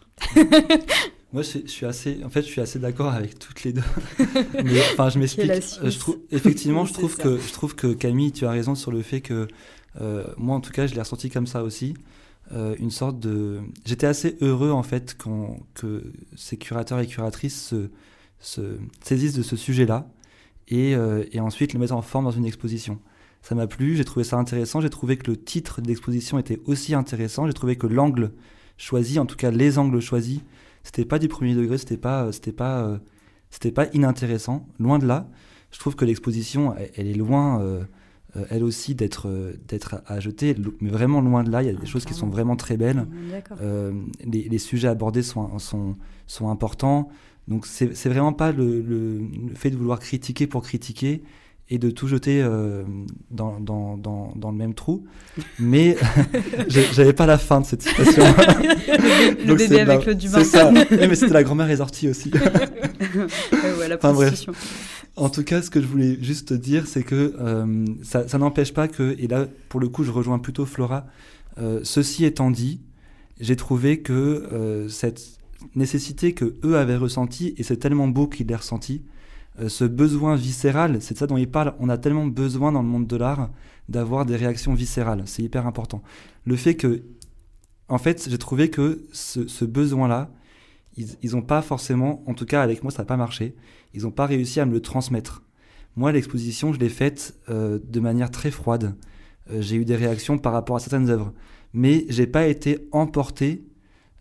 Moi, 1.33 1.43
je, 1.43 1.67
suis 1.67 1.87
assez, 1.87 2.25
en 2.25 2.31
fait, 2.31 2.43
je 2.43 2.47
suis 2.47 2.61
assez 2.61 2.79
d'accord 2.79 3.13
avec 3.13 3.39
toutes 3.39 3.63
les 3.63 3.73
deux. 3.73 3.83
Mais 4.65 4.81
enfin, 4.93 5.11
je 5.11 5.19
m'explique. 5.19 5.51
Euh, 5.51 5.91
je 5.91 5.99
trouve, 5.99 6.19
effectivement, 6.31 6.85
je 6.85 6.93
trouve 6.95 7.17
que, 7.17 7.39
je 7.39 7.53
trouve 7.53 7.75
que 7.75 7.93
Camille, 7.93 8.33
tu 8.33 8.47
as 8.47 8.51
raison 8.51 8.75
sur 8.75 8.91
le 8.91 9.03
fait 9.03 9.21
que, 9.21 9.47
euh, 10.01 10.25
moi, 10.37 10.57
en 10.57 10.61
tout 10.61 10.73
cas, 10.73 10.87
je 10.87 10.95
l'ai 10.95 11.01
ressenti 11.01 11.31
comme 11.31 11.47
ça 11.47 11.63
aussi. 11.63 11.95
une 12.53 12.91
sorte 12.91 13.21
de. 13.21 13.61
J'étais 13.85 14.07
assez 14.07 14.39
heureux 14.41 14.71
en 14.71 14.83
fait 14.83 15.17
que 15.17 16.03
ces 16.35 16.57
curateurs 16.57 16.99
et 16.99 17.07
curatrices 17.07 17.63
se, 17.69 17.91
se 18.41 18.79
saisissent 19.03 19.35
de 19.35 19.43
ce 19.43 19.55
sujet-là 19.55 20.09
et, 20.69 20.93
et, 21.33 21.41
ensuite 21.41 21.75
le 21.75 21.79
mettent 21.79 21.93
en 21.93 22.03
forme 22.03 22.25
dans 22.25 22.31
une 22.31 22.47
exposition. 22.47 22.99
Ça 23.43 23.55
m'a 23.55 23.67
plu, 23.67 23.97
j'ai 23.97 24.05
trouvé 24.05 24.25
ça 24.25 24.37
intéressant, 24.37 24.81
j'ai 24.81 24.91
trouvé 24.91 25.17
que 25.17 25.31
le 25.31 25.37
titre 25.37 25.81
de 25.81 25.89
l'exposition 25.89 26.39
était 26.39 26.61
aussi 26.67 26.95
intéressant, 26.95 27.47
j'ai 27.47 27.53
trouvé 27.53 27.77
que 27.77 27.87
l'angle 27.87 28.33
choisi, 28.77 29.19
en 29.19 29.27
tout 29.27 29.37
cas 29.37 29.51
les 29.51 29.79
angles 29.79 30.01
choisis, 30.01 30.41
c'était 30.83 31.05
pas 31.05 31.19
du 31.19 31.29
premier 31.29 31.55
degré, 31.55 31.77
c'était 31.77 31.97
pas, 31.97 32.25
euh, 32.25 32.33
c'était 32.33 32.53
pas, 32.53 32.81
euh, 32.81 32.99
c'était 33.51 33.73
pas 33.73 33.87
inintéressant, 33.93 34.67
loin 34.79 34.99
de 34.99 35.07
là. 35.07 35.29
Je 35.71 35.79
trouve 35.79 35.97
que 35.97 36.07
l'exposition, 36.07 36.75
elle, 36.95 37.09
est 37.09 37.15
loin, 37.15 37.61
euh, 37.61 37.85
elle 38.49 38.65
aussi, 38.65 38.95
d'être, 38.95 39.29
d'être 39.67 40.01
à 40.07 40.19
jeter, 40.19 40.57
mais 40.81 40.89
vraiment 40.89 41.21
loin 41.21 41.45
de 41.45 41.51
là. 41.51 41.63
Il 41.63 41.67
y 41.67 41.69
a 41.69 41.73
des 41.73 41.81
ah, 41.83 41.87
choses 41.87 42.07
qui 42.07 42.15
sont 42.15 42.29
vraiment 42.29 42.57
très 42.57 42.79
belles. 42.79 43.07
Les, 44.25 44.49
les, 44.49 44.59
sujets 44.59 44.89
abordés 44.89 45.23
sont, 45.23 45.59
sont, 45.59 45.97
sont 46.27 46.49
importants. 46.49 47.11
Donc 47.49 47.67
c'est, 47.67 48.09
vraiment 48.09 48.33
pas 48.33 48.51
le, 48.51 48.81
le, 48.81 49.21
fait 49.55 49.71
de 49.71 49.77
vouloir 49.77 49.99
critiquer 49.99 50.47
pour 50.47 50.63
critiquer 50.63 51.23
et 51.71 51.79
de 51.79 51.91
tout 51.91 52.09
jeter 52.09 52.41
euh, 52.43 52.83
dans, 53.31 53.61
dans, 53.61 53.97
dans, 53.97 54.33
dans, 54.35 54.51
le 54.51 54.57
même 54.57 54.75
trou. 54.75 55.05
Mais 55.59 55.97
j'avais 56.69 57.13
pas 57.13 57.27
la 57.27 57.37
fin 57.37 57.61
de 57.61 57.67
cette 57.67 57.83
citation. 57.83 58.23
le, 59.45 59.55
bébé 59.55 59.81
avec 59.81 60.07
le 60.07 60.15
du 60.15 60.29
C'est 60.29 60.45
ça. 60.45 60.71
mais 60.71 61.15
c'était 61.15 61.35
la 61.35 61.45
grand-mère 61.45 61.67
résortie 61.67 62.09
aussi. 62.09 62.31
ouais, 63.15 63.95
enfin, 63.95 64.13
bref. 64.13 64.47
En 65.17 65.29
tout 65.29 65.43
cas, 65.43 65.61
ce 65.61 65.69
que 65.69 65.81
je 65.81 65.87
voulais 65.87 66.17
juste 66.23 66.53
dire, 66.53 66.87
c'est 66.87 67.03
que 67.03 67.35
euh, 67.39 67.85
ça, 68.03 68.27
ça 68.29 68.39
n'empêche 68.39 68.73
pas 68.73 68.89
que, 68.89 69.17
et 69.19 69.27
là, 69.27 69.47
pour 69.69 69.81
le 69.81 69.89
coup, 69.89 70.05
je 70.05 70.11
rejoins 70.11 70.39
plutôt 70.39 70.65
Flora, 70.65 71.07
euh, 71.61 71.81
ceci 71.83 72.25
étant 72.25 72.51
dit, 72.51 72.81
j'ai 73.41 73.57
trouvé 73.57 74.01
que 74.01 74.87
cette 74.89 75.39
nécessité 75.75 76.33
que 76.33 76.57
eux 76.65 76.77
avaient 76.77 76.97
ressentie, 76.97 77.55
et 77.59 77.63
c'est 77.63 77.77
tellement 77.77 78.09
beau 78.09 78.27
qu'ils 78.27 78.47
l'aient 78.47 78.57
ressenti, 78.57 79.03
euh, 79.05 79.18
ce 79.67 79.85
besoin 79.85 80.37
viscéral, 80.37 80.99
c'est 81.01 81.15
de 81.15 81.19
ça 81.19 81.27
dont 81.27 81.37
il 81.37 81.51
parle, 81.51 81.75
on 81.81 81.89
a 81.89 81.99
tellement 81.99 82.27
besoin 82.27 82.71
dans 82.71 82.83
le 82.83 82.89
monde 82.89 83.07
de 83.07 83.17
l'art 83.17 83.51
d'avoir 83.89 84.27
des 84.27 84.37
réactions 84.37 84.75
viscérales, 84.75 85.23
c'est 85.27 85.43
hyper 85.43 85.67
important. 85.67 86.03
Le 86.45 86.57
fait 86.57 86.75
que, 86.75 87.03
en 87.89 87.99
fait, 87.99 88.29
j'ai 88.31 88.39
trouvé 88.39 88.71
que 88.71 89.07
ce, 89.13 89.65
besoin-là, 89.65 90.31
ils 90.97 91.31
n'ont 91.33 91.43
pas 91.43 91.63
forcément, 91.63 92.23
en 92.27 92.35
tout 92.35 92.45
cas 92.45 92.63
avec 92.63 92.83
moi 92.83 92.93
ça 92.93 93.03
n'a 93.03 93.07
pas 93.07 93.17
marché, 93.17 93.55
ils 93.95 94.03
n'ont 94.03 94.11
pas 94.11 94.27
réussi 94.27 94.61
à 94.61 94.67
me 94.67 94.73
le 94.73 94.81
transmettre. 94.81 95.43
Moi 95.97 96.13
l'exposition 96.13 96.73
je 96.73 96.79
l'ai 96.79 96.89
faite 96.89 97.39
euh, 97.49 97.79
de 97.83 98.01
manière 98.01 98.31
très 98.31 98.51
froide, 98.51 98.97
euh, 99.51 99.63
j'ai 99.63 99.77
eu 99.77 99.85
des 99.85 99.97
réactions 99.97 100.39
par 100.39 100.53
rapport 100.53 100.77
à 100.77 100.81
certaines 100.81 101.09
œuvres, 101.09 101.33
mais 101.73 102.05
j'ai 102.09 102.27
pas 102.27 102.47
été 102.47 102.89
emporté 102.93 103.65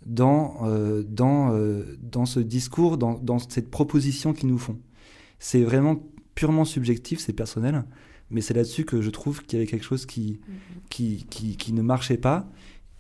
dans, 0.06 0.62
dans, 1.10 1.54
dans 2.02 2.26
ce 2.26 2.40
discours, 2.40 2.98
dans, 2.98 3.20
dans 3.20 3.40
cette 3.40 3.70
proposition 3.70 4.32
qu'ils 4.32 4.48
nous 4.48 4.58
font. 4.58 4.78
C'est 5.40 5.64
vraiment 5.64 6.04
purement 6.36 6.66
subjectif, 6.66 7.20
c'est 7.20 7.34
personnel, 7.34 7.84
mais 8.30 8.42
c'est 8.42 8.54
là-dessus 8.54 8.86
que 8.86 9.02
je 9.02 9.10
trouve 9.10 9.44
qu'il 9.44 9.58
y 9.58 9.62
avait 9.62 9.70
quelque 9.70 9.86
chose 9.86 10.06
qui, 10.06 10.40
mm-hmm. 10.90 11.26
qui, 11.30 11.56
qui, 11.58 11.74
ne 11.74 11.82
marchait 11.82 12.18
pas 12.18 12.50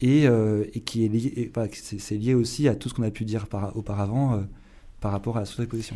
et, 0.02 0.28
euh, 0.28 0.66
et 0.74 0.82
qui 0.82 1.06
est 1.06 1.10
lié, 1.10 1.52
c'est, 1.72 2.16
lié 2.16 2.34
aussi 2.34 2.68
à 2.68 2.76
tout 2.76 2.90
ce 2.90 2.94
qu'on 2.94 3.04
a 3.04 3.12
pu 3.12 3.26
dire 3.26 3.48
par, 3.48 3.76
auparavant. 3.76 4.36
Euh, 4.36 4.42
par 5.00 5.12
rapport 5.12 5.38
à 5.38 5.42
la 5.42 5.46
sous-exposition. 5.46 5.96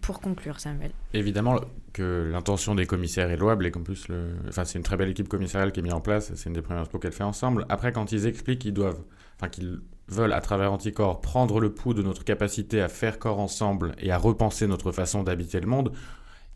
pour 0.00 0.20
conclure, 0.20 0.58
Samuel. 0.58 0.90
Évidemment 1.14 1.60
que 1.92 2.28
l'intention 2.32 2.74
des 2.74 2.86
commissaires 2.86 3.30
est 3.30 3.36
louable 3.36 3.66
et 3.66 3.70
qu'en 3.70 3.82
plus, 3.82 4.08
le... 4.08 4.34
enfin, 4.48 4.64
c'est 4.64 4.78
une 4.78 4.84
très 4.84 4.96
belle 4.96 5.10
équipe 5.10 5.28
commissaire 5.28 5.70
qui 5.72 5.80
est 5.80 5.82
mise 5.82 5.92
en 5.92 6.00
place, 6.00 6.32
c'est 6.34 6.48
une 6.48 6.54
des 6.54 6.62
premières 6.62 6.82
expos 6.82 7.00
qu'elle 7.00 7.12
fait 7.12 7.24
ensemble. 7.24 7.64
Après, 7.68 7.92
quand 7.92 8.10
ils 8.12 8.26
expliquent 8.26 8.60
qu'ils 8.60 8.74
doivent, 8.74 9.00
enfin, 9.36 9.48
qu'ils 9.48 9.80
veulent, 10.08 10.32
à 10.32 10.40
travers 10.40 10.72
Anticorps, 10.72 11.20
prendre 11.20 11.60
le 11.60 11.72
pouls 11.72 11.94
de 11.94 12.02
notre 12.02 12.24
capacité 12.24 12.80
à 12.80 12.88
faire 12.88 13.18
corps 13.18 13.38
ensemble 13.38 13.94
et 13.98 14.10
à 14.10 14.18
repenser 14.18 14.66
notre 14.66 14.90
façon 14.90 15.22
d'habiter 15.22 15.60
le 15.60 15.66
monde, 15.66 15.92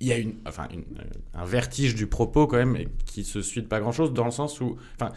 il 0.03 0.09
y 0.09 0.13
a 0.13 0.19
une, 0.19 0.35
enfin, 0.47 0.67
euh, 0.75 1.03
un 1.33 1.45
vertige 1.45 1.95
du 1.95 2.09
propos 2.09 2.49
quand 2.49 2.57
même 2.57 2.77
qui 3.07 3.23
se 3.23 3.41
suit 3.41 3.63
de 3.63 3.69
pas 3.69 3.79
grand 3.79 3.93
chose 3.93 4.13
dans 4.13 4.25
le 4.25 4.33
sens 4.33 4.61
où, 4.61 4.77
enfin, 4.97 5.13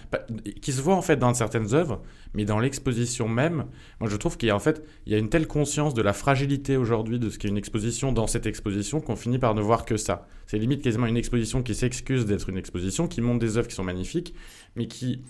qui 0.62 0.72
se 0.72 0.80
voit 0.80 0.94
en 0.94 1.02
fait 1.02 1.18
dans 1.18 1.34
certaines 1.34 1.74
œuvres, 1.74 2.04
mais 2.36 2.46
dans 2.46 2.60
l'exposition 2.60 3.28
même, 3.28 3.66
moi 4.00 4.10
je 4.10 4.16
trouve 4.16 4.38
qu'il 4.38 4.48
y 4.48 4.52
a 4.52 4.56
en 4.56 4.60
fait, 4.60 4.86
il 5.08 5.12
y 5.12 5.16
a 5.16 5.18
une 5.18 5.30
telle 5.30 5.48
conscience 5.48 5.96
de 5.96 6.04
la 6.04 6.14
fragilité 6.14 6.78
aujourd'hui 6.78 7.18
de 7.18 7.32
ce 7.32 7.40
qu'est 7.40 7.48
une 7.48 7.58
exposition 7.58 8.12
dans 8.12 8.28
cette 8.28 8.46
exposition 8.46 9.02
qu'on 9.02 9.16
finit 9.16 9.40
par 9.40 9.56
ne 9.56 9.62
voir 9.62 9.86
que 9.86 9.98
ça. 9.98 10.28
C'est 10.46 10.60
limite 10.60 10.84
quasiment 10.84 11.08
une 11.08 11.18
exposition 11.18 11.64
qui 11.64 11.74
s'excuse 11.74 12.28
d'être 12.28 12.50
une 12.50 12.58
exposition, 12.58 13.08
qui 13.08 13.22
montre 13.22 13.40
des 13.40 13.58
œuvres 13.58 13.68
qui 13.68 13.76
sont 13.76 13.84
magnifiques, 13.84 14.36
mais 14.76 14.88
qui 14.88 15.24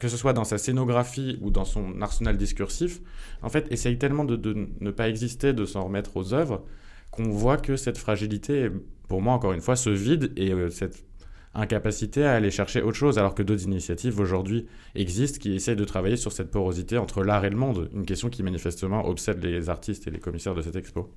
que 0.00 0.08
ce 0.08 0.18
soit 0.18 0.34
dans 0.34 0.44
sa 0.44 0.58
scénographie 0.58 1.38
ou 1.40 1.50
dans 1.50 1.64
son 1.64 2.02
arsenal 2.02 2.36
discursif, 2.36 3.00
en 3.40 3.48
fait, 3.48 3.66
essaye 3.72 3.96
tellement 3.96 4.26
de, 4.26 4.68
ne 4.80 4.90
pas 4.90 5.08
exister, 5.08 5.54
de 5.54 5.64
s'en 5.64 5.84
remettre 5.84 6.18
aux 6.18 6.34
œuvres, 6.34 6.62
qu'on 7.10 7.30
voit 7.30 7.56
que 7.56 7.76
cette 7.76 7.98
fragilité, 7.98 8.70
pour 9.08 9.22
moi, 9.22 9.34
encore 9.34 9.52
une 9.52 9.60
fois, 9.60 9.76
se 9.76 9.90
vide 9.90 10.32
et 10.36 10.52
euh, 10.52 10.70
cette 10.70 11.04
incapacité 11.54 12.24
à 12.24 12.34
aller 12.34 12.50
chercher 12.50 12.82
autre 12.82 12.96
chose, 12.96 13.18
alors 13.18 13.34
que 13.34 13.42
d'autres 13.42 13.64
initiatives 13.64 14.20
aujourd'hui 14.20 14.66
existent 14.94 15.38
qui 15.38 15.54
essayent 15.54 15.76
de 15.76 15.84
travailler 15.84 16.16
sur 16.16 16.32
cette 16.32 16.50
porosité 16.50 16.98
entre 16.98 17.24
l'art 17.24 17.44
et 17.44 17.50
le 17.50 17.56
monde, 17.56 17.90
une 17.92 18.06
question 18.06 18.28
qui 18.28 18.42
manifestement 18.42 19.06
obsède 19.06 19.42
les 19.42 19.68
artistes 19.68 20.06
et 20.06 20.10
les 20.10 20.20
commissaires 20.20 20.54
de 20.54 20.62
cette 20.62 20.76
expo. 20.76 21.10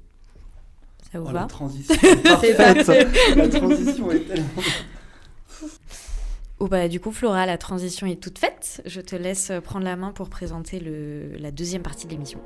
Ça 1.11 1.19
vous 1.19 1.27
oh, 1.29 1.33
va? 1.33 1.41
La 1.41 1.45
transition 1.45 1.93
est 1.95 2.57
La 3.35 3.49
transition 3.49 4.11
est 4.11 4.19
tellement... 4.19 4.61
Oh 6.59 6.67
bah, 6.67 6.87
du 6.87 6.99
coup, 6.99 7.11
Flora, 7.11 7.47
la 7.47 7.57
transition 7.57 8.05
est 8.05 8.21
toute 8.21 8.37
faite. 8.37 8.83
Je 8.85 9.01
te 9.01 9.15
laisse 9.15 9.51
prendre 9.63 9.83
la 9.83 9.95
main 9.95 10.11
pour 10.11 10.29
présenter 10.29 10.79
le, 10.79 11.35
la 11.39 11.49
deuxième 11.49 11.81
partie 11.81 12.05
de 12.05 12.11
l'émission. 12.11 12.39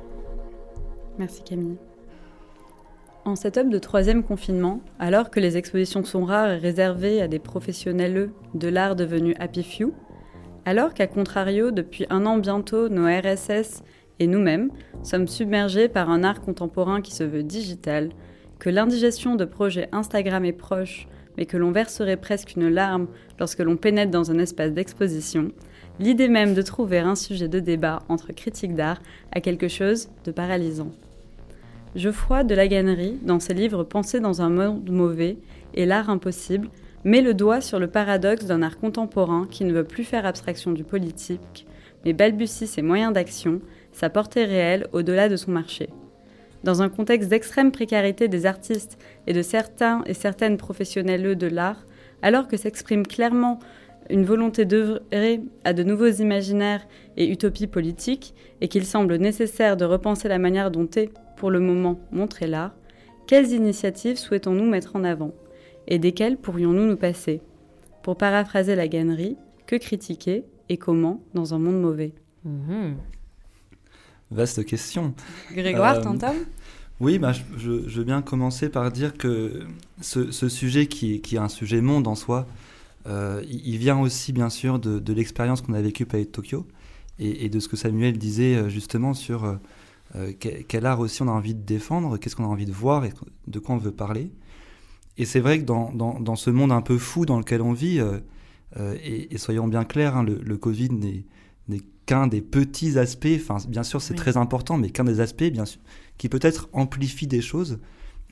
Merci 1.18 1.44
Camille. 1.44 1.78
En 3.26 3.36
setup 3.36 3.70
de 3.70 3.80
troisième 3.80 4.24
confinement, 4.24 4.82
alors 5.00 5.32
que 5.32 5.40
les 5.40 5.58
expositions 5.58 6.04
sont 6.04 6.26
rares 6.26 6.52
et 6.52 6.58
réservées 6.58 7.24
à 7.24 7.28
des 7.28 7.40
professionnels 7.40 8.30
de 8.54 8.68
l'art 8.68 8.96
devenus 8.96 9.36
happy 9.40 9.64
few, 9.64 9.94
alors 10.64 10.94
qu'à 10.94 11.08
contrario, 11.08 11.72
depuis 11.72 12.06
un 12.12 12.28
an 12.28 12.38
bientôt, 12.38 12.88
nos 12.88 13.08
RSS 13.08 13.82
et 14.20 14.28
nous-mêmes 14.28 14.70
sommes 15.02 15.28
submergés 15.28 15.90
par 15.90 16.12
un 16.12 16.24
art 16.24 16.42
contemporain 16.42 17.02
qui 17.02 17.16
se 17.16 17.24
veut 17.24 17.42
digital, 17.42 18.10
que 18.60 18.70
l'indigestion 18.70 19.34
de 19.34 19.46
projets 19.46 19.90
Instagram 19.92 20.46
est 20.46 20.54
proche 20.54 21.08
mais 21.38 21.48
que 21.48 21.58
l'on 21.58 21.72
verserait 21.72 22.18
presque 22.18 22.56
une 22.56 22.70
larme 22.70 23.08
lorsque 23.40 23.60
l'on 23.60 23.76
pénètre 23.76 24.12
dans 24.12 24.32
un 24.32 24.40
espace 24.40 24.72
d'exposition, 24.72 25.52
l'idée 26.00 26.30
même 26.30 26.54
de 26.54 26.62
trouver 26.62 27.00
un 27.00 27.16
sujet 27.16 27.48
de 27.48 27.60
débat 27.60 28.04
entre 28.08 28.34
critiques 28.34 28.76
d'art 28.76 29.02
a 29.32 29.42
quelque 29.42 29.68
chose 29.68 30.10
de 30.24 30.32
paralysant. 30.32 30.92
Geoffroy 31.96 32.44
de 32.44 32.54
la 32.54 32.68
Gannerie, 32.68 33.18
dans 33.22 33.40
ses 33.40 33.54
livres 33.54 33.86
Penser 33.86 34.20
dans 34.20 34.42
un 34.42 34.50
monde 34.50 34.90
mauvais 34.90 35.38
et 35.74 35.86
L'art 35.86 36.10
impossible, 36.10 36.68
met 37.06 37.22
le 37.22 37.34
doigt 37.34 37.62
sur 37.62 37.80
le 37.80 37.88
paradoxe 37.88 38.44
d'un 38.44 38.62
art 38.64 38.78
contemporain 38.78 39.48
qui 39.50 39.64
ne 39.64 39.72
veut 39.72 39.86
plus 39.86 40.04
faire 40.04 40.26
abstraction 40.26 40.74
du 40.74 40.84
politique, 40.84 41.66
mais 42.04 42.12
balbutie 42.12 42.68
ses 42.68 42.82
moyens 42.82 43.14
d'action, 43.14 43.62
sa 43.94 44.10
portée 44.10 44.44
réelle 44.44 44.88
au-delà 44.92 45.30
de 45.30 45.38
son 45.38 45.52
marché. 45.52 45.88
Dans 46.66 46.82
un 46.82 46.90
contexte 46.90 47.30
d'extrême 47.30 47.72
précarité 47.72 48.28
des 48.28 48.46
artistes 48.46 48.98
et 49.26 49.32
de 49.32 49.42
certains 49.42 50.04
et 50.06 50.14
certaines 50.14 50.58
professionnels 50.58 51.38
de 51.38 51.48
l'art, 51.48 51.86
alors 52.22 52.50
que 52.50 52.58
s'exprime 52.58 53.08
clairement 53.08 53.60
une 54.10 54.26
volonté 54.26 54.66
d'œuvrer 54.66 55.42
à 55.64 55.74
de 55.74 55.84
nouveaux 55.84 56.10
imaginaires 56.10 56.88
et 57.18 57.30
utopies 57.30 57.68
politiques, 57.68 58.34
et 58.62 58.68
qu'il 58.68 58.86
semble 58.86 59.16
nécessaire 59.18 59.78
de 59.78 59.86
repenser 59.86 60.28
la 60.28 60.40
manière 60.40 60.72
dont 60.72 60.90
est, 60.96 61.12
pour 61.38 61.52
le 61.52 61.60
moment, 61.60 62.00
montré 62.12 62.48
l'art, 62.48 62.74
quelles 63.28 63.52
initiatives 63.52 64.18
souhaitons-nous 64.18 64.70
mettre 64.70 64.96
en 64.96 65.04
avant 65.04 65.34
Et 65.88 66.00
desquelles 66.00 66.38
pourrions-nous 66.38 66.86
nous 66.86 66.98
passer? 66.98 67.42
Pour 68.04 68.18
paraphraser 68.18 68.76
la 68.76 68.88
gannerie, 68.88 69.36
que 69.66 69.76
critiquer 69.76 70.46
et 70.70 70.78
comment 70.78 71.24
dans 71.34 71.54
un 71.56 71.60
monde 71.60 71.82
mauvais? 71.82 72.14
Mhm. 72.44 72.96
Vaste 74.32 74.66
question. 74.66 75.14
Grégoire, 75.52 75.98
euh, 76.06 76.30
Oui, 77.00 77.18
bah, 77.20 77.32
je, 77.58 77.70
veux 77.70 78.04
bien 78.04 78.22
commencer 78.22 78.70
par 78.70 78.92
dire 78.92 79.18
que 79.18 79.64
ce, 80.02 80.50
sujet 80.50 80.88
qui, 80.88 81.22
qui, 81.22 81.36
est 81.36 81.40
un 81.40 81.50
sujet 81.50 81.82
monde 81.82 82.08
en 82.08 82.16
soi, 82.16 82.48
euh, 82.48 82.65
il 83.08 83.78
vient 83.78 84.00
aussi 84.00 84.34
bien 84.34 84.50
sûr 84.50 84.80
de, 84.80 85.14
l'expérience 85.14 85.62
qu'on 85.62 85.74
a 85.74 85.82
vécue 85.82 86.06
avec 86.12 86.32
Tokyo 86.32 86.66
et, 87.20 87.50
de 87.50 87.60
ce 87.60 87.68
que 87.68 87.78
Samuel 87.78 88.18
disait 88.18 88.56
euh, 88.56 88.70
justement 88.70 89.14
sur 89.14 89.58
euh, 90.16 90.34
quel, 90.40 90.86
art 90.86 91.00
aussi 91.00 91.22
on 91.22 91.28
a 91.28 91.32
envie 91.32 91.56
de 91.56 91.62
défendre, 91.62 92.18
qu'est-ce 92.18 92.36
qu'on 92.36 92.46
a 92.46 92.48
envie 92.48 92.66
de 92.66 92.72
voir 92.72 93.06
et 93.06 93.14
de 93.48 93.60
quoi 93.60 93.76
on 93.76 93.78
veut 93.78 93.92
parler. 93.92 94.32
Et 95.18 95.26
c'est 95.26 95.40
vrai 95.40 95.60
que 95.60 95.64
dans, 95.64 95.92
dans, 95.94 96.36
ce 96.36 96.50
monde 96.50 96.72
un 96.72 96.82
peu 96.82 96.98
fou 96.98 97.26
dans 97.26 97.38
lequel 97.40 97.62
on 97.62 97.72
vit, 97.72 98.02
et, 99.02 99.38
soyons 99.38 99.68
bien 99.68 99.86
clairs, 99.86 100.18
hein, 100.18 100.24
le, 100.24 100.58
Covid 100.58 100.90
n'est 100.90 101.82
qu'un 102.06 102.28
des 102.28 102.42
petits 102.42 103.00
aspects, 103.00 103.28
enfin 103.38 103.58
bien 103.70 103.84
sûr 103.84 104.02
c'est 104.02 104.14
très 104.14 104.36
important, 104.36 104.78
mais 104.78 104.90
qu'un 104.90 105.06
des 105.06 105.22
aspects 105.22 105.46
bien 105.46 105.64
sûr, 105.64 105.80
qui 106.18 106.28
peut-être 106.28 106.68
amplifie 106.74 107.28
des 107.28 107.40
choses, 107.40 107.80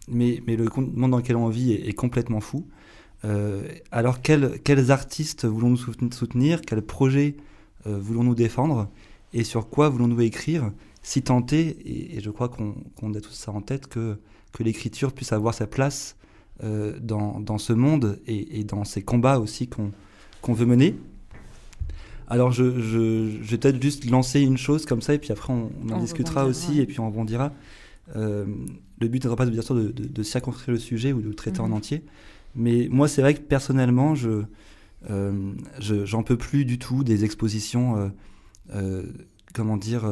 mais, 0.10 0.44
mais 0.46 0.58
le 0.58 0.68
monde 0.76 1.12
dans 1.12 1.18
lequel 1.18 1.38
on 1.38 1.48
vit 1.48 1.72
est 1.72 1.94
complètement 1.94 2.42
fou. 2.42 2.68
Euh, 3.26 3.62
alors, 3.92 4.22
quels, 4.22 4.92
artistes 4.92 5.46
voulons-nous 5.46 6.12
soutenir? 6.12 6.62
Quels 6.62 6.82
projets 6.82 7.36
euh, 7.88 7.98
voulons-nous 7.98 8.36
défendre? 8.36 8.90
Et 9.34 9.44
sur 9.44 9.70
quoi 9.70 9.90
voulons-nous 9.90 10.22
écrire? 10.22 10.72
Si 11.02 11.22
tenter, 11.22 11.78
et, 11.86 12.22
je 12.22 12.30
crois 12.30 12.50
qu'on 12.50 13.14
a 13.14 13.22
tout 13.22 13.32
ça 13.32 13.52
en 13.52 13.62
tête, 13.62 13.88
que, 13.88 14.18
que 14.52 14.64
l'écriture 14.64 15.14
puisse 15.14 15.34
avoir 15.34 15.54
sa 15.54 15.68
place 15.68 16.16
euh, 16.64 16.98
dans, 17.00 17.58
ce 17.58 17.74
monde 17.74 18.20
et, 18.28 18.64
dans 18.64 18.84
ces 18.84 19.02
combats 19.02 19.40
aussi 19.40 19.68
qu'on 19.68 20.54
veut 20.54 20.66
mener. 20.66 20.96
Alors, 22.28 22.52
je, 22.52 22.64
vais 22.64 23.58
peut-être 23.58 23.82
juste 23.82 24.10
lancer 24.10 24.42
une 24.42 24.58
chose 24.58 24.86
comme 24.86 25.02
ça, 25.02 25.14
et 25.14 25.20
puis 25.20 25.32
après, 25.32 25.54
on, 25.54 25.72
en 25.92 26.00
discutera 26.00 26.46
aussi, 26.46 26.80
et 26.80 26.86
puis 26.86 27.00
on 27.00 27.08
rebondira. 27.08 27.54
le 28.16 29.08
but 29.08 29.26
n'est 29.26 29.36
pas 29.36 29.46
bien 29.46 29.62
sûr 29.62 29.76
de, 29.76 29.92
de, 29.92 30.24
circonscrire 30.24 30.74
le 30.74 30.80
sujet 30.80 31.14
ou 31.14 31.22
de 31.22 31.28
le 31.28 31.36
traiter 31.36 31.60
en 31.60 31.68
mhm. 31.68 31.74
entier, 31.74 32.04
mais 32.56 32.88
moi, 32.90 33.08
c'est 33.08 33.22
vrai 33.22 33.34
que 33.34 33.42
personnellement, 33.42 34.16
je 34.16 34.44
euh, 35.10 35.54
j'en 35.80 36.24
peux 36.24 36.38
plus 36.38 36.66
du 36.66 36.80
tout 36.80 37.04
des 37.04 37.26
expositions, 37.26 37.98
euh, 37.98 38.08
euh, 38.76 39.04
comment 39.54 39.78
dire, 39.78 40.04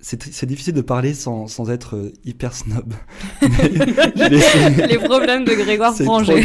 c'est 0.00 0.46
difficile 0.46 0.74
de 0.74 0.80
parler 0.80 1.14
sans, 1.14 1.46
sans 1.46 1.70
être 1.70 2.12
hyper 2.24 2.54
snob. 2.54 2.94
Les 3.40 4.98
problèmes 4.98 5.44
de 5.44 5.54
Grégoire 5.54 5.94
Franger. 5.94 6.42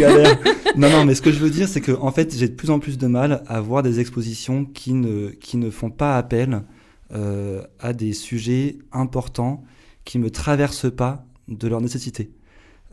non, 0.78 0.90
non, 0.90 1.06
mais 1.06 1.16
ce 1.16 1.22
que 1.22 1.32
je 1.32 1.40
veux 1.40 1.50
dire, 1.50 1.68
c'est 1.68 1.82
que 1.82 1.92
en 1.92 2.12
fait, 2.12 2.36
j'ai 2.36 2.50
de 2.50 2.56
plus 2.56 2.70
en 2.70 2.80
plus 2.80 2.98
de 2.98 3.08
mal 3.08 3.44
à 3.48 3.62
voir 3.62 3.84
des 3.84 4.00
expositions 4.00 4.66
qui 4.66 4.94
ne, 4.94 5.30
qui 5.30 5.58
ne 5.58 5.70
font 5.70 5.90
pas 5.90 6.18
appel 6.18 6.64
à 7.80 7.92
des 7.94 8.14
sujets 8.14 8.78
importants 8.94 9.64
qui 10.06 10.18
me 10.18 10.32
traversent 10.32 10.94
pas 10.94 11.26
de 11.50 11.68
leur 11.68 11.82
nécessité. 11.82 12.32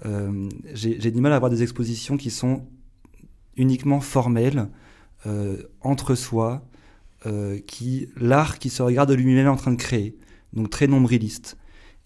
Euh, 0.06 0.48
j'ai 0.74 1.11
du 1.11 1.20
mal 1.20 1.32
à 1.32 1.37
avoir 1.37 1.50
des 1.50 1.62
expositions 1.62 2.16
qui 2.16 2.30
sont 2.30 2.66
uniquement 3.56 4.00
formelles, 4.00 4.68
euh, 5.26 5.62
entre 5.80 6.14
soi, 6.14 6.64
euh, 7.26 7.58
qui 7.66 8.08
l'art 8.16 8.58
qui 8.58 8.70
se 8.70 8.82
regarde 8.82 9.11
lui-même 9.11 9.48
en 9.48 9.56
train 9.56 9.72
de 9.72 9.76
créer, 9.76 10.16
donc 10.52 10.70
très 10.70 10.87
nombriliste. 10.87 11.56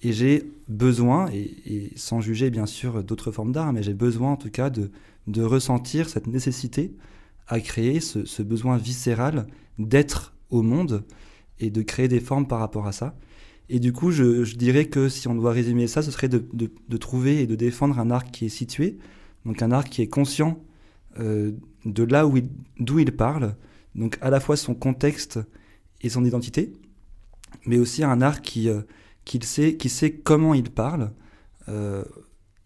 Et 0.00 0.12
j'ai 0.12 0.50
besoin, 0.68 1.28
et, 1.32 1.92
sans 1.96 2.20
juger 2.20 2.50
bien 2.50 2.66
sûr 2.66 3.04
d'autres 3.04 3.30
formes 3.30 3.52
d'art, 3.52 3.72
mais 3.72 3.82
j'ai 3.82 3.94
besoin 3.94 4.32
en 4.32 4.36
tout 4.36 4.50
cas 4.50 4.70
de, 4.70 4.90
ressentir 5.38 6.08
cette 6.08 6.26
nécessité 6.26 6.96
à 7.46 7.60
créer, 7.60 8.00
ce 8.00 8.42
besoin 8.42 8.76
viscéral 8.78 9.46
d'être 9.78 10.34
au 10.50 10.62
monde 10.62 11.04
et 11.60 11.70
de 11.70 11.82
créer 11.82 12.08
des 12.08 12.20
formes 12.20 12.48
par 12.48 12.58
rapport 12.58 12.86
à 12.86 12.92
ça. 12.92 13.14
Et 13.68 13.78
du 13.78 13.92
coup, 13.92 14.10
je, 14.10 14.54
dirais 14.54 14.86
que 14.86 15.08
si 15.08 15.28
on 15.28 15.34
doit 15.34 15.52
résumer 15.52 15.86
ça, 15.86 16.02
ce 16.02 16.10
serait 16.10 16.28
de, 16.28 16.96
trouver 16.98 17.42
et 17.42 17.46
de 17.46 17.54
défendre 17.54 17.98
un 17.98 18.10
arc 18.10 18.30
qui 18.30 18.46
est 18.46 18.50
situé, 18.50 18.98
donc 19.46 19.62
un 19.62 19.72
arc 19.72 19.88
qui 19.88 20.02
est 20.02 20.08
conscient 20.08 20.62
euh, 21.18 21.52
de 21.84 22.02
là 22.02 22.26
où 22.26 22.38
d'où 22.78 22.98
il 22.98 23.12
parle, 23.12 23.56
donc 23.94 24.18
à 24.20 24.30
la 24.30 24.40
fois 24.40 24.56
son 24.56 24.74
contexte 24.74 25.40
et 26.00 26.08
son 26.08 26.24
identité, 26.24 26.72
mais 27.66 27.78
aussi 27.78 28.04
un 28.04 28.20
arc 28.20 28.42
qui, 28.42 28.68
euh, 28.68 28.82
sait, 29.42 29.76
qui 29.76 29.88
sait 29.88 30.12
comment 30.12 30.54
il 30.54 30.70
parle, 30.70 31.12
euh, 31.68 32.04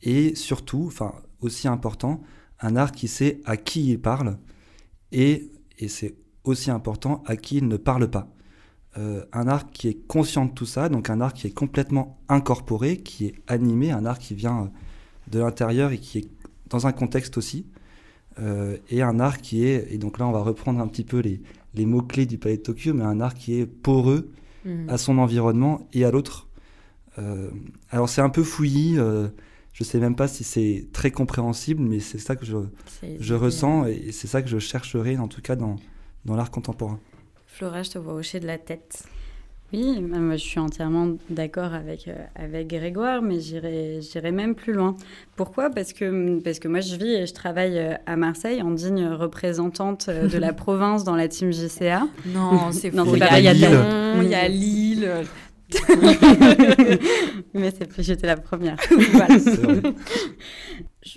et 0.02 0.35
surtout, 0.35 0.85
enfin 0.87 1.14
aussi 1.40 1.68
important, 1.68 2.22
un 2.61 2.76
arc 2.76 2.94
qui 2.94 3.09
sait 3.09 3.40
à 3.44 3.56
qui 3.56 3.90
il 3.90 4.00
parle, 4.00 4.38
et, 5.12 5.50
et 5.78 5.88
c'est 5.88 6.14
aussi 6.44 6.70
important, 6.70 7.22
à 7.26 7.37
qui 7.37 7.59
il 7.59 7.68
ne 7.68 7.76
parle 7.76 8.11
pas. 8.11 8.36
Euh, 8.98 9.24
un 9.32 9.46
art 9.46 9.70
qui 9.72 9.88
est 9.88 10.06
conscient 10.06 10.46
de 10.46 10.52
tout 10.52 10.64
ça, 10.64 10.88
donc 10.88 11.11
un 11.11 11.20
art 11.20 11.35
qui 11.35 11.46
est 11.46 11.50
complètement 11.50 12.18
incorporé, 12.28 12.96
qui 12.96 13.26
est 13.26 13.35
animé, 13.46 13.90
un 13.90 14.06
art 14.06 14.18
qui 14.18 14.35
vient 14.35 14.62
euh, 14.62 14.66
de 15.30 15.38
l'intérieur 15.40 15.92
et 15.92 15.98
qui 15.98 16.18
est 16.18 16.28
dans 16.70 16.87
un 16.87 16.92
contexte 16.92 17.37
aussi, 17.37 17.66
euh, 18.38 18.78
et 18.88 19.02
un 19.02 19.20
art 19.20 19.38
qui 19.38 19.64
est, 19.64 19.92
et 19.92 19.98
donc 19.98 20.18
là 20.18 20.26
on 20.26 20.32
va 20.32 20.40
reprendre 20.40 20.80
un 20.80 20.88
petit 20.88 21.04
peu 21.04 21.18
les, 21.18 21.42
les 21.74 21.85
mots-clés 21.85 22.24
du 22.24 22.38
Palais 22.38 22.56
de 22.56 22.62
Tokyo, 22.62 22.94
mais 22.94 23.04
un 23.04 23.20
art 23.20 23.35
qui 23.35 23.61
est 23.61 23.66
poreux 23.66 24.30
mmh. 24.64 24.88
à 24.88 24.96
son 24.96 25.18
environnement 25.18 25.87
et 25.92 26.04
à 26.04 26.11
l'autre. 26.11 26.48
alors 27.90 28.09
c'est 28.09 28.22
un 28.22 28.30
peu 28.30 28.44
fouillis, 28.44 28.96
je 29.72 29.85
sais 29.85 30.00
même 30.00 30.16
pas 30.16 30.28
si 30.28 30.44
c'est 30.44 30.87
très 30.92 31.11
compréhensible, 31.11 31.82
mais 31.82 32.00
c'est 32.00 32.18
ça 32.18 32.35
que 32.35 32.46
je, 32.46 32.56
je 33.20 33.35
ressens 33.35 33.87
et 33.87 34.11
c'est 34.12 34.26
ça 34.26 34.42
que 34.42 34.48
je 34.48 34.59
chercherai 34.59 35.18
en 35.18 35.28
tout 35.28 35.42
cas 35.42 35.56
dans, 35.56 35.76
dans 36.24 36.37
l'art 36.37 36.50
contemporain. 36.50 36.98
Flora, 37.56 37.82
je 37.82 37.88
te 37.88 37.98
vois 37.98 38.12
hocher 38.12 38.38
de 38.38 38.46
la 38.46 38.58
tête. 38.58 39.04
Oui, 39.72 39.98
moi, 40.02 40.36
je 40.36 40.44
suis 40.44 40.60
entièrement 40.60 41.16
d'accord 41.30 41.72
avec, 41.72 42.06
euh, 42.06 42.14
avec 42.34 42.68
Grégoire, 42.68 43.22
mais 43.22 43.40
j'irai 43.40 44.30
même 44.30 44.54
plus 44.54 44.74
loin. 44.74 44.94
Pourquoi? 45.36 45.70
Parce 45.70 45.94
que, 45.94 46.38
parce 46.40 46.58
que 46.58 46.68
moi, 46.68 46.80
je 46.80 46.96
vis 46.96 47.14
et 47.14 47.24
je 47.24 47.32
travaille 47.32 47.78
euh, 47.78 47.94
à 48.04 48.16
Marseille 48.16 48.60
en 48.60 48.72
digne 48.72 49.06
représentante 49.06 50.10
euh, 50.10 50.28
de 50.28 50.36
la 50.36 50.52
province 50.64 51.02
dans 51.04 51.16
la 51.16 51.28
team 51.28 51.50
JCA. 51.50 52.06
Non, 52.26 52.72
c'est 52.72 52.90
faux. 52.90 53.14
Il 53.14 53.20
y 53.20 53.22
a, 53.22 53.54
Lille. 53.54 53.80
Il 54.22 54.28
y 54.28 54.34
a 54.34 54.48
Lille. 54.48 55.10
mais 57.54 57.72
c'est 57.76 58.02
j'étais 58.02 58.26
la 58.26 58.36
première. 58.36 58.76
voilà. 59.12 59.34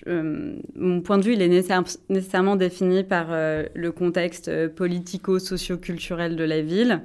Euh, 0.07 0.55
mon 0.75 1.01
point 1.01 1.17
de 1.17 1.23
vue, 1.23 1.33
il 1.33 1.41
est 1.41 1.63
nécessairement 2.09 2.55
défini 2.55 3.03
par 3.03 3.27
euh, 3.29 3.65
le 3.73 3.91
contexte 3.91 4.47
euh, 4.47 4.69
politico-socio-culturel 4.69 6.35
de 6.35 6.43
la 6.43 6.61
ville. 6.61 7.01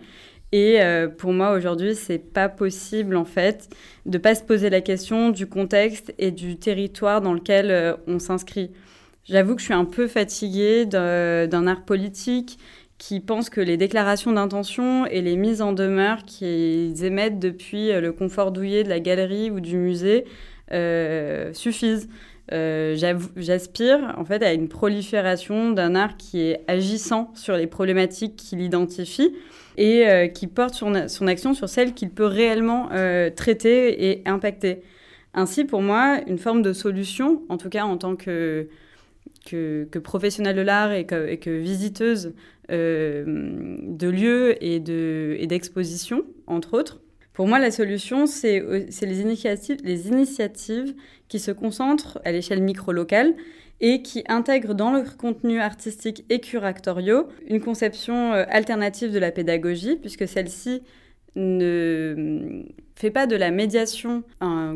Et 0.53 0.79
pour 1.19 1.33
moi, 1.33 1.51
aujourd'hui, 1.57 1.97
c'est 1.97 2.21
pas 2.21 2.49
possible, 2.49 3.17
en 3.17 3.25
fait, 3.25 3.69
de 4.07 4.19
pas 4.19 4.37
se 4.37 4.45
poser 4.45 4.71
la 4.71 4.81
question 4.81 5.31
du 5.31 5.49
contexte 5.49 6.15
et 6.17 6.31
du 6.31 6.57
territoire 6.59 7.21
dans 7.21 7.35
lequel 7.35 7.97
on 8.07 8.21
s'inscrit. 8.21 8.71
J'avoue 9.25 9.57
que 9.57 9.61
je 9.61 9.65
suis 9.65 9.75
un 9.75 9.85
peu 9.85 10.07
fatiguée 10.07 10.87
d'un 10.87 11.67
art 11.67 11.85
politique 11.85 12.61
qui 12.99 13.19
pense 13.19 13.51
que 13.51 13.61
les 13.61 13.77
déclarations 13.77 14.31
d'intention 14.31 15.07
et 15.07 15.23
les 15.23 15.35
mises 15.35 15.61
en 15.61 15.73
demeure 15.73 16.23
qu'ils 16.25 17.03
émettent 17.03 17.41
depuis 17.41 17.91
le 17.91 18.13
confort 18.13 18.53
douillet 18.53 18.85
de 18.85 18.91
la 18.91 19.01
galerie 19.01 19.51
ou 19.51 19.59
du 19.59 19.77
musée 19.77 20.25
suffisent. 21.53 22.09
Euh, 22.53 22.95
j'aspire 23.37 24.15
en 24.19 24.25
fait 24.25 24.43
à 24.43 24.53
une 24.53 24.69
prolifération 24.69 25.71
d'un 25.71 25.95
art 25.95 26.19
qui 26.19 26.41
est 26.41 26.61
agissant 26.69 27.33
sur 27.35 27.57
les 27.57 27.67
problématiques 27.67 28.37
qu'il 28.37 28.61
identifie 28.61 29.35
et 29.79 30.07
euh, 30.07 30.29
qui 30.29 30.47
porte 30.47 30.75
son, 30.75 31.27
action 31.27 31.55
sur 31.55 31.69
celles 31.71 31.95
qu'il 31.95 32.11
peut 32.11 32.27
réellement 32.27 32.91
euh, 32.93 33.31
traiter 33.31 34.11
et 34.11 34.23
impacter. 34.27 34.83
Ainsi, 35.33 35.65
pour 35.65 35.81
moi, 35.81 36.21
une 36.27 36.39
forme 36.39 36.63
de 36.63 36.73
solution, 36.73 37.43
en 37.49 37.57
tout 37.57 37.71
cas 37.71 37.85
en 37.85 37.97
tant 37.97 38.15
que, 38.15 38.69
professionnelle 40.05 40.57
de 40.57 40.63
l'art 40.63 40.93
et 40.93 41.07
que, 41.07 41.51
visiteuse 41.51 42.35
de 42.69 44.09
lieux 44.09 44.63
et 44.63 44.79
d'expositions, 45.47 46.25
entre 46.47 46.79
autres, 46.79 47.01
Pour 47.35 47.49
moi, 47.49 47.59
la 47.59 47.73
solution, 47.73 48.27
c'est 48.27 48.61
les 48.61 49.21
initiatives, 49.21 49.79
les 49.83 50.07
initiatives 50.07 50.95
qui 51.29 51.41
se 51.41 51.51
concentrent 51.51 52.21
à 52.25 52.31
l'échelle 52.31 52.63
micro-locale 52.63 53.35
et 53.81 54.03
qui 54.03 54.23
intègrent 54.29 54.75
dans 54.75 54.93
leur 54.93 55.17
contenu 55.17 55.61
artistique 55.61 56.25
et 56.31 56.41
curatoriaux 56.41 57.27
une 57.49 57.61
conception 57.61 58.33
euh, 58.33 58.45
alternative 58.49 59.13
de 59.13 59.19
la 59.19 59.33
pédagogie, 59.33 59.97
puisque 59.97 60.29
celle-ci 60.29 60.83
ne 61.37 62.63
fait 62.97 63.11
pas 63.11 63.27
de 63.27 63.35
la 63.37 63.51
médiation 63.51 64.23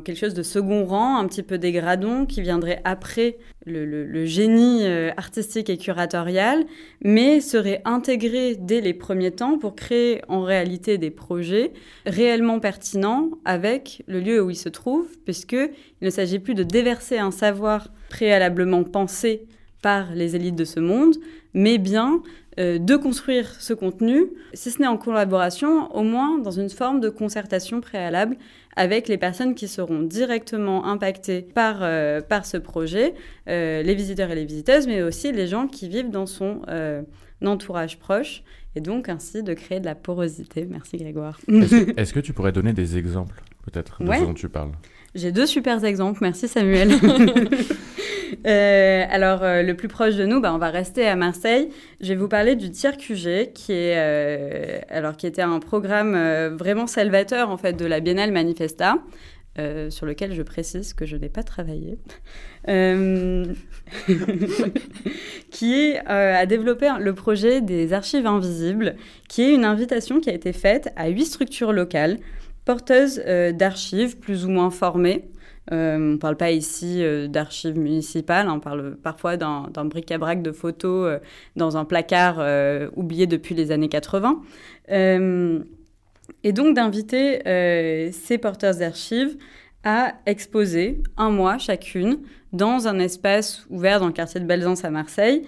quelque 0.04 0.18
chose 0.18 0.34
de 0.34 0.42
second 0.42 0.84
rang, 0.84 1.18
un 1.18 1.26
petit 1.26 1.42
peu 1.42 1.56
dégradant, 1.58 2.26
qui 2.26 2.42
viendrait 2.42 2.80
après 2.84 3.38
le, 3.64 4.24
génie 4.24 4.84
euh, 4.84 5.10
artistique 5.16 5.70
et 5.70 5.76
curatorial, 5.76 6.64
mais 7.02 7.40
serait 7.40 7.82
intégré 7.84 8.56
dès 8.58 8.80
les 8.80 8.94
premiers 8.94 9.30
temps 9.30 9.58
pour 9.58 9.76
créer 9.76 10.22
en 10.28 10.42
réalité 10.42 10.98
des 10.98 11.10
projets 11.10 11.72
réellement 12.06 12.60
pertinents 12.60 13.30
avec 13.44 14.02
le 14.06 14.20
lieu 14.20 14.42
où 14.42 14.50
il 14.50 14.56
se 14.56 14.68
trouve, 14.68 15.06
puisqu'il 15.24 15.70
ne 16.02 16.10
s'agit 16.10 16.38
plus 16.38 16.54
de 16.54 16.62
déverser 16.62 17.18
un 17.18 17.30
savoir 17.30 17.88
préalablement 18.08 18.84
pensé 18.84 19.46
par 19.82 20.12
les 20.12 20.34
élites 20.34 20.56
de 20.56 20.64
ce 20.64 20.80
monde, 20.80 21.14
mais 21.54 21.78
bien 21.78 22.22
euh, 22.58 22.78
de 22.78 22.96
construire 22.96 23.54
ce 23.60 23.72
contenu, 23.72 24.26
si 24.52 24.72
ce 24.72 24.80
n'est 24.80 24.88
en 24.88 24.96
collaboration, 24.96 25.94
au 25.94 26.02
moins 26.02 26.38
dans 26.38 26.50
une 26.50 26.70
forme 26.70 26.98
de 27.00 27.08
concertation 27.08 27.80
préalable 27.80 28.36
avec 28.74 29.06
les 29.06 29.16
personnes 29.16 29.54
qui 29.54 29.68
seront 29.68 30.02
directement 30.02 30.84
impactées 30.86 31.42
par, 31.42 31.78
euh, 31.82 32.20
par 32.20 32.46
ce 32.46 32.56
projet, 32.56 33.14
euh, 33.48 33.82
les 33.82 33.94
visiteurs 33.94 34.30
et 34.30 34.34
les 34.34 34.44
visiteuses, 34.44 34.88
mais 34.88 35.02
aussi 35.02 35.30
les 35.30 35.46
gens 35.46 35.68
qui 35.68 35.88
vivent 35.88 36.10
dans 36.10 36.26
son 36.26 36.62
entourage 37.44 37.98
proche, 37.98 38.42
et 38.74 38.80
donc 38.80 39.08
ainsi 39.08 39.44
de 39.44 39.54
créer 39.54 39.78
de 39.78 39.86
la 39.86 39.94
porosité. 39.94 40.66
Merci 40.68 40.96
Grégoire. 40.96 41.40
Est-ce 41.48 42.12
que, 42.12 42.20
tu 42.20 42.32
pourrais 42.32 42.52
donner 42.52 42.72
des 42.72 42.98
exemples, 42.98 43.40
peut-être, 43.64 44.02
de 44.02 44.12
ce 44.12 44.24
dont 44.24 44.34
tu 44.34 44.48
parles? 44.48 44.72
J'ai 45.14 45.32
deux 45.32 45.46
super 45.46 45.84
exemples, 45.84 46.18
merci 46.22 46.48
Samuel. 46.48 46.90
Euh, 48.46 49.04
alors, 49.08 49.42
euh, 49.42 49.62
le 49.62 49.74
plus 49.74 49.88
proche 49.88 50.16
de 50.16 50.24
nous, 50.24 50.40
bah, 50.40 50.52
on 50.54 50.58
va 50.58 50.70
rester 50.70 51.06
à 51.06 51.16
Marseille. 51.16 51.68
Je 52.00 52.08
vais 52.08 52.14
vous 52.14 52.28
parler 52.28 52.56
du 52.56 52.70
Tir 52.70 52.96
QG, 52.96 53.52
qui, 53.52 53.72
est, 53.72 53.96
euh, 53.96 54.78
alors, 54.88 55.16
qui 55.16 55.26
était 55.26 55.42
un 55.42 55.58
programme 55.60 56.56
vraiment 56.56 56.86
salvateur 56.86 57.50
en 57.50 57.56
fait, 57.56 57.74
de 57.74 57.86
la 57.86 58.00
Biennale 58.00 58.32
Manifesta. 58.32 58.98
sur 59.90 60.06
lequel 60.06 60.34
je 60.34 60.42
précise 60.42 60.94
que 60.94 61.04
je 61.04 61.16
n'ai 61.16 61.28
pas 61.28 61.42
travaillé, 61.42 61.98
qui 65.50 65.96
a 66.06 66.46
développé 66.46 66.88
le 67.00 67.12
projet 67.12 67.60
des 67.60 67.92
archives 67.92 68.26
invisibles, 68.26 68.94
qui 69.28 69.42
est 69.42 69.52
une 69.52 69.64
invitation 69.64 70.20
qui 70.20 70.30
a 70.30 70.32
été 70.32 70.52
faite 70.52 70.90
à 70.94 71.08
huit 71.08 71.26
structures 71.26 71.72
locales 71.72 72.18
porteuses 72.64 73.20
d'archives 73.54 74.18
plus 74.18 74.44
ou 74.44 74.50
moins 74.50 74.70
formées, 74.70 75.28
on 75.70 75.98
ne 75.98 76.16
parle 76.16 76.36
pas 76.36 76.50
ici 76.50 77.02
euh, 77.02 77.28
d'archives 77.28 77.78
municipales, 77.78 78.48
on 78.48 78.60
parle 78.60 78.96
parfois 78.96 79.36
d'un 79.36 79.84
bric-à-brac 79.84 80.42
de 80.42 80.52
photos 80.52 81.08
euh, 81.08 81.18
dans 81.56 81.76
un 81.76 81.84
placard 81.84 82.38
oublié 82.96 83.26
depuis 83.26 83.54
les 83.54 83.70
années 83.70 83.88
80. 83.88 84.40
et 84.88 86.52
donc 86.52 86.74
d'inviter 86.74 87.42
ces 88.12 88.38
porteurs 88.38 88.76
d'archives 88.76 89.36
à 89.84 90.14
exposer 90.26 91.02
un 91.16 91.30
mois 91.30 91.58
chacune 91.58 92.18
dans 92.52 92.88
un 92.88 92.98
espace 92.98 93.66
ouvert 93.70 94.00
dans 94.00 94.06
le 94.06 94.12
quartier 94.12 94.40
de 94.40 94.46
Belzance 94.46 94.84
à 94.84 94.90
Marseille 94.90 95.46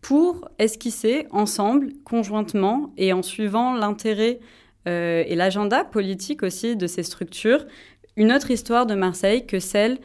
pour 0.00 0.48
esquisser 0.58 1.26
ensemble, 1.30 1.92
conjointement 2.04 2.92
et 2.96 3.12
en 3.12 3.22
suivant 3.22 3.74
l'intérêt 3.74 4.38
et 4.86 5.34
l'agenda 5.34 5.82
politique 5.82 6.44
aussi 6.44 6.76
de 6.76 6.86
ces 6.86 7.02
structures, 7.02 7.66
une 8.16 8.32
autre 8.32 8.50
histoire 8.50 8.86
de 8.86 8.94
Marseille 8.94 9.46
que 9.46 9.58
celle 9.58 9.98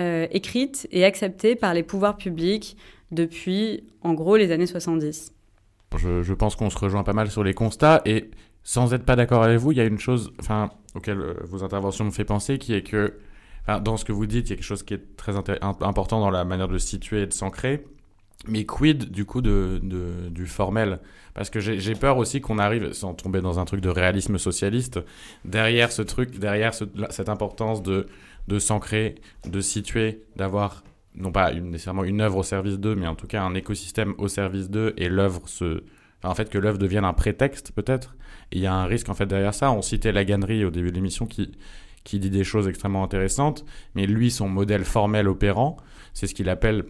euh, 0.00 0.26
écrite 0.30 0.86
et 0.92 1.04
acceptée 1.04 1.56
par 1.56 1.74
les 1.74 1.82
pouvoirs 1.82 2.16
publics 2.16 2.76
depuis, 3.10 3.84
en 4.02 4.14
gros, 4.14 4.36
les 4.36 4.52
années 4.52 4.66
70. 4.66 5.32
Je, 5.96 6.32
pense 6.34 6.54
qu'on 6.54 6.70
se 6.70 6.78
rejoint 6.78 7.02
pas 7.02 7.14
mal 7.14 7.30
sur 7.30 7.42
les 7.42 7.54
constats 7.54 8.02
et 8.04 8.30
sans 8.62 8.92
être 8.92 9.04
pas 9.04 9.16
d'accord 9.16 9.42
avec 9.42 9.58
vous, 9.58 9.72
il 9.72 9.78
y 9.78 9.80
a 9.80 9.84
une 9.84 9.98
chose 9.98 10.30
enfin, 10.38 10.70
auquel 10.94 11.20
euh, 11.20 11.34
vos 11.44 11.64
interventions 11.64 12.04
me 12.04 12.10
fait 12.10 12.24
penser 12.24 12.58
qui 12.58 12.74
est 12.74 12.82
que 12.82 13.14
dans 13.82 13.98
ce 13.98 14.04
que 14.06 14.12
vous 14.12 14.24
dites, 14.26 14.46
il 14.46 14.50
y 14.50 14.52
a 14.54 14.56
quelque 14.56 14.64
chose 14.64 14.82
qui 14.82 14.94
est 14.94 15.16
très 15.16 15.36
important 15.36 16.20
dans 16.20 16.30
la 16.30 16.44
manière 16.46 16.68
de 16.68 16.78
situer 16.78 17.22
et 17.22 17.26
de 17.26 17.34
s'ancrer. 17.34 17.84
Mais 18.46 18.64
quid 18.64 19.10
du 19.10 19.24
coup 19.24 19.40
de, 19.40 19.80
du 20.30 20.46
formel? 20.46 21.00
Parce 21.34 21.50
que 21.50 21.60
j'ai 21.60 21.94
peur 21.94 22.18
aussi 22.18 22.40
qu'on 22.40 22.58
arrive, 22.58 22.92
sans 22.92 23.14
tomber 23.14 23.40
dans 23.40 23.58
un 23.58 23.64
truc 23.64 23.80
de 23.80 23.88
réalisme 23.88 24.38
socialiste, 24.38 25.00
derrière 25.44 25.90
ce 25.90 26.02
truc, 26.02 26.38
derrière 26.38 26.72
cette 26.74 27.28
importance 27.28 27.82
de, 27.82 28.06
de 28.46 28.58
s'ancrer, 28.58 29.16
de 29.48 29.60
situer, 29.60 30.22
d'avoir 30.36 30.84
non 31.14 31.32
pas 31.32 31.52
nécessairement 31.52 32.04
une 32.04 32.20
œuvre 32.20 32.38
au 32.38 32.42
service 32.42 32.78
d'eux, 32.78 32.94
mais 32.94 33.06
en 33.08 33.16
tout 33.16 33.26
cas 33.26 33.42
un 33.42 33.54
écosystème 33.54 34.14
au 34.18 34.28
service 34.28 34.70
d'eux 34.70 34.94
et 34.96 35.08
l'œuvre 35.08 35.48
se... 35.48 35.82
en 36.22 36.34
fait 36.34 36.48
que 36.48 36.58
l'œuvre 36.58 36.78
devienne 36.78 37.04
un 37.04 37.12
prétexte 37.12 37.72
peut-être. 37.72 38.14
il 38.52 38.60
y 38.60 38.66
a 38.66 38.74
un 38.74 38.86
risque 38.86 39.08
en 39.08 39.14
fait 39.14 39.26
derrière 39.26 39.54
ça. 39.54 39.72
On 39.72 39.82
citait 39.82 40.12
la 40.12 40.24
gannerie 40.24 40.64
au 40.64 40.70
début 40.70 40.90
de 40.90 40.94
l'émission 40.94 41.26
qui, 41.26 41.50
qui 42.04 42.18
dit 42.18 42.30
des 42.30 42.44
choses 42.44 42.68
extrêmement 42.68 43.02
intéressantes, 43.02 43.64
mais 43.94 44.06
lui, 44.06 44.30
son 44.30 44.48
modèle 44.48 44.84
formel 44.84 45.28
opérant, 45.28 45.76
c'est 46.14 46.26
ce 46.26 46.34
qu'il 46.34 46.48
appelle 46.48 46.84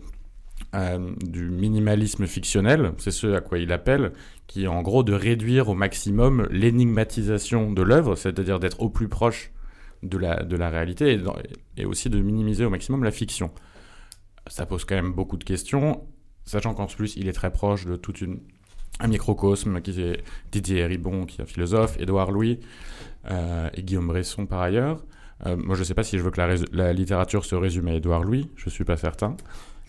euh, 0.75 1.13
du 1.25 1.49
minimalisme 1.49 2.27
fictionnel, 2.27 2.93
c'est 2.99 3.11
ce 3.11 3.29
à 3.29 3.41
quoi 3.41 3.59
il 3.59 3.73
appelle, 3.73 4.13
qui 4.47 4.65
est 4.65 4.69
en 4.69 4.83
gros 4.83 5.03
de 5.03 5.13
réduire 5.13 5.69
au 5.69 5.75
maximum 5.75 6.47
l'énigmatisation 6.51 7.73
de 7.73 7.83
l'œuvre, 7.83 8.17
c'est-à-dire 8.17 8.59
d'être 8.61 8.81
au 8.83 8.91
plus 8.91 9.09
proche 9.09 9.51
de 10.03 10.19
la, 10.19 10.43
de 10.43 10.57
la 10.57 10.69
réalité 10.69 11.21
et, 11.77 11.85
aussi 11.85 12.11
de 12.11 12.21
minimiser 12.21 12.65
au 12.65 12.71
maximum 12.71 13.03
la 13.03 13.11
fiction. 13.11 13.51
Ça 14.47 14.67
pose 14.67 14.85
quand 14.85 14.95
même 14.95 15.13
beaucoup 15.13 15.37
de 15.37 15.45
questions, 15.45 16.05
sachant 16.45 16.75
qu'en 16.75 16.87
plus 16.87 17.17
il 17.17 17.29
est 17.29 17.33
très 17.33 17.53
proche 17.53 17.87
de 17.87 17.97
toute 17.97 18.21
une 18.21 18.41
un 19.01 19.09
microcosme 19.09 19.81
qui 19.81 20.01
est 20.01 20.25
Didier 20.51 20.85
Ribon, 20.87 21.25
qui 21.25 21.41
est 21.41 21.45
un 21.45 21.47
philosophe, 21.47 21.97
Édouard 22.01 22.33
Louis 22.33 22.59
euh, 23.31 23.71
et 23.75 23.83
Guillaume 23.83 24.09
Bresson 24.09 24.47
par 24.47 24.61
ailleurs. 24.61 25.05
Euh, 25.47 25.57
moi, 25.57 25.77
je 25.77 25.81
ne 25.81 25.85
sais 25.85 25.95
pas 25.95 26.03
si 26.03 26.19
je 26.19 26.23
veux 26.25 26.33
que 26.33 26.41
la, 26.41 26.57
la, 26.73 26.93
littérature 26.93 27.45
se 27.45 27.55
résume 27.55 27.87
à 27.89 27.95
Édouard 27.95 28.25
Louis, 28.25 28.51
je 28.57 28.67
ne 28.67 28.71
suis 28.71 28.85
pas 28.85 28.97
certain. 28.97 29.37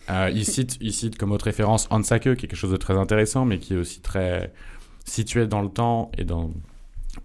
Euh, 0.08 0.30
il, 0.32 0.44
cite, 0.44 0.78
il, 0.80 0.92
cite, 0.92 1.16
comme 1.18 1.32
autre 1.32 1.44
référence 1.44 1.86
Hansake, 1.90 2.22
qui 2.22 2.28
est 2.28 2.36
quelque 2.36 2.56
chose 2.56 2.72
de 2.72 2.76
très 2.76 2.96
intéressant, 2.96 3.44
mais 3.44 3.58
qui 3.58 3.74
est 3.74 3.76
aussi 3.76 4.00
très 4.00 4.52
situé 5.04 5.46
dans 5.46 5.62
le 5.62 5.68
temps 5.68 6.10
et 6.16 6.24
dans, 6.24 6.50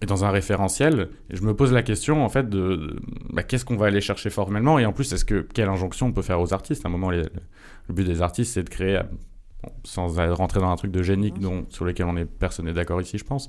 et 0.02 0.06
dans 0.06 0.24
un 0.24 0.30
référentiel. 0.30 1.08
Et 1.30 1.36
je 1.36 1.42
me 1.42 1.54
pose 1.54 1.72
la 1.72 1.82
question, 1.82 2.24
en 2.24 2.28
fait, 2.28 2.48
de, 2.48 2.96
bah, 3.30 3.42
qu'est-ce 3.42 3.64
qu'on 3.64 3.76
va 3.76 3.86
aller 3.86 4.00
chercher 4.00 4.30
formellement? 4.30 4.78
Et 4.78 4.86
en 4.86 4.92
plus, 4.92 5.12
est-ce 5.12 5.24
que 5.24 5.40
quelle 5.40 5.68
injonction 5.68 6.08
on 6.08 6.12
peut 6.12 6.22
faire 6.22 6.40
aux 6.40 6.52
artistes? 6.52 6.84
À 6.84 6.88
un 6.88 6.92
moment, 6.92 7.10
le 7.10 7.24
but 7.88 8.04
des 8.04 8.22
artistes, 8.22 8.54
c'est 8.54 8.62
de 8.62 8.70
créer, 8.70 9.00
sans 9.84 10.06
rentrer 10.34 10.60
dans 10.60 10.70
un 10.70 10.76
truc 10.76 10.92
de 10.92 11.02
génique 11.02 11.40
dont, 11.40 11.66
sur 11.70 11.84
lequel 11.84 12.06
on 12.06 12.16
est, 12.16 12.24
personne 12.24 12.66
n'est 12.66 12.72
d'accord 12.72 13.00
ici, 13.00 13.18
je 13.18 13.24
pense, 13.24 13.48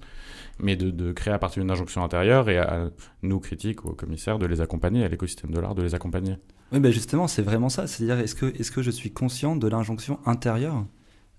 mais 0.60 0.76
de, 0.76 0.90
de 0.90 1.12
créer 1.12 1.34
à 1.34 1.40
partir 1.40 1.62
d'une 1.62 1.72
injonction 1.72 2.04
intérieure 2.04 2.50
et 2.50 2.58
à 2.58 2.90
nous, 3.22 3.40
critiques, 3.40 3.86
aux 3.86 3.94
commissaires, 3.94 4.40
de 4.40 4.48
les 4.48 4.62
accompagner, 4.62 5.04
à 5.04 5.10
l'écosystème 5.10 5.52
de 5.52 5.60
l'art, 5.60 5.76
de 5.76 5.84
les 5.84 5.94
accompagner. 5.94 6.38
Oui, 6.72 6.80
ben 6.80 6.92
justement, 6.92 7.28
c'est 7.28 7.42
vraiment 7.42 7.70
ça. 7.70 7.88
C'est-à-dire, 7.88 8.20
est-ce 8.20 8.36
que, 8.36 8.46
est 8.46 8.70
que 8.70 8.82
je 8.82 8.92
suis 8.92 9.12
conscient 9.12 9.56
de 9.56 9.68
l'injonction 9.68 10.20
intérieure 10.26 10.86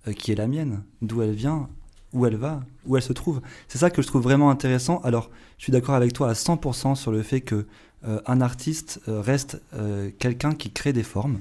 euh, 0.07 0.13
qui 0.13 0.33
est 0.33 0.35
la 0.35 0.47
mienne? 0.47 0.83
D'où 1.03 1.23
elle 1.23 1.35
vient? 1.35 1.69
Où 2.15 2.25
elle 2.25 2.37
va? 2.37 2.61
Où 2.87 2.97
elle 2.97 3.03
se 3.03 3.13
trouve? 3.13 3.43
C'est 3.69 3.79
ça 3.79 3.91
que 3.91 4.01
je 4.01 4.07
trouve 4.07 4.23
vraiment 4.23 4.51
intéressant. 4.51 5.01
Alors, 5.03 5.31
je 5.59 5.65
suis 5.65 5.73
d'accord 5.73 5.95
avec 5.95 6.15
toi 6.15 6.31
à 6.31 6.33
100% 6.33 6.95
sur 6.95 7.13
le 7.13 7.23
fait 7.23 7.43
que 7.43 7.67
euh, 8.07 8.21
un 8.27 8.41
artiste 8.41 9.01
euh, 9.09 9.21
reste 9.21 9.61
quelqu'un 10.19 10.55
qui 10.55 10.71
crée 10.71 10.93
des 10.93 11.03
formes. 11.03 11.41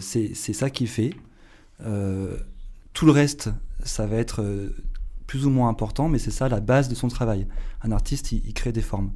c'est 0.00 0.34
ça 0.34 0.70
qu'il 0.70 0.88
fait. 0.88 1.14
tout 2.94 3.06
le 3.06 3.12
reste, 3.12 3.50
ça 3.84 4.06
va 4.06 4.16
être 4.16 4.44
plus 5.28 5.46
ou 5.46 5.50
moins 5.50 5.68
important, 5.68 6.08
mais 6.08 6.18
c'est 6.18 6.32
ça 6.32 6.48
la 6.48 6.58
base 6.58 6.88
de 6.88 6.96
son 6.96 7.08
travail. 7.08 7.46
Un 7.82 7.92
artiste, 7.92 8.32
il 8.32 8.54
crée 8.54 8.72
des 8.72 8.82
formes. 8.82 9.12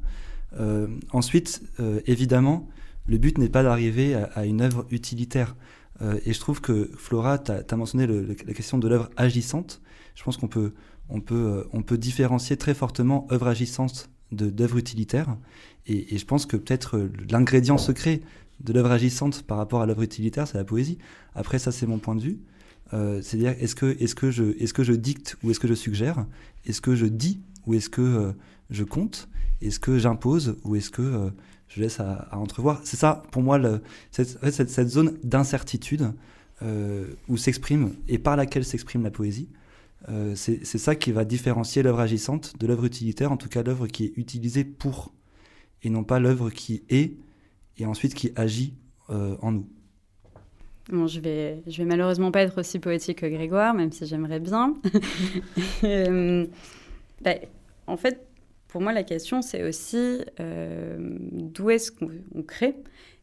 ensuite, 1.12 1.62
évidemment, 2.06 2.68
le 3.06 3.18
but 3.18 3.38
n'est 3.38 3.48
pas 3.48 3.62
d'arriver 3.62 4.14
à, 4.14 4.46
une 4.46 4.60
œuvre 4.60 4.86
utilitaire. 4.90 5.56
Euh, 6.00 6.18
et 6.24 6.32
je 6.32 6.40
trouve 6.40 6.60
que 6.60 6.90
Flora, 6.96 7.38
tu 7.38 7.52
as, 7.52 7.76
mentionné 7.76 8.06
la 8.06 8.54
question 8.54 8.78
de 8.78 8.88
l'œuvre 8.88 9.10
agissante. 9.16 9.80
Je 10.14 10.22
pense 10.22 10.36
qu'on 10.36 10.48
peut, 10.48 10.72
on 11.08 11.20
peut, 11.20 11.64
euh, 11.74 11.82
peut 11.82 11.98
différencier 11.98 12.56
très 12.56 12.74
fortement 12.74 13.26
œuvre 13.30 13.48
agissante 13.48 14.10
d'œuvre 14.30 14.78
utilitaire. 14.78 15.36
Et, 15.86 16.16
je 16.16 16.24
pense 16.24 16.46
que 16.46 16.56
peut-être 16.56 16.96
euh, 16.96 17.12
l'ingrédient 17.30 17.76
secret 17.76 18.22
de 18.60 18.72
l'œuvre 18.72 18.92
agissante 18.92 19.42
par 19.42 19.58
rapport 19.58 19.82
à 19.82 19.86
l'œuvre 19.86 20.02
utilitaire, 20.02 20.46
c'est 20.48 20.56
la 20.56 20.64
poésie. 20.64 20.98
Après, 21.34 21.58
ça, 21.58 21.72
c'est 21.72 21.86
mon 21.86 21.98
point 21.98 22.14
de 22.14 22.22
vue. 22.22 22.40
C'est-à-dire, 23.22 23.54
est-ce 23.58 23.74
que, 23.74 23.86
est 23.86 24.14
que, 24.14 24.30
je, 24.30 24.44
est 24.62 24.70
que 24.70 24.84
je 24.84 24.92
dicte 24.92 25.38
ou 25.42 25.50
est-ce 25.50 25.58
que 25.58 25.66
je 25.66 25.72
suggère? 25.72 26.26
Est-ce 26.66 26.82
que 26.82 26.94
je 26.94 27.06
dis 27.06 27.40
ou 27.64 27.72
est-ce 27.72 27.88
que 27.88 28.34
je 28.68 28.84
compte? 28.84 29.30
Est-ce 29.62 29.80
que 29.80 29.98
j'impose 29.98 30.58
ou 30.62 30.76
est-ce 30.76 30.90
que 30.90 31.32
je 31.74 31.80
laisse 31.80 32.00
à, 32.00 32.28
entrevoir. 32.32 32.80
C'est 32.84 32.96
ça, 32.96 33.22
pour 33.30 33.42
moi, 33.42 33.60
cette, 34.10 34.88
zone 34.88 35.18
d'incertitude 35.22 36.12
euh, 36.62 37.06
où 37.28 37.36
s'exprime 37.36 37.94
et 38.08 38.18
par 38.18 38.36
laquelle 38.36 38.64
s'exprime 38.64 39.02
la 39.02 39.10
poésie. 39.10 39.48
Euh, 40.08 40.34
c'est 40.34 40.64
ça 40.64 40.96
qui 40.96 41.12
va 41.12 41.24
différencier 41.24 41.82
l'œuvre 41.82 42.00
agissante 42.00 42.54
de 42.58 42.66
l'œuvre 42.66 42.84
utilitaire, 42.84 43.30
en 43.30 43.36
tout 43.36 43.48
cas 43.48 43.62
l'œuvre 43.62 43.86
qui 43.86 44.06
est 44.06 44.12
utilisée 44.16 44.64
pour. 44.64 45.12
et 45.82 45.90
non 45.90 46.04
pas 46.04 46.18
l'œuvre 46.18 46.50
qui 46.50 46.82
est 46.90 47.12
et 47.78 47.86
ensuite 47.86 48.14
qui 48.14 48.32
agit 48.36 48.74
en 49.08 49.52
nous. 49.52 49.68
Bon, 50.90 51.06
je 51.06 51.20
vais, 51.20 51.62
vais 51.66 51.84
malheureusement 51.84 52.32
pas 52.32 52.42
être 52.42 52.58
aussi 52.58 52.78
poétique 52.78 53.18
que 53.20 53.26
Grégoire, 53.26 53.72
même 53.74 53.92
si 53.92 54.06
j'aimerais 54.06 54.40
bien. 54.40 54.76
Bah, 57.22 57.34
en 57.86 57.96
fait, 57.96 58.26
pour 58.72 58.80
moi, 58.80 58.92
la 58.92 59.04
question, 59.04 59.42
c'est 59.42 59.62
aussi 59.62 60.18
d'où 60.98 61.70
est-ce 61.70 61.92
qu'on 61.92 62.42
crée? 62.42 62.74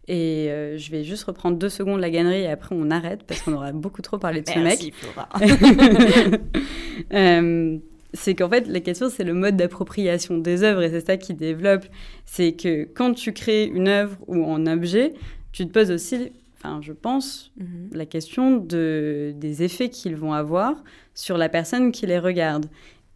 Et 0.09 0.49
euh, 0.49 0.75
je 0.75 0.89
vais 0.89 1.03
juste 1.03 1.25
reprendre 1.25 1.55
deux 1.55 1.69
secondes 1.69 1.99
la 1.99 2.09
gannerie 2.09 2.41
et 2.41 2.47
après 2.47 2.75
on 2.75 2.89
arrête 2.89 3.21
parce 3.27 3.41
qu'on 3.41 3.53
aura 3.53 3.71
beaucoup 3.71 4.01
trop 4.01 4.17
parlé 4.17 4.41
de 4.41 4.49
ce 4.49 4.57
Merci, 4.57 4.91
mec. 5.39 6.41
euh, 7.13 7.77
c'est 8.15 8.33
qu'en 8.33 8.49
fait, 8.49 8.67
la 8.67 8.79
question, 8.79 9.07
c'est 9.11 9.23
le 9.23 9.35
mode 9.35 9.55
d'appropriation 9.55 10.39
des 10.39 10.63
œuvres 10.63 10.81
et 10.81 10.89
c'est 10.89 11.05
ça 11.05 11.17
qui 11.17 11.35
développe. 11.35 11.85
C'est 12.25 12.53
que 12.53 12.85
quand 12.85 13.13
tu 13.13 13.33
crées 13.33 13.65
une 13.65 13.87
œuvre 13.87 14.17
ou 14.25 14.51
un 14.51 14.65
objet, 14.65 15.13
tu 15.51 15.67
te 15.67 15.71
poses 15.71 15.91
aussi, 15.91 16.31
enfin, 16.57 16.79
je 16.81 16.91
pense, 16.91 17.51
mhm. 17.57 17.91
la 17.91 18.07
question 18.07 18.57
de, 18.57 19.31
des 19.35 19.61
effets 19.61 19.89
qu'ils 19.89 20.15
vont 20.15 20.33
avoir 20.33 20.83
sur 21.13 21.37
la 21.37 21.49
personne 21.49 21.91
qui 21.91 22.07
les 22.07 22.17
regarde. 22.17 22.65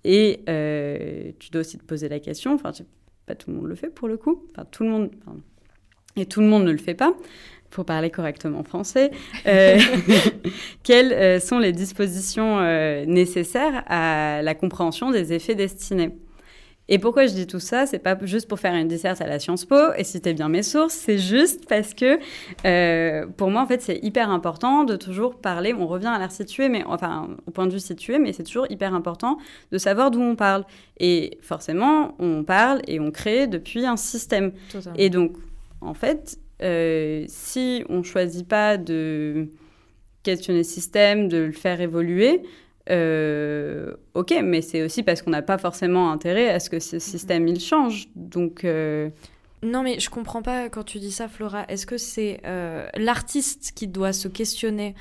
Et 0.04 0.42
euh, 0.50 1.32
tu 1.40 1.50
dois 1.50 1.62
aussi 1.62 1.78
te 1.78 1.84
poser 1.84 2.10
la 2.10 2.20
question, 2.20 2.54
enfin, 2.54 2.72
pas 3.26 3.36
tout 3.36 3.50
le 3.50 3.58
monde 3.58 3.68
le 3.68 3.76
fait 3.76 3.90
pour 3.90 4.08
le 4.08 4.18
coup, 4.18 4.44
enfin, 4.52 4.66
tout 4.70 4.84
le 4.84 4.90
monde, 4.90 5.12
et 6.16 6.26
tout 6.26 6.42
le 6.42 6.48
monde 6.48 6.66
ne 6.66 6.72
le 6.72 6.78
fait 6.78 6.94
pas, 6.94 7.14
pour 7.70 7.86
parler 7.86 8.10
correctement 8.10 8.64
français, 8.64 9.12
euh, 9.48 9.80
quelles 10.84 11.14
euh, 11.14 11.40
sont 11.40 11.58
les 11.58 11.72
dispositions 11.72 12.62
nécessaires 13.06 13.84
à 13.88 14.42
la 14.42 14.56
compréhension 14.56 15.12
des 15.12 15.34
effets 15.34 15.56
destinés? 15.56 16.12
Et 16.90 17.00
pourquoi 17.00 17.26
je 17.28 17.34
dis 17.34 17.48
tout 17.48 17.60
ça? 17.60 17.86
C'est 17.86 18.00
pas 18.00 18.18
juste 18.24 18.48
pour 18.48 18.60
faire 18.60 18.74
une 18.74 18.88
disserte 18.88 19.22
à 19.22 19.28
la 19.28 19.40
Sciences 19.40 19.66
Po 19.66 19.94
et 19.98 20.04
citer 20.04 20.34
bien 20.34 20.50
mes 20.50 20.64
sources, 20.64 20.94
c'est 20.94 21.18
juste 21.18 21.68
parce 21.68 21.94
que 21.94 22.18
pour 23.38 23.50
moi, 23.50 23.62
en 23.62 23.68
fait, 23.68 23.82
c'est 23.82 24.00
hyper 24.04 24.30
important 24.30 24.84
de 24.84 24.96
toujours 24.96 25.36
parler. 25.36 25.74
On 25.74 25.88
revient 25.88 26.08
à 26.08 26.20
l'art 26.20 26.32
situé, 26.32 26.70
mais 26.70 26.84
enfin, 26.86 27.30
au 27.48 27.52
point 27.52 27.68
de 27.68 27.74
vue 27.74 27.80
situé, 27.80 28.20
mais 28.20 28.34
c'est 28.34 28.44
toujours 28.44 28.70
hyper 28.70 28.94
important 28.94 29.38
de 29.72 29.78
savoir 29.78 30.12
d'où 30.12 30.22
on 30.22 30.36
parle. 30.36 30.66
Et 31.00 31.38
forcément, 31.42 32.16
on 32.20 32.44
parle 32.44 32.82
et 32.88 33.00
on 33.00 33.12
crée 33.12 33.48
depuis 33.48 33.86
un 33.86 33.98
système. 33.98 34.52
Et 34.98 35.10
donc, 35.10 35.38
en 35.82 35.94
fait, 35.94 36.38
euh, 36.62 37.26
si 37.28 37.84
on 37.90 37.98
ne 38.00 38.04
choisit 38.04 38.48
pas 38.48 38.78
de 38.78 39.50
questionner 40.22 40.60
le 40.60 40.64
système, 40.64 41.28
de 41.28 41.38
le 41.38 41.52
faire 41.52 41.82
évoluer, 41.82 42.44
euh, 42.90 43.94
ok, 44.14 44.34
mais 44.44 44.62
c'est 44.62 44.84
aussi 44.84 45.04
parce 45.04 45.22
qu'on 45.22 45.32
n'a 45.32 45.42
pas 45.42 45.58
forcément 45.58 46.12
intérêt 46.12 46.50
à 46.50 46.60
ce 46.60 46.70
que 46.70 46.80
ce 46.80 47.00
système 47.00 47.48
il 47.48 47.60
change. 47.60 48.08
Donc. 48.16 48.66
Euh, 48.66 49.10
non, 49.62 49.82
mais 49.82 49.98
je 49.98 50.10
comprends 50.10 50.42
pas 50.42 50.68
quand 50.68 50.84
tu 50.84 51.00
dis 51.00 51.12
ça, 51.14 51.30
Flora. 51.30 51.64
Est-ce 51.70 51.86
que 51.86 51.98
c'est 51.98 52.42
l'artiste 52.96 53.72
qui 53.74 53.88
doit 53.88 54.12
se 54.12 54.28
questionner 54.28 54.94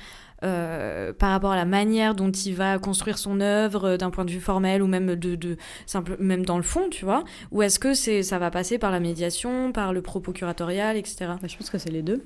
euh, 0.43 1.13
par 1.13 1.29
rapport 1.29 1.51
à 1.51 1.55
la 1.55 1.63
manière 1.63 2.15
dont 2.15 2.31
il 2.31 2.53
va 2.53 2.77
construire 2.77 3.17
son 3.17 3.39
œuvre 3.39 3.85
euh, 3.85 3.97
d'un 3.97 4.09
point 4.09 4.25
de 4.25 4.31
vue 4.31 4.41
formel 4.41 4.83
ou 4.83 4.87
même 4.87 5.15
de, 5.15 5.35
de 5.35 5.55
simple, 5.85 6.17
même 6.19 6.45
dans 6.45 6.57
le 6.57 6.63
fond, 6.63 6.89
tu 6.89 7.05
vois? 7.05 7.23
Ou 7.51 7.61
est-ce 7.61 7.79
que 7.79 7.93
c'est 7.93 8.23
ça 8.23 8.39
va 8.39 8.51
passer 8.51 8.77
par 8.77 8.91
la 8.91 8.99
médiation, 8.99 9.71
par 9.71 9.93
le 9.93 10.01
propos 10.01 10.33
curatorial, 10.33 10.97
etc. 10.97 11.31
Bah, 11.41 11.47
je 11.47 11.55
pense 11.55 11.69
que 11.69 11.77
c'est 11.77 11.91
les 11.91 12.01
deux. 12.01 12.23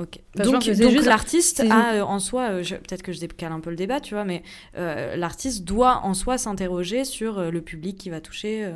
Ok. 0.00 0.18
donc, 0.36 0.68
donc 0.70 1.04
l'artiste 1.04 1.60
a 1.68 1.94
euh, 1.94 2.02
en 2.02 2.18
soi, 2.18 2.48
peut-être 2.48 3.02
que 3.02 3.12
je 3.12 3.20
décale 3.20 3.52
un 3.52 3.60
peu 3.60 3.70
le 3.70 3.76
débat, 3.76 4.00
tu 4.00 4.14
vois, 4.14 4.24
mais 4.24 4.42
l'artiste 4.74 5.64
doit 5.64 6.00
en 6.04 6.14
soi 6.14 6.38
s'interroger 6.38 7.04
sur 7.04 7.50
le 7.50 7.60
public 7.60 7.98
qui 7.98 8.10
va 8.10 8.20
toucher. 8.20 8.70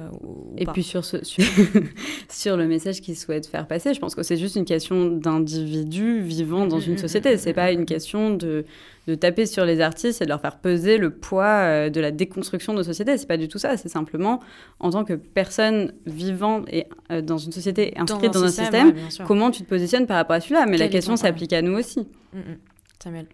Et 0.57 0.67
puis 0.67 0.83
sur, 0.83 1.05
ce, 1.05 1.25
sur, 1.25 1.45
sur, 2.29 2.57
le 2.57 2.67
message 2.67 3.01
qu'il 3.01 3.17
souhaite 3.17 3.47
faire 3.47 3.67
passer. 3.67 3.95
Je 3.95 4.01
pense 4.01 4.15
que 4.15 4.23
c'est 4.23 4.37
juste 4.37 4.57
une 4.57 4.65
question 4.65 5.07
d'individu 5.07 6.21
vivant 6.21 6.67
dans 6.67 6.79
mm, 6.79 6.89
une 6.89 6.95
mm, 6.95 6.99
société. 6.99 7.35
Mm, 7.35 7.39
c'est 7.39 7.53
pas 7.53 7.73
une 7.73 7.87
question 7.87 8.31
de 8.31 8.65
de 9.07 9.15
taper 9.15 9.47
sur 9.47 9.65
les 9.65 9.81
artistes 9.81 10.23
et 10.23 10.25
de 10.25 10.31
leur 10.31 10.41
faire 10.41 10.59
peser 10.59 10.99
le 10.99 11.11
poids 11.11 11.45
euh, 11.45 11.91
de 11.91 12.01
la 12.01 12.11
déconstruction 12.11 12.73
de 12.73 12.79
nos 12.79 12.85
sociétés. 12.85 13.17
C'est 13.19 13.27
pas 13.27 13.37
du 13.37 13.49
tout 13.49 13.59
ça. 13.59 13.77
C'est 13.77 13.89
simplement 13.89 14.41
en 14.81 14.91
tant 14.91 15.05
que 15.05 15.15
personne 15.15 15.93
vivant 16.07 16.65
et 16.69 16.87
euh, 17.11 17.21
dans 17.21 17.39
une 17.39 17.53
société 17.53 17.93
inscrite 17.97 18.33
dans 18.33 18.45
un, 18.45 18.49
système, 18.49 18.95
comment 19.27 19.51
tu 19.51 19.63
te 19.63 19.69
positionnes 19.69 20.07
par 20.07 20.17
rapport 20.17 20.37
à 20.37 20.41
celui-là? 20.41 20.67
Mais 20.67 20.79
la 20.79 20.89
question 20.89 21.17
s'applique 21.17 21.53
à 21.53 21.63
nous 21.63 21.79
aussi. 21.79 22.09
Mm, 22.33 22.39
mm. 22.39 22.59
Samuel. 23.03 23.27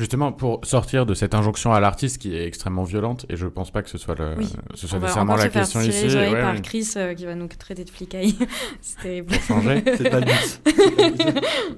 Justement, 0.00 0.32
pour 0.32 0.60
sortir 0.64 1.04
de 1.04 1.12
cette 1.12 1.34
injonction 1.34 1.74
à 1.74 1.78
l'artiste 1.78 2.16
qui 2.16 2.34
est 2.34 2.46
extrêmement 2.46 2.84
violente, 2.84 3.26
et 3.28 3.36
je 3.36 3.46
pense 3.46 3.70
pas 3.70 3.82
que 3.82 3.90
ce 3.90 3.98
soit, 3.98 4.14
le, 4.14 4.34
ce 4.72 4.86
soit 4.86 4.98
nécessairement 4.98 5.36
la 5.36 5.50
question 5.50 5.78
ici. 5.82 6.06
Les 6.06 6.16
ouais, 6.16 6.40
par 6.40 6.62
Chris 6.62 6.90
euh, 6.96 7.12
qui 7.12 7.26
va 7.26 7.34
nous 7.34 7.48
traiter 7.48 7.84
de 7.84 7.90
flicaille. 7.90 8.34
C'était 8.80 9.20
pour 9.20 9.38
changer. 9.42 9.84
C'est 9.98 10.08
pas 10.08 10.20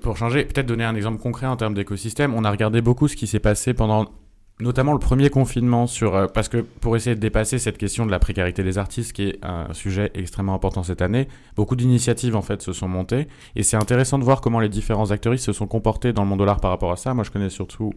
pour 0.02 0.16
changer, 0.16 0.44
peut-être 0.44 0.66
donner 0.66 0.84
un 0.84 0.94
exemple 0.94 1.20
concret 1.20 1.48
en 1.48 1.56
termes 1.56 1.74
d'écosystème. 1.74 2.32
On 2.34 2.44
a 2.44 2.50
regardé 2.52 2.80
beaucoup 2.80 3.08
ce 3.08 3.16
qui 3.16 3.26
s'est 3.26 3.40
passé 3.40 3.74
pendant 3.74 4.08
notamment 4.62 4.92
le 4.92 4.98
premier 4.98 5.28
confinement 5.28 5.86
sur 5.86 6.14
euh, 6.14 6.26
parce 6.26 6.48
que 6.48 6.58
pour 6.58 6.96
essayer 6.96 7.14
de 7.16 7.20
dépasser 7.20 7.58
cette 7.58 7.78
question 7.78 8.06
de 8.06 8.10
la 8.10 8.18
précarité 8.18 8.62
des 8.62 8.78
artistes 8.78 9.12
qui 9.12 9.24
est 9.28 9.38
un 9.44 9.72
sujet 9.74 10.10
extrêmement 10.14 10.54
important 10.54 10.82
cette 10.82 11.02
année, 11.02 11.28
beaucoup 11.56 11.76
d'initiatives 11.76 12.36
en 12.36 12.42
fait 12.42 12.62
se 12.62 12.72
sont 12.72 12.88
montées 12.88 13.28
et 13.56 13.62
c'est 13.62 13.76
intéressant 13.76 14.18
de 14.18 14.24
voir 14.24 14.40
comment 14.40 14.60
les 14.60 14.68
différents 14.68 15.10
acteurs 15.10 15.32
se 15.38 15.52
sont 15.52 15.66
comportés 15.66 16.12
dans 16.12 16.22
le 16.22 16.28
monde 16.28 16.40
de 16.40 16.44
l'art 16.44 16.60
par 16.60 16.70
rapport 16.70 16.92
à 16.92 16.96
ça. 16.96 17.14
Moi, 17.14 17.24
je 17.24 17.30
connais 17.30 17.48
surtout 17.48 17.92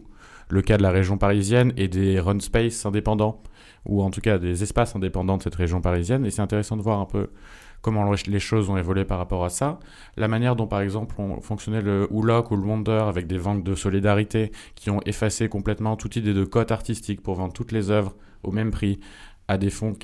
le 0.48 0.62
cas 0.62 0.76
de 0.76 0.82
la 0.82 0.90
région 0.90 1.18
parisienne 1.18 1.72
et 1.76 1.88
des 1.88 2.20
run 2.20 2.40
space 2.40 2.86
indépendants, 2.86 3.42
ou 3.84 4.02
en 4.02 4.10
tout 4.10 4.20
cas 4.20 4.38
des 4.38 4.62
espaces 4.62 4.94
indépendants 4.96 5.36
de 5.36 5.42
cette 5.42 5.54
région 5.54 5.80
parisienne. 5.80 6.24
Et 6.24 6.30
c'est 6.30 6.42
intéressant 6.42 6.76
de 6.76 6.82
voir 6.82 7.00
un 7.00 7.04
peu 7.04 7.28
comment 7.82 8.10
les 8.26 8.40
choses 8.40 8.68
ont 8.68 8.76
évolué 8.76 9.04
par 9.04 9.18
rapport 9.18 9.44
à 9.44 9.50
ça. 9.50 9.78
La 10.16 10.28
manière 10.28 10.56
dont, 10.56 10.66
par 10.66 10.80
exemple, 10.80 11.14
on 11.18 11.40
fonctionnait 11.40 11.82
le 11.82 12.08
Hoolock 12.10 12.50
ou 12.50 12.56
le 12.56 12.62
Wonder 12.62 13.04
avec 13.06 13.26
des 13.26 13.38
ventes 13.38 13.62
de 13.62 13.74
solidarité 13.74 14.50
qui 14.74 14.90
ont 14.90 15.00
effacé 15.06 15.48
complètement 15.48 15.96
toute 15.96 16.16
idée 16.16 16.34
de 16.34 16.44
cote 16.44 16.72
artistique 16.72 17.22
pour 17.22 17.34
vendre 17.36 17.52
toutes 17.52 17.72
les 17.72 17.90
œuvres 17.90 18.14
au 18.42 18.52
même 18.52 18.70
prix 18.70 19.00
à 19.48 19.58
des 19.58 19.70
fonds 19.70 19.94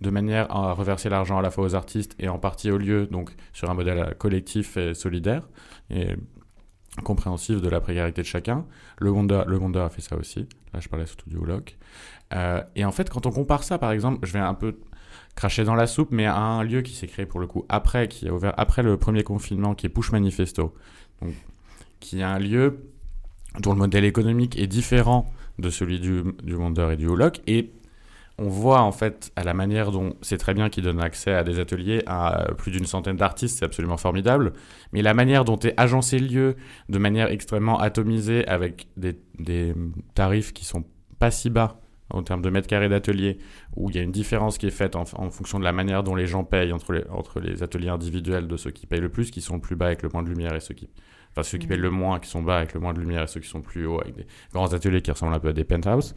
de 0.00 0.10
manière 0.10 0.50
à 0.50 0.72
reverser 0.72 1.08
l'argent 1.08 1.38
à 1.38 1.42
la 1.42 1.50
fois 1.50 1.64
aux 1.64 1.74
artistes 1.74 2.14
et 2.18 2.28
en 2.28 2.38
partie 2.38 2.70
au 2.70 2.78
lieu, 2.78 3.06
donc 3.06 3.30
sur 3.52 3.70
un 3.70 3.74
modèle 3.74 4.14
collectif 4.18 4.76
et 4.76 4.94
solidaire. 4.94 5.48
Et 5.90 6.16
compréhensif 7.04 7.60
de 7.60 7.68
la 7.68 7.80
précarité 7.80 8.22
de 8.22 8.26
chacun. 8.26 8.66
Le 8.98 9.10
Wonder, 9.10 9.42
le 9.46 9.56
Wonder 9.56 9.80
a 9.80 9.88
fait 9.88 10.00
ça 10.00 10.16
aussi. 10.16 10.48
Là, 10.72 10.80
je 10.80 10.88
parlais 10.88 11.06
surtout 11.06 11.30
du 11.30 11.36
Holoc. 11.36 11.78
Euh, 12.34 12.62
et 12.74 12.84
en 12.84 12.92
fait, 12.92 13.08
quand 13.10 13.26
on 13.26 13.30
compare 13.30 13.64
ça, 13.64 13.78
par 13.78 13.92
exemple, 13.92 14.26
je 14.26 14.32
vais 14.32 14.38
un 14.38 14.54
peu 14.54 14.76
cracher 15.34 15.64
dans 15.64 15.74
la 15.74 15.86
soupe, 15.86 16.08
mais 16.10 16.26
à 16.26 16.36
un 16.36 16.62
lieu 16.62 16.82
qui 16.82 16.94
s'est 16.94 17.06
créé 17.06 17.26
pour 17.26 17.40
le 17.40 17.46
coup 17.46 17.64
après, 17.68 18.08
qui 18.08 18.28
a 18.28 18.32
ouvert 18.32 18.54
après 18.56 18.82
le 18.82 18.96
premier 18.96 19.22
confinement, 19.22 19.74
qui 19.74 19.86
est 19.86 19.90
Push 19.90 20.12
Manifesto, 20.12 20.74
donc, 21.22 21.32
qui 22.00 22.20
est 22.20 22.24
un 22.24 22.38
lieu 22.38 22.84
dont 23.60 23.72
le 23.72 23.78
modèle 23.78 24.04
économique 24.04 24.58
est 24.58 24.66
différent 24.66 25.32
de 25.58 25.70
celui 25.70 26.00
du, 26.00 26.22
du 26.42 26.54
Wonder 26.54 26.90
et 26.92 26.96
du 26.96 27.06
Holoc, 27.06 27.40
et 27.46 27.72
on 28.40 28.48
voit 28.48 28.80
en 28.80 28.90
fait 28.90 29.30
à 29.36 29.44
la 29.44 29.52
manière 29.52 29.92
dont 29.92 30.14
c'est 30.22 30.38
très 30.38 30.54
bien 30.54 30.70
qu'il 30.70 30.82
donne 30.82 31.00
accès 31.00 31.34
à 31.34 31.44
des 31.44 31.60
ateliers 31.60 32.02
à 32.06 32.46
plus 32.56 32.72
d'une 32.72 32.86
centaine 32.86 33.16
d'artistes, 33.16 33.58
c'est 33.58 33.66
absolument 33.66 33.98
formidable. 33.98 34.54
Mais 34.92 35.02
la 35.02 35.12
manière 35.12 35.44
dont 35.44 35.58
est 35.58 35.78
agencé 35.78 36.18
le 36.18 36.26
lieu 36.26 36.56
de 36.88 36.98
manière 36.98 37.30
extrêmement 37.30 37.78
atomisée 37.78 38.48
avec 38.48 38.88
des, 38.96 39.74
tarifs 40.14 40.54
qui 40.54 40.64
sont 40.64 40.84
pas 41.18 41.30
si 41.30 41.50
bas 41.50 41.79
en 42.10 42.22
termes 42.22 42.42
de 42.42 42.50
mètres 42.50 42.66
carrés 42.66 42.88
d'atelier, 42.88 43.38
où 43.76 43.90
il 43.90 43.96
y 43.96 43.98
a 43.98 44.02
une 44.02 44.12
différence 44.12 44.58
qui 44.58 44.66
est 44.66 44.70
faite 44.70 44.96
en, 44.96 45.04
fonction 45.04 45.58
de 45.58 45.64
la 45.64 45.72
manière 45.72 46.02
dont 46.02 46.14
les 46.14 46.26
gens 46.26 46.44
payent 46.44 46.72
entre 46.72 46.92
les, 46.92 47.04
entre 47.10 47.40
les 47.40 47.62
ateliers 47.62 47.88
individuels 47.88 48.48
de 48.48 48.56
ceux 48.56 48.70
qui 48.70 48.86
payent 48.86 49.00
le 49.00 49.08
plus, 49.08 49.30
qui 49.30 49.40
sont 49.40 49.54
le 49.54 49.60
plus 49.60 49.76
bas 49.76 49.86
avec 49.86 50.02
le 50.02 50.08
moins 50.12 50.22
de 50.22 50.28
lumière, 50.28 50.54
et 50.54 50.60
ceux 50.60 50.74
qui, 50.74 50.88
enfin 51.32 51.42
ceux 51.42 51.58
qui 51.58 51.66
payent 51.66 51.78
le 51.78 51.90
moins, 51.90 52.18
qui 52.20 52.28
sont 52.28 52.42
bas 52.42 52.58
avec 52.58 52.74
le 52.74 52.80
moins 52.80 52.92
de 52.92 53.00
lumière, 53.00 53.22
et 53.22 53.26
ceux 53.26 53.40
qui 53.40 53.48
sont 53.48 53.62
plus 53.62 53.86
hauts 53.86 54.00
avec 54.00 54.16
des 54.16 54.26
grands 54.52 54.72
ateliers 54.72 55.02
qui 55.02 55.10
ressemblent 55.10 55.34
un 55.34 55.40
peu 55.40 55.48
à 55.48 55.52
des 55.52 55.64
penthouses. 55.64 56.14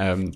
Euh, 0.00 0.26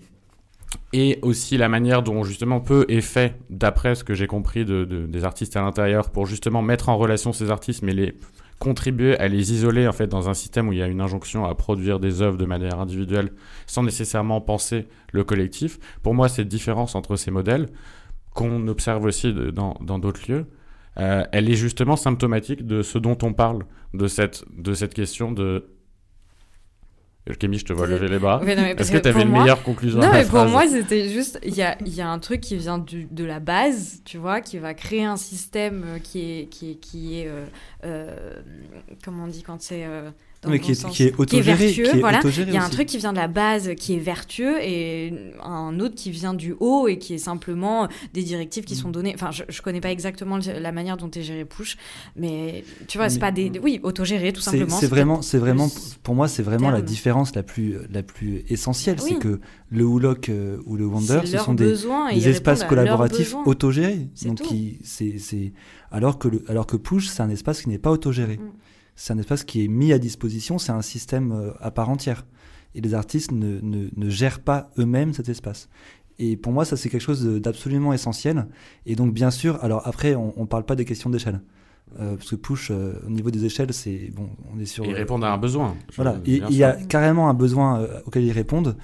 et 0.93 1.19
aussi 1.23 1.57
la 1.57 1.69
manière 1.69 2.03
dont 2.03 2.25
justement 2.25 2.61
peu 2.61 2.85
est 2.89 3.01
fait, 3.01 3.37
d'après 3.51 3.95
ce 3.95 4.05
que 4.05 4.15
j'ai 4.15 4.27
compris 4.27 4.65
de, 4.65 4.85
des 4.85 5.25
artistes 5.25 5.57
à 5.57 5.63
l'intérieur, 5.63 6.11
pour 6.11 6.27
justement 6.27 6.63
mettre 6.63 6.89
en 6.89 6.97
relation 6.97 7.33
ces 7.33 7.51
artistes, 7.51 7.83
mais 7.83 7.93
les 7.93 8.15
contribuer 8.59 9.19
à 9.19 9.29
les 9.29 9.53
isoler 9.53 9.87
en 9.87 9.93
fait 9.93 10.07
dans 10.07 10.29
un 10.29 10.35
système 10.35 10.69
où 10.69 10.73
il 10.73 10.79
y 10.79 10.83
a 10.83 10.87
une 10.87 11.01
injonction 11.01 11.45
à 11.45 11.55
produire 11.55 12.01
des 12.01 12.23
œuvres 12.23 12.39
de 12.39 12.47
manière 12.47 12.81
individuelle 12.81 13.33
sans 13.67 13.83
nécessairement 13.83 14.41
penser 14.41 14.89
le 15.13 15.25
collectif. 15.25 15.79
Pour 16.03 16.15
moi, 16.15 16.29
cette 16.29 16.49
différence 16.49 16.95
entre 16.95 17.17
ces 17.17 17.31
modèles, 17.31 17.69
qu'on 18.35 18.69
observe 18.69 19.05
aussi 19.05 19.33
dans 19.53 19.99
d'autres 19.99 20.31
lieux, 20.31 20.47
euh, 20.99 21.25
elle 21.33 21.51
est 21.51 21.55
justement 21.55 21.97
symptomatique 21.97 22.67
de 22.67 22.83
ce 22.83 22.99
dont 22.99 23.19
on 23.23 23.33
parle, 23.33 23.65
de 23.95 24.07
cette, 24.07 24.45
de 24.57 24.73
cette 24.73 24.95
question 24.95 25.33
de 25.33 25.67
Camille, 27.35 27.59
je 27.59 27.65
te 27.65 27.73
vois 27.73 27.87
lever 27.89 28.09
les 28.09 28.19
bras. 28.19 28.41
Est-ce 28.45 28.93
que 28.93 28.99
tu 28.99 29.09
avais 29.09 29.23
une 29.23 29.33
meilleure 29.33 29.63
conclusion 29.63 29.99
Non, 29.99 30.11
mais 30.13 30.25
pour 30.25 30.45
moi, 30.45 30.67
c'était 30.69 31.09
juste. 31.09 31.41
Il 31.43 31.55
y 31.55 31.63
a, 31.63 31.77
y 31.85 32.01
a, 32.01 32.09
un 32.09 32.19
truc 32.21 32.41
qui 32.41 32.57
vient 32.57 32.79
du, 32.79 33.07
de 33.11 33.25
la 33.25 33.41
base, 33.41 34.01
tu 34.05 34.17
vois, 34.19 34.41
qui 34.41 34.59
va 34.59 34.75
créer 34.75 35.05
un 35.05 35.17
système 35.17 35.99
qui 36.03 36.21
est. 36.21 36.47
Qui 36.47 36.71
est, 36.71 36.75
qui 36.75 37.21
est 37.21 37.27
euh, 37.27 37.45
euh, 37.85 38.35
comment 39.05 39.25
on 39.25 39.29
dit 39.29 39.43
quand 39.43 39.61
c'est. 39.61 39.85
Euh, 39.85 40.11
mais 40.49 40.59
qui 40.59 40.73
est, 40.73 40.89
qui 40.91 41.03
est 41.05 41.15
autogéré, 41.19 41.73
qui 41.73 41.81
est 41.81 42.01
voilà. 42.01 42.21
Il 42.25 42.53
y 42.53 42.57
a 42.57 42.65
un 42.65 42.69
truc 42.69 42.87
qui 42.87 42.99
vient 42.99 43.13
de 43.13 43.19
la 43.19 43.29
base 43.29 43.71
qui 43.77 43.95
est 43.95 43.99
vertueux 43.99 44.63
et 44.63 45.13
un 45.43 45.81
autre 45.81 45.95
qui 45.95 46.11
vient 46.11 46.35
du 46.35 46.55
haut 46.61 46.89
et 46.89 46.99
qui 46.99 47.15
est 47.15 47.19
simplement 47.19 47.89
des 48.15 48.23
directives 48.23 48.65
qui 48.65 48.77
sont 48.77 48.89
mm. 48.89 48.93
données. 48.93 49.13
Enfin, 49.15 49.31
je, 49.31 49.45
je 49.49 49.63
connais 49.63 49.81
pas 49.81 49.91
exactement 49.91 50.39
la 50.39 50.73
manière 50.73 50.97
dont 50.97 51.11
est 51.11 51.23
géré 51.23 51.45
Push, 51.45 51.77
mais 52.17 52.65
tu 52.87 52.99
vois, 52.99 53.09
c'est 53.09 53.19
pas 53.19 53.33
des, 53.33 53.51
oui, 53.63 53.81
autogéré 53.83 54.33
tout 54.33 54.41
simplement. 54.41 54.77
C'est 54.79 54.87
vraiment, 54.87 55.23
c'est 55.23 55.39
vraiment, 55.39 55.69
pour 56.03 56.15
moi, 56.15 56.29
c'est 56.29 56.43
vraiment 56.43 56.71
la 56.71 56.83
différence 56.83 57.35
la 57.35 57.43
plus, 57.43 57.77
la 57.91 58.03
plus 58.03 58.45
essentielle, 58.49 59.01
c'est 59.01 59.19
que 59.19 59.41
le 59.71 59.85
Woolock 59.85 60.29
euh, 60.29 60.59
ou 60.67 60.77
le 60.77 60.87
Wonder, 60.87 61.21
ce 61.25 61.39
sont 61.39 61.55
des, 61.55 61.75
des 62.15 62.29
espaces 62.29 62.65
collaboratifs 62.65 63.35
autogérés. 63.45 64.09
Donc, 64.25 64.41
c'est, 64.83 65.53
alors 65.91 66.19
que 66.19 66.29
le, 66.29 66.45
alors 66.49 66.67
que 66.67 66.77
Push, 66.77 67.09
c'est 67.09 67.23
un 67.23 67.31
espace 67.31 67.63
qui 67.63 67.69
n'est 67.69 67.79
pas 67.79 67.91
autogéré. 67.91 68.37
Mm 68.37 68.51
c'est 68.97 69.13
un 69.13 69.19
espace 69.19 69.45
qui 69.45 69.65
est 69.65 69.69
mis 69.69 69.93
à 69.93 69.99
disposition, 69.99 70.59
c'est 70.59 70.73
un 70.73 70.83
système 70.83 71.33
euh, 71.33 71.53
à 71.61 71.71
part 71.71 71.91
entière. 71.91 72.27
Et 72.75 72.81
les 72.81 72.95
artistes 72.95 73.31
ne, 73.33 73.61
ne, 73.63 74.11
gèrent 74.11 74.41
pas 74.41 74.71
eux-mêmes 74.79 75.15
cet 75.15 75.29
espace. 75.29 75.69
Et 76.19 76.37
pour 76.37 76.53
moi, 76.53 76.65
ça, 76.65 76.77
c'est 76.77 76.91
quelque 76.91 77.03
chose 77.03 77.25
d'absolument 77.25 77.93
essentiel. 77.93 78.49
Et 78.85 78.97
donc, 78.97 79.15
bien 79.15 79.31
sûr, 79.31 79.63
alors 79.63 79.87
après, 79.87 80.15
on 80.15 80.35
ne 80.37 80.47
parle 80.47 80.65
pas 80.65 80.77
des 80.77 80.85
questions 80.85 81.09
d'échelle. 81.09 81.41
Euh, 82.01 82.17
parce 82.17 82.31
que 82.31 82.37
Push, 82.37 82.71
euh, 82.71 82.95
au 83.07 83.11
niveau 83.11 83.31
des 83.31 83.45
échelles, 83.45 83.73
c'est 83.73 84.11
bon, 84.15 84.29
on 84.53 84.59
est 84.59 84.67
sur. 84.67 84.85
Ils 84.85 84.95
répondent 84.95 85.25
à 85.25 85.33
un 85.33 85.39
besoin. 85.39 85.75
Voilà, 85.95 86.21
il 86.27 86.53
y 86.53 86.65
a 86.65 86.73
carrément 86.73 87.31
un 87.31 87.35
besoin 87.35 87.87
auquel 88.05 88.25
ils 88.25 88.33
répondent. 88.33 88.77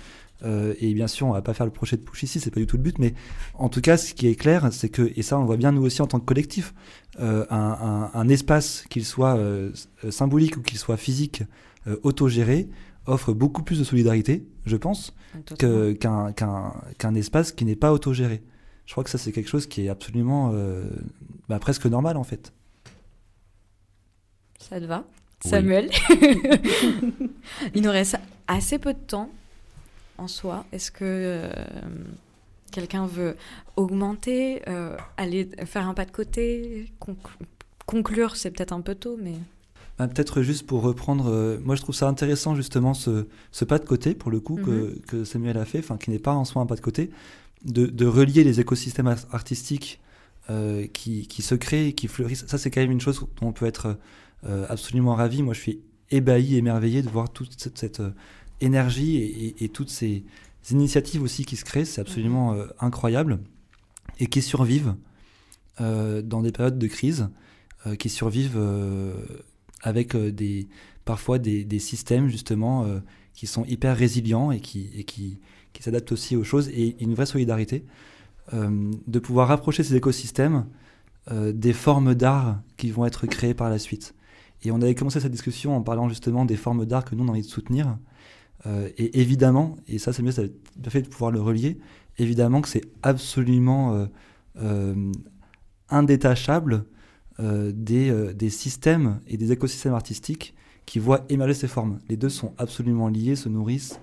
Et 0.45 0.95
bien 0.95 1.07
sûr, 1.07 1.27
on 1.27 1.33
va 1.33 1.43
pas 1.43 1.55
faire 1.55 1.67
le 1.67 1.73
projet 1.73 1.97
de 1.97 2.03
Push 2.03 2.25
ici, 2.25 2.41
c'est 2.41 2.51
pas 2.51 2.61
du 2.61 2.67
tout 2.67 2.77
le 2.77 2.83
but, 2.83 2.99
mais 2.99 3.15
en 3.55 3.69
tout 3.69 3.81
cas, 3.81 3.97
ce 3.97 4.15
qui 4.15 4.27
est 4.27 4.35
clair, 4.35 4.69
c'est 4.73 4.89
que, 4.89 5.13
et 5.17 5.23
ça, 5.23 5.39
on 5.39 5.45
voit 5.45 5.57
bien 5.57 5.73
nous 5.73 5.83
aussi 5.83 6.03
en 6.03 6.07
tant 6.07 6.19
que 6.19 6.25
collectif, 6.25 6.75
euh, 7.21 7.45
un, 7.51 8.29
espace, 8.29 8.85
qu'il 8.89 9.05
soit 9.05 9.37
euh, 9.37 9.71
symbolique 10.11 10.57
ou 10.57 10.63
qu'il 10.63 10.79
soit 10.79 10.97
physique, 10.97 11.43
euh, 11.87 11.97
autogéré, 12.03 12.69
offre 13.07 13.33
beaucoup 13.33 13.63
plus 13.63 13.79
de 13.79 13.85
solidarité, 13.85 14.47
je 14.65 14.77
pense, 14.77 15.15
qu'un 15.59 17.15
espace 17.15 17.53
qui 17.53 17.65
n'est 17.65 17.77
pas 17.77 17.93
autogéré. 17.93 18.43
Je 18.87 18.93
crois 18.93 19.05
que 19.05 19.11
ça, 19.11 19.19
c'est 19.19 19.33
quelque 19.33 19.49
chose 19.49 19.67
qui 19.67 19.87
est 19.87 19.89
absolument 19.89 20.55
bah, 21.49 21.59
presque 21.59 21.87
normal, 21.87 22.17
en 22.17 22.25
fait. 22.25 22.53
Ça 24.59 24.81
te 24.81 24.87
va? 24.87 25.05
Samuel? 25.45 25.91
Il 27.75 27.83
nous 27.83 27.91
reste 27.91 28.17
assez 28.47 28.79
peu 28.79 28.95
de 28.95 28.99
temps 28.99 29.29
en 30.19 30.29
soi. 30.29 30.65
Est-ce 30.73 30.91
que 30.91 31.51
quelqu'un 32.73 33.07
veut 33.07 33.37
augmenter, 33.77 34.63
euh, 34.69 34.97
aller 35.17 35.49
faire 35.65 35.87
un 35.89 35.95
pas 35.95 36.05
de 36.05 36.11
côté, 36.11 36.93
conclure, 37.87 38.35
c'est 38.35 38.51
peut-être 38.51 38.73
un 38.73 38.81
peu 38.81 38.97
tôt, 38.97 39.17
mais... 39.23 39.35
Bah, 39.99 40.09
peut-être 40.09 40.43
juste 40.43 40.67
pour 40.67 40.83
reprendre, 40.83 41.31
euh, 41.31 41.59
moi 41.63 41.77
je 41.77 41.83
trouve 41.83 41.95
ça 41.95 42.09
intéressant 42.09 42.57
justement 42.57 42.95
ce, 42.95 43.27
pas 43.65 43.79
de 43.79 43.85
côté, 43.85 44.15
pour 44.15 44.31
le 44.33 44.41
coup, 44.41 44.57
que, 44.57 44.97
mhm. 45.15 45.25
Samuel 45.25 45.59
a 45.59 45.65
fait, 45.65 45.79
enfin 45.79 45.99
qui 45.99 46.11
n'est 46.11 46.19
pas 46.19 46.33
en 46.33 46.45
soi 46.45 46.63
un 46.63 46.67
pas 46.67 46.77
de 46.77 46.81
côté, 46.81 47.11
de, 47.65 48.07
relier 48.07 48.43
les 48.43 48.59
écosystèmes 48.59 49.15
artistiques 49.31 50.01
euh, 50.51 50.87
qui, 50.93 51.43
se 51.43 51.55
créent, 51.55 51.93
qui 51.93 52.09
fleurissent. 52.09 52.47
Ça 52.47 52.59
c'est 52.59 52.71
quand 52.71 52.81
même 52.81 52.91
une 52.91 53.01
chose 53.01 53.21
dont 53.41 53.49
on 53.49 53.53
peut 53.53 53.67
être 53.67 53.99
absolument 54.69 55.15
ravi. 55.15 55.43
Moi 55.43 55.55
je 55.55 55.61
suis 55.61 55.81
ébahi, 56.11 56.57
émerveillé 56.57 57.03
de 57.03 57.09
voir 57.09 57.31
toute 57.31 57.53
cette, 57.77 58.03
énergie 58.63 59.55
et 59.59 59.69
toutes 59.69 59.91
ces, 59.91 60.25
initiatives 60.71 61.23
aussi 61.23 61.45
qui 61.45 61.57
se 61.57 61.65
créent, 61.65 61.85
c'est 61.85 62.01
absolument 62.01 62.55
euh, 62.55 62.67
incroyable, 62.79 63.41
et 64.21 64.27
qui 64.27 64.43
survivent 64.43 64.95
euh, 65.81 66.23
dans 66.23 66.43
des 66.43 66.53
périodes 66.53 66.79
de 66.79 66.87
crise, 66.87 67.29
euh, 67.87 67.97
qui 67.97 68.09
survivent 68.09 68.61
avec 69.83 70.17
des, 70.17 70.69
parfois 71.05 71.39
des, 71.39 71.65
des 71.65 71.81
systèmes 71.81 72.29
justement 72.29 72.87
qui 73.35 73.47
sont 73.47 73.65
hyper 73.65 73.97
résilients 73.97 74.53
et 74.53 74.61
qui, 74.61 74.91
et 74.95 75.05
qui, 75.05 75.41
qui 75.73 75.83
s'adaptent 75.83 76.13
aussi 76.13 76.37
aux 76.37 76.45
choses, 76.45 76.69
et 76.69 77.03
une 77.03 77.15
vraie 77.15 77.27
solidarité, 77.27 77.85
de 78.53 79.19
pouvoir 79.19 79.49
rapprocher 79.49 79.83
ces 79.83 79.97
écosystèmes 79.97 80.67
des 81.31 81.73
formes 81.73 82.15
d'art 82.15 82.61
qui 82.77 82.91
vont 82.91 83.07
être 83.07 83.27
créées 83.27 83.55
par 83.55 83.71
la 83.71 83.79
suite. 83.79 84.15
Et 84.65 84.71
on 84.71 84.81
avait 84.81 84.95
commencé 84.95 85.19
cette 85.19 85.33
discussion 85.33 85.77
en 85.77 85.83
parlant 85.83 86.09
justement 86.09 86.45
des 86.45 86.57
formes 86.57 86.87
d'art 86.87 87.05
que 87.05 87.17
nous 87.17 87.25
on 87.25 87.29
a 87.29 87.31
envie 87.33 87.43
de 87.43 87.47
soutenir. 87.47 87.97
Euh, 88.67 88.89
et 88.97 89.21
évidemment, 89.21 89.77
et 89.89 89.99
ça 89.99 90.13
c'est 90.13 90.23
mieux, 90.23 90.31
ça 90.31 90.43
bien 90.77 90.91
fait 90.91 91.03
de 91.03 91.09
pouvoir 91.09 91.31
le 91.31 91.41
relier, 91.41 91.79
évidemment 92.19 92.61
que 92.61 92.69
c'est 92.69 92.85
absolument 93.03 93.95
euh, 93.95 94.07
euh, 94.61 95.13
indétachable 95.89 96.85
des, 97.39 98.33
des, 98.35 98.51
systèmes 98.51 99.19
et 99.27 99.37
des 99.37 99.51
écosystèmes 99.51 99.95
artistiques 99.95 100.55
qui 100.87 101.01
voient 101.01 101.25
émerger 101.29 101.55
ces 101.55 101.67
formes. 101.67 101.99
Les 102.09 102.17
deux 102.17 102.29
sont 102.29 102.55
absolument 102.57 103.09
liés, 103.09 103.35
se 103.35 103.49
nourrissent, 103.49 103.99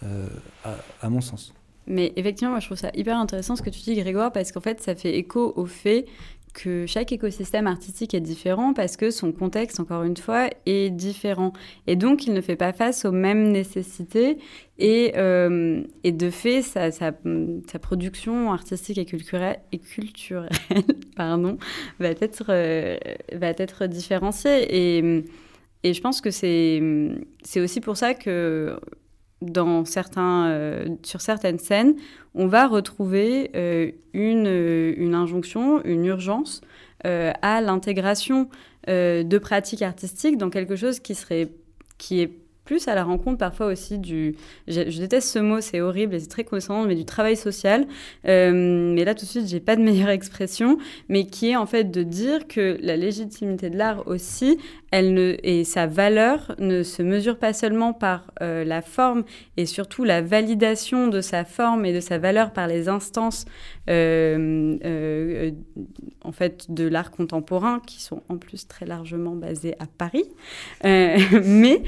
à, 0.00 0.76
à, 1.00 1.10
mon 1.10 1.20
sens. 1.20 1.52
Mais 1.88 2.12
effectivement, 2.14 2.52
moi 2.52 2.60
je 2.60 2.66
trouve 2.66 2.78
ça 2.78 2.92
hyper 2.94 3.18
intéressant 3.18 3.56
ce 3.56 3.62
que 3.62 3.70
tu 3.70 3.80
dis, 3.80 3.96
Grégoire, 3.96 4.30
parce 4.30 4.52
qu'en 4.52 4.60
fait, 4.60 4.80
ça 4.80 4.94
fait 4.94 5.18
écho 5.18 5.54
au 5.56 5.66
fait 5.66 6.06
que 6.54 6.86
chaque 6.86 7.12
écosystème 7.12 7.66
artistique 7.66 8.14
est 8.14 8.20
différent 8.20 8.72
parce 8.72 8.96
que 8.96 9.10
son 9.10 9.32
contexte, 9.32 9.80
encore 9.80 10.04
une 10.04 10.16
fois, 10.16 10.48
est 10.64 10.90
différent. 10.90 11.52
Et 11.86 11.96
donc, 11.96 12.26
il 12.26 12.32
ne 12.32 12.40
fait 12.40 12.56
pas 12.56 12.72
face 12.72 13.04
aux 13.04 13.12
mêmes 13.12 13.50
nécessités. 13.50 14.38
Et, 14.78 15.12
euh, 15.16 15.82
et 16.02 16.12
de 16.12 16.30
fait, 16.30 16.62
sa, 16.62 16.90
sa, 16.90 17.12
production 17.80 18.52
artistique 18.52 18.98
et 18.98 19.04
culturelle, 19.04 19.58
et 19.72 19.78
culturelle 19.78 20.48
pardon, 21.16 21.58
va, 22.00 22.08
être, 22.08 22.46
euh, 22.48 22.96
va 23.32 23.48
être 23.48 23.86
différenciée. 23.86 24.66
Et, 24.70 25.24
et 25.82 25.92
je 25.92 26.00
pense 26.00 26.20
que 26.20 26.30
c'est 26.30 26.80
aussi 27.56 27.80
pour 27.80 27.96
ça 27.96 28.14
que 28.14 28.78
dans 29.42 29.84
certains, 29.84 30.46
euh, 30.46 30.86
sur 31.02 31.20
certaines 31.20 31.58
scènes, 31.58 31.94
on 32.34 32.46
va 32.46 32.66
retrouver 32.66 33.50
euh, 33.54 33.90
une, 34.12 34.46
une, 34.46 35.14
injonction, 35.14 35.82
une 35.84 36.04
urgence 36.06 36.60
euh, 37.06 37.32
à 37.42 37.60
l'intégration 37.60 38.48
de 38.86 39.38
pratiques 39.38 39.80
artistiques 39.80 40.36
dans 40.36 40.50
quelque 40.50 40.76
chose 40.76 41.00
qui 41.00 41.14
serait 41.14 41.48
qui 41.96 42.20
est 42.20 42.43
plus 42.64 42.88
à 42.88 42.94
la 42.94 43.04
rencontre 43.04 43.38
parfois 43.38 43.66
aussi 43.66 43.98
du, 43.98 44.36
je, 44.68 44.82
déteste 44.98 45.28
ce 45.28 45.38
mot, 45.38 45.60
c'est 45.60 45.80
horrible 45.80 46.14
et 46.14 46.20
c'est 46.20 46.28
très 46.28 46.44
condescendant, 46.44 46.86
mais 46.86 46.94
du 46.94 47.04
travail 47.04 47.36
social. 47.36 47.86
mais 48.24 49.04
là 49.04 49.14
tout 49.14 49.24
de 49.24 49.30
suite, 49.30 49.48
j'ai 49.48 49.60
pas 49.60 49.76
de 49.76 49.82
meilleure 49.84 50.10
expression, 50.10 50.78
mais 51.08 51.26
qui 51.26 51.50
est 51.50 51.56
en 51.56 51.66
fait 51.66 51.90
de 51.90 52.02
dire 52.02 52.46
que 52.46 52.78
la 52.80 52.96
légitimité 52.96 53.70
de 53.70 53.76
l'art 53.76 54.06
aussi, 54.06 54.58
elle 54.90 55.12
ne, 55.12 55.36
et 55.42 55.64
sa 55.64 55.86
valeur 55.86 56.54
ne 56.58 56.82
se 56.82 57.02
mesure 57.02 57.36
pas 57.36 57.52
seulement 57.52 57.92
par 57.92 58.30
euh, 58.42 58.64
la 58.64 58.80
forme 58.80 59.24
et 59.56 59.66
surtout 59.66 60.04
la 60.04 60.22
validation 60.22 61.08
de 61.08 61.20
sa 61.20 61.44
forme 61.44 61.84
et 61.84 61.92
de 61.92 62.00
sa 62.00 62.18
valeur 62.18 62.52
par 62.52 62.68
les 62.68 62.88
instances 62.88 63.44
euh, 63.44 63.48
euh, 63.48 63.73
en 63.88 64.78
fait 66.32 66.70
de 66.70 66.88
l'art 66.88 67.10
contemporain 67.10 67.80
qui 67.86 68.02
sont 68.02 68.22
en 68.28 68.38
plus 68.38 68.66
très 68.66 68.86
largement 68.86 69.34
basées 69.34 69.74
à 69.78 69.86
Paris, 69.86 70.24
mais 70.82 71.82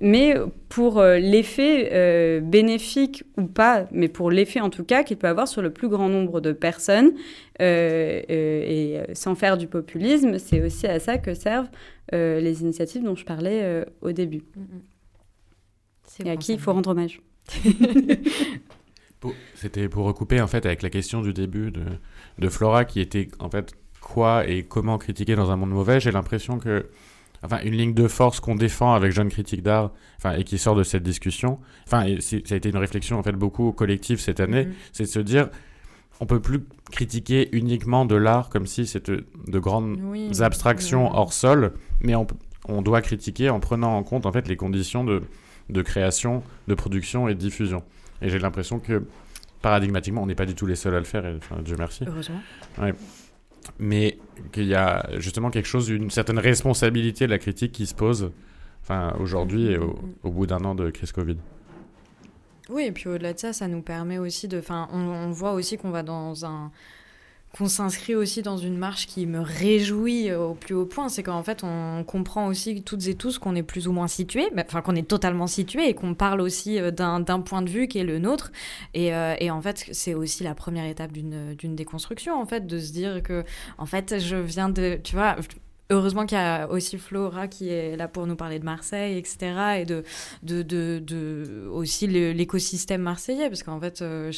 mais 0.00 0.34
pour 0.68 1.02
l'effet 1.02 2.40
bénéfique 2.40 3.24
ou 3.36 3.44
pas, 3.44 3.86
mais 3.92 4.08
pour 4.08 4.30
l'effet 4.30 4.60
en 4.60 4.70
tout 4.70 4.84
cas 4.84 5.02
qu'il 5.02 5.16
peut 5.16 5.28
avoir 5.28 5.48
sur 5.48 5.62
le 5.62 5.70
plus 5.70 5.88
grand 5.88 6.08
nombre 6.08 6.40
de 6.40 6.52
personnes 6.52 7.12
euh, 7.60 8.20
euh, 8.30 8.64
et 8.66 8.98
euh, 8.98 9.04
sans 9.14 9.34
faire 9.34 9.56
du 9.56 9.68
populisme, 9.68 10.38
c'est 10.38 10.60
aussi 10.60 10.86
à 10.86 10.98
ça 10.98 11.18
que 11.18 11.34
servent 11.34 11.68
les 12.12 12.62
initiatives 12.62 13.02
dont 13.02 13.16
je 13.16 13.24
parlais 13.24 13.84
au 14.00 14.12
début. 14.12 14.42
Et 16.24 16.30
à 16.30 16.36
qui 16.36 16.52
il 16.52 16.60
faut 16.60 16.72
rendre 16.72 16.90
hommage. 16.90 17.20
C'était 19.54 19.88
pour 19.88 20.04
recouper 20.04 20.40
en 20.40 20.46
fait 20.46 20.66
avec 20.66 20.82
la 20.82 20.90
question 20.90 21.22
du 21.22 21.32
début 21.32 21.70
de, 21.70 21.84
de, 22.38 22.48
Flora 22.48 22.84
qui 22.84 23.00
était 23.00 23.28
en 23.38 23.48
fait 23.48 23.74
quoi 24.00 24.46
et 24.46 24.62
comment 24.62 24.98
critiquer 24.98 25.36
dans 25.36 25.50
un 25.50 25.56
monde 25.56 25.70
mauvais. 25.70 26.00
J'ai 26.00 26.10
l'impression 26.10 26.58
que 26.58 26.86
enfin 27.42 27.60
une 27.64 27.74
ligne 27.74 27.94
de 27.94 28.08
force 28.08 28.40
qu'on 28.40 28.54
défend 28.54 28.94
avec 28.94 29.12
Jeune 29.12 29.28
Critique 29.28 29.62
d'art 29.62 29.92
enfin 30.18 30.32
et 30.32 30.44
qui 30.44 30.58
sort 30.58 30.74
de 30.74 30.82
cette 30.82 31.02
discussion 31.02 31.58
enfin 31.86 32.06
ça 32.20 32.54
a 32.54 32.56
été 32.56 32.70
une 32.70 32.78
réflexion 32.78 33.18
en 33.18 33.22
fait 33.22 33.32
beaucoup 33.32 33.72
collective 33.72 34.18
cette 34.18 34.40
année 34.40 34.64
mm, 34.64 34.72
c'est 34.92 35.04
de 35.04 35.08
se 35.08 35.18
dire 35.18 35.50
on 36.20 36.26
peut 36.26 36.40
plus 36.40 36.64
critiquer 36.90 37.48
uniquement 37.52 38.04
de 38.06 38.14
l'art 38.14 38.48
comme 38.48 38.66
si 38.66 38.86
c'était 38.86 39.18
de 39.46 39.58
grandes 39.58 39.98
abstractions 40.40 41.12
hors 41.14 41.32
sol, 41.32 41.72
mais 42.00 42.14
on, 42.14 42.82
doit 42.82 43.02
critiquer 43.02 43.50
en 43.50 43.60
prenant 43.60 43.96
en 43.96 44.02
compte 44.02 44.26
en 44.26 44.32
fait 44.32 44.48
les 44.48 44.56
conditions 44.56 45.04
de, 45.04 45.22
de 45.70 45.82
création, 45.82 46.42
de 46.68 46.74
production 46.74 47.28
et 47.28 47.34
de 47.34 47.38
diffusion. 47.38 47.82
Et 48.22 48.28
j'ai 48.28 48.38
l'impression 48.38 48.78
que 48.78 49.04
paradigmatiquement, 49.62 50.22
on 50.22 50.26
n'est 50.26 50.34
pas 50.34 50.46
du 50.46 50.54
tout 50.54 50.66
les 50.66 50.76
seuls 50.76 50.94
à 50.94 50.98
le 50.98 51.04
faire, 51.04 51.26
et, 51.26 51.34
enfin, 51.36 51.56
Dieu 51.62 51.76
merci. 51.78 52.04
Heureusement. 52.06 52.40
Mais 53.78 54.18
qu'il 54.52 54.66
y 54.66 54.74
a 54.74 55.08
justement 55.18 55.50
quelque 55.50 55.66
chose, 55.66 55.88
une 55.88 56.10
certaine 56.10 56.38
responsabilité 56.38 57.24
de 57.26 57.30
la 57.30 57.38
critique 57.38 57.72
qui 57.72 57.86
se 57.86 57.94
pose 57.94 58.30
enfin, 58.82 59.14
aujourd'hui 59.18 59.68
et 59.68 59.78
au, 59.78 59.98
au 60.22 60.30
bout 60.30 60.46
d'un 60.46 60.62
an 60.64 60.74
de 60.74 60.90
crise 60.90 61.12
Covid. 61.12 61.36
Oui, 62.70 62.84
et 62.84 62.92
puis 62.92 63.08
au-delà 63.08 63.32
de 63.34 63.38
ça, 63.38 63.52
ça 63.52 63.68
nous 63.68 63.82
permet 63.82 64.18
aussi 64.18 64.48
de. 64.48 64.58
Enfin, 64.58 64.88
on, 64.92 65.30
voit 65.30 65.52
aussi 65.52 65.76
qu'on 65.76 65.90
va 65.90 66.02
dans 66.02 66.46
un 66.46 66.70
qu'on 67.56 67.68
s'inscrit 67.68 68.16
aussi 68.16 68.42
dans 68.42 68.56
une 68.56 68.76
marche 68.76 69.06
qui 69.06 69.26
me 69.26 69.38
réjouit 69.38 70.32
au 70.32 70.54
plus 70.54 70.74
haut 70.74 70.86
point. 70.86 71.08
C'est 71.08 71.22
qu'en 71.22 71.44
fait, 71.44 71.62
on 71.62 72.02
comprend 72.04 72.48
aussi 72.48 72.82
toutes 72.82 73.06
et 73.06 73.14
tous 73.14 73.38
qu'on 73.38 73.54
est 73.54 73.62
plus 73.62 73.86
ou 73.86 73.92
moins 73.92 74.08
situés, 74.08 74.48
enfin 74.58 74.82
qu'on 74.82 74.96
est 74.96 75.06
totalement 75.06 75.46
situés 75.46 75.88
et 75.88 75.94
qu'on 75.94 76.14
parle 76.14 76.40
aussi 76.40 76.80
euh, 76.80 76.90
d'un 76.90 77.22
point 77.40 77.62
de 77.62 77.70
vue 77.70 77.86
qui 77.86 77.98
est 77.98 78.04
le 78.04 78.18
nôtre. 78.18 78.50
Et, 78.92 79.14
euh, 79.14 79.36
et 79.38 79.52
en 79.52 79.62
fait, 79.62 79.88
c'est 79.92 80.14
aussi 80.14 80.42
la 80.42 80.56
première 80.56 80.86
étape 80.86 81.12
d'une 81.12 81.76
déconstruction, 81.76 82.40
en 82.40 82.46
fait, 82.46 82.66
de 82.66 82.78
se 82.80 82.92
dire 82.92 83.22
que, 83.22 83.44
en 83.78 83.86
fait, 83.86 84.18
je 84.18 84.36
viens 84.36 84.68
de, 84.68 84.98
tu 85.04 85.14
vois, 85.14 85.36
Heureusement 85.90 86.24
qu'il 86.24 86.38
y 86.38 86.40
a 86.40 86.66
aussi 86.70 86.96
Flora 86.96 87.46
qui 87.46 87.68
est 87.68 87.94
là 87.96 88.08
pour 88.08 88.26
nous 88.26 88.36
parler 88.36 88.58
de 88.58 88.64
Marseille, 88.64 89.18
etc. 89.18 89.80
Et 89.80 89.84
de, 89.84 90.02
de, 90.42 91.68
aussi 91.70 92.06
l'écosystème 92.06 93.02
marseillais, 93.02 93.50
parce 93.50 93.62
qu'en 93.62 93.78
fait, 93.78 94.00
euh, 94.00 94.32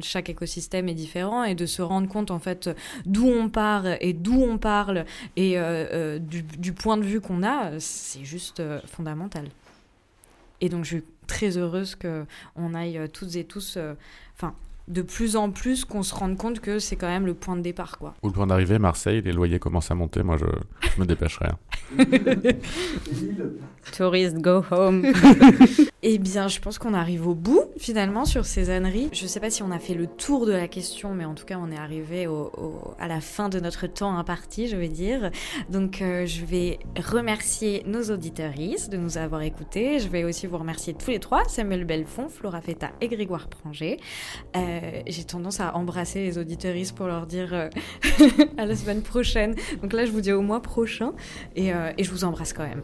chaque 0.00 0.28
écosystème 0.28 0.88
est 0.88 0.94
différent 0.94 1.42
et 1.42 1.56
de 1.56 1.66
se 1.66 1.82
rendre 1.82 2.08
compte, 2.08 2.30
en 2.30 2.38
fait, 2.38 2.70
d'où 3.06 3.26
on 3.26 3.48
part 3.48 3.86
et 4.00 4.12
d'où 4.12 4.40
on 4.40 4.56
parle 4.56 5.04
et 5.34 5.58
euh, 5.58 5.86
euh, 5.92 6.18
du, 6.20 6.42
du, 6.44 6.72
point 6.72 6.96
de 6.96 7.02
vue 7.02 7.20
qu'on 7.20 7.42
a, 7.42 7.80
c'est 7.80 8.24
juste 8.24 8.62
fondamental. 8.86 9.48
Et 10.60 10.68
donc, 10.68 10.84
je 10.84 10.90
suis 10.90 11.04
très 11.26 11.58
heureuse 11.58 11.96
qu'on 11.96 12.74
aille 12.74 13.00
toutes 13.12 13.34
et 13.34 13.42
tous, 13.42 13.78
enfin, 14.36 14.54
de 14.88 15.02
plus 15.02 15.36
en 15.36 15.50
plus 15.50 15.84
qu'on 15.84 16.02
se 16.02 16.14
rende 16.14 16.36
compte 16.36 16.60
que 16.60 16.78
c'est 16.78 16.96
quand 16.96 17.08
même 17.08 17.26
le 17.26 17.34
point 17.34 17.56
de 17.56 17.62
départ. 17.62 17.98
Quoi. 17.98 18.14
Ou 18.22 18.28
le 18.28 18.32
point 18.32 18.46
d'arrivée, 18.46 18.78
Marseille, 18.78 19.22
les 19.22 19.32
loyers 19.32 19.58
commencent 19.58 19.90
à 19.90 19.94
monter, 19.94 20.22
moi 20.22 20.36
je, 20.38 20.46
me 21.00 21.04
dépêcherai. 21.04 21.46
Hein. 21.46 21.58
Tourist, 23.96 24.36
go 24.38 24.62
home. 24.70 25.06
eh 26.02 26.18
bien, 26.18 26.48
je 26.48 26.60
pense 26.60 26.78
qu'on 26.78 26.94
arrive 26.94 27.26
au 27.26 27.34
bout 27.34 27.64
finalement 27.78 28.24
sur 28.24 28.44
ces 28.44 28.70
âneries. 28.70 29.08
Je 29.12 29.22
ne 29.22 29.28
sais 29.28 29.40
pas 29.40 29.50
si 29.50 29.62
on 29.62 29.70
a 29.70 29.78
fait 29.78 29.94
le 29.94 30.06
tour 30.06 30.46
de 30.46 30.52
la 30.52 30.68
question, 30.68 31.14
mais 31.14 31.24
en 31.24 31.34
tout 31.34 31.44
cas, 31.44 31.58
on 31.58 31.70
est 31.70 31.78
arrivé 31.78 32.28
à 32.98 33.08
la 33.08 33.20
fin 33.20 33.48
de 33.48 33.60
notre 33.60 33.86
temps 33.86 34.16
imparti, 34.16 34.68
je 34.68 34.76
vais 34.76 34.88
dire. 34.88 35.30
Donc, 35.70 36.02
euh, 36.02 36.26
je 36.26 36.44
vais 36.44 36.78
remercier 36.96 37.82
nos 37.86 38.02
auditeuristes 38.10 38.90
de 38.90 38.96
nous 38.96 39.18
avoir 39.18 39.42
écoutés. 39.42 39.98
Je 39.98 40.08
vais 40.08 40.24
aussi 40.24 40.46
vous 40.46 40.58
remercier 40.58 40.94
tous 40.94 41.10
les 41.10 41.18
trois, 41.18 41.44
Samuel 41.48 41.84
Belfond, 41.84 42.28
Flora 42.28 42.60
Feta 42.60 42.90
et 43.00 43.08
Grégoire 43.08 43.48
Pranger. 43.48 43.98
Euh, 44.56 44.77
j'ai 45.06 45.24
tendance 45.24 45.60
à 45.60 45.74
embrasser 45.76 46.20
les 46.20 46.38
auditeuristes 46.38 46.94
pour 46.94 47.06
leur 47.06 47.26
dire 47.26 47.54
euh, 47.54 47.68
à 48.56 48.66
la 48.66 48.76
semaine 48.76 49.02
prochaine. 49.02 49.54
Donc 49.82 49.92
là, 49.92 50.04
je 50.04 50.10
vous 50.10 50.20
dis 50.20 50.32
au 50.32 50.42
mois 50.42 50.62
prochain 50.62 51.12
et, 51.56 51.68
et 51.68 52.04
je 52.04 52.10
vous 52.10 52.24
embrasse 52.24 52.52
quand 52.52 52.66
même. 52.66 52.82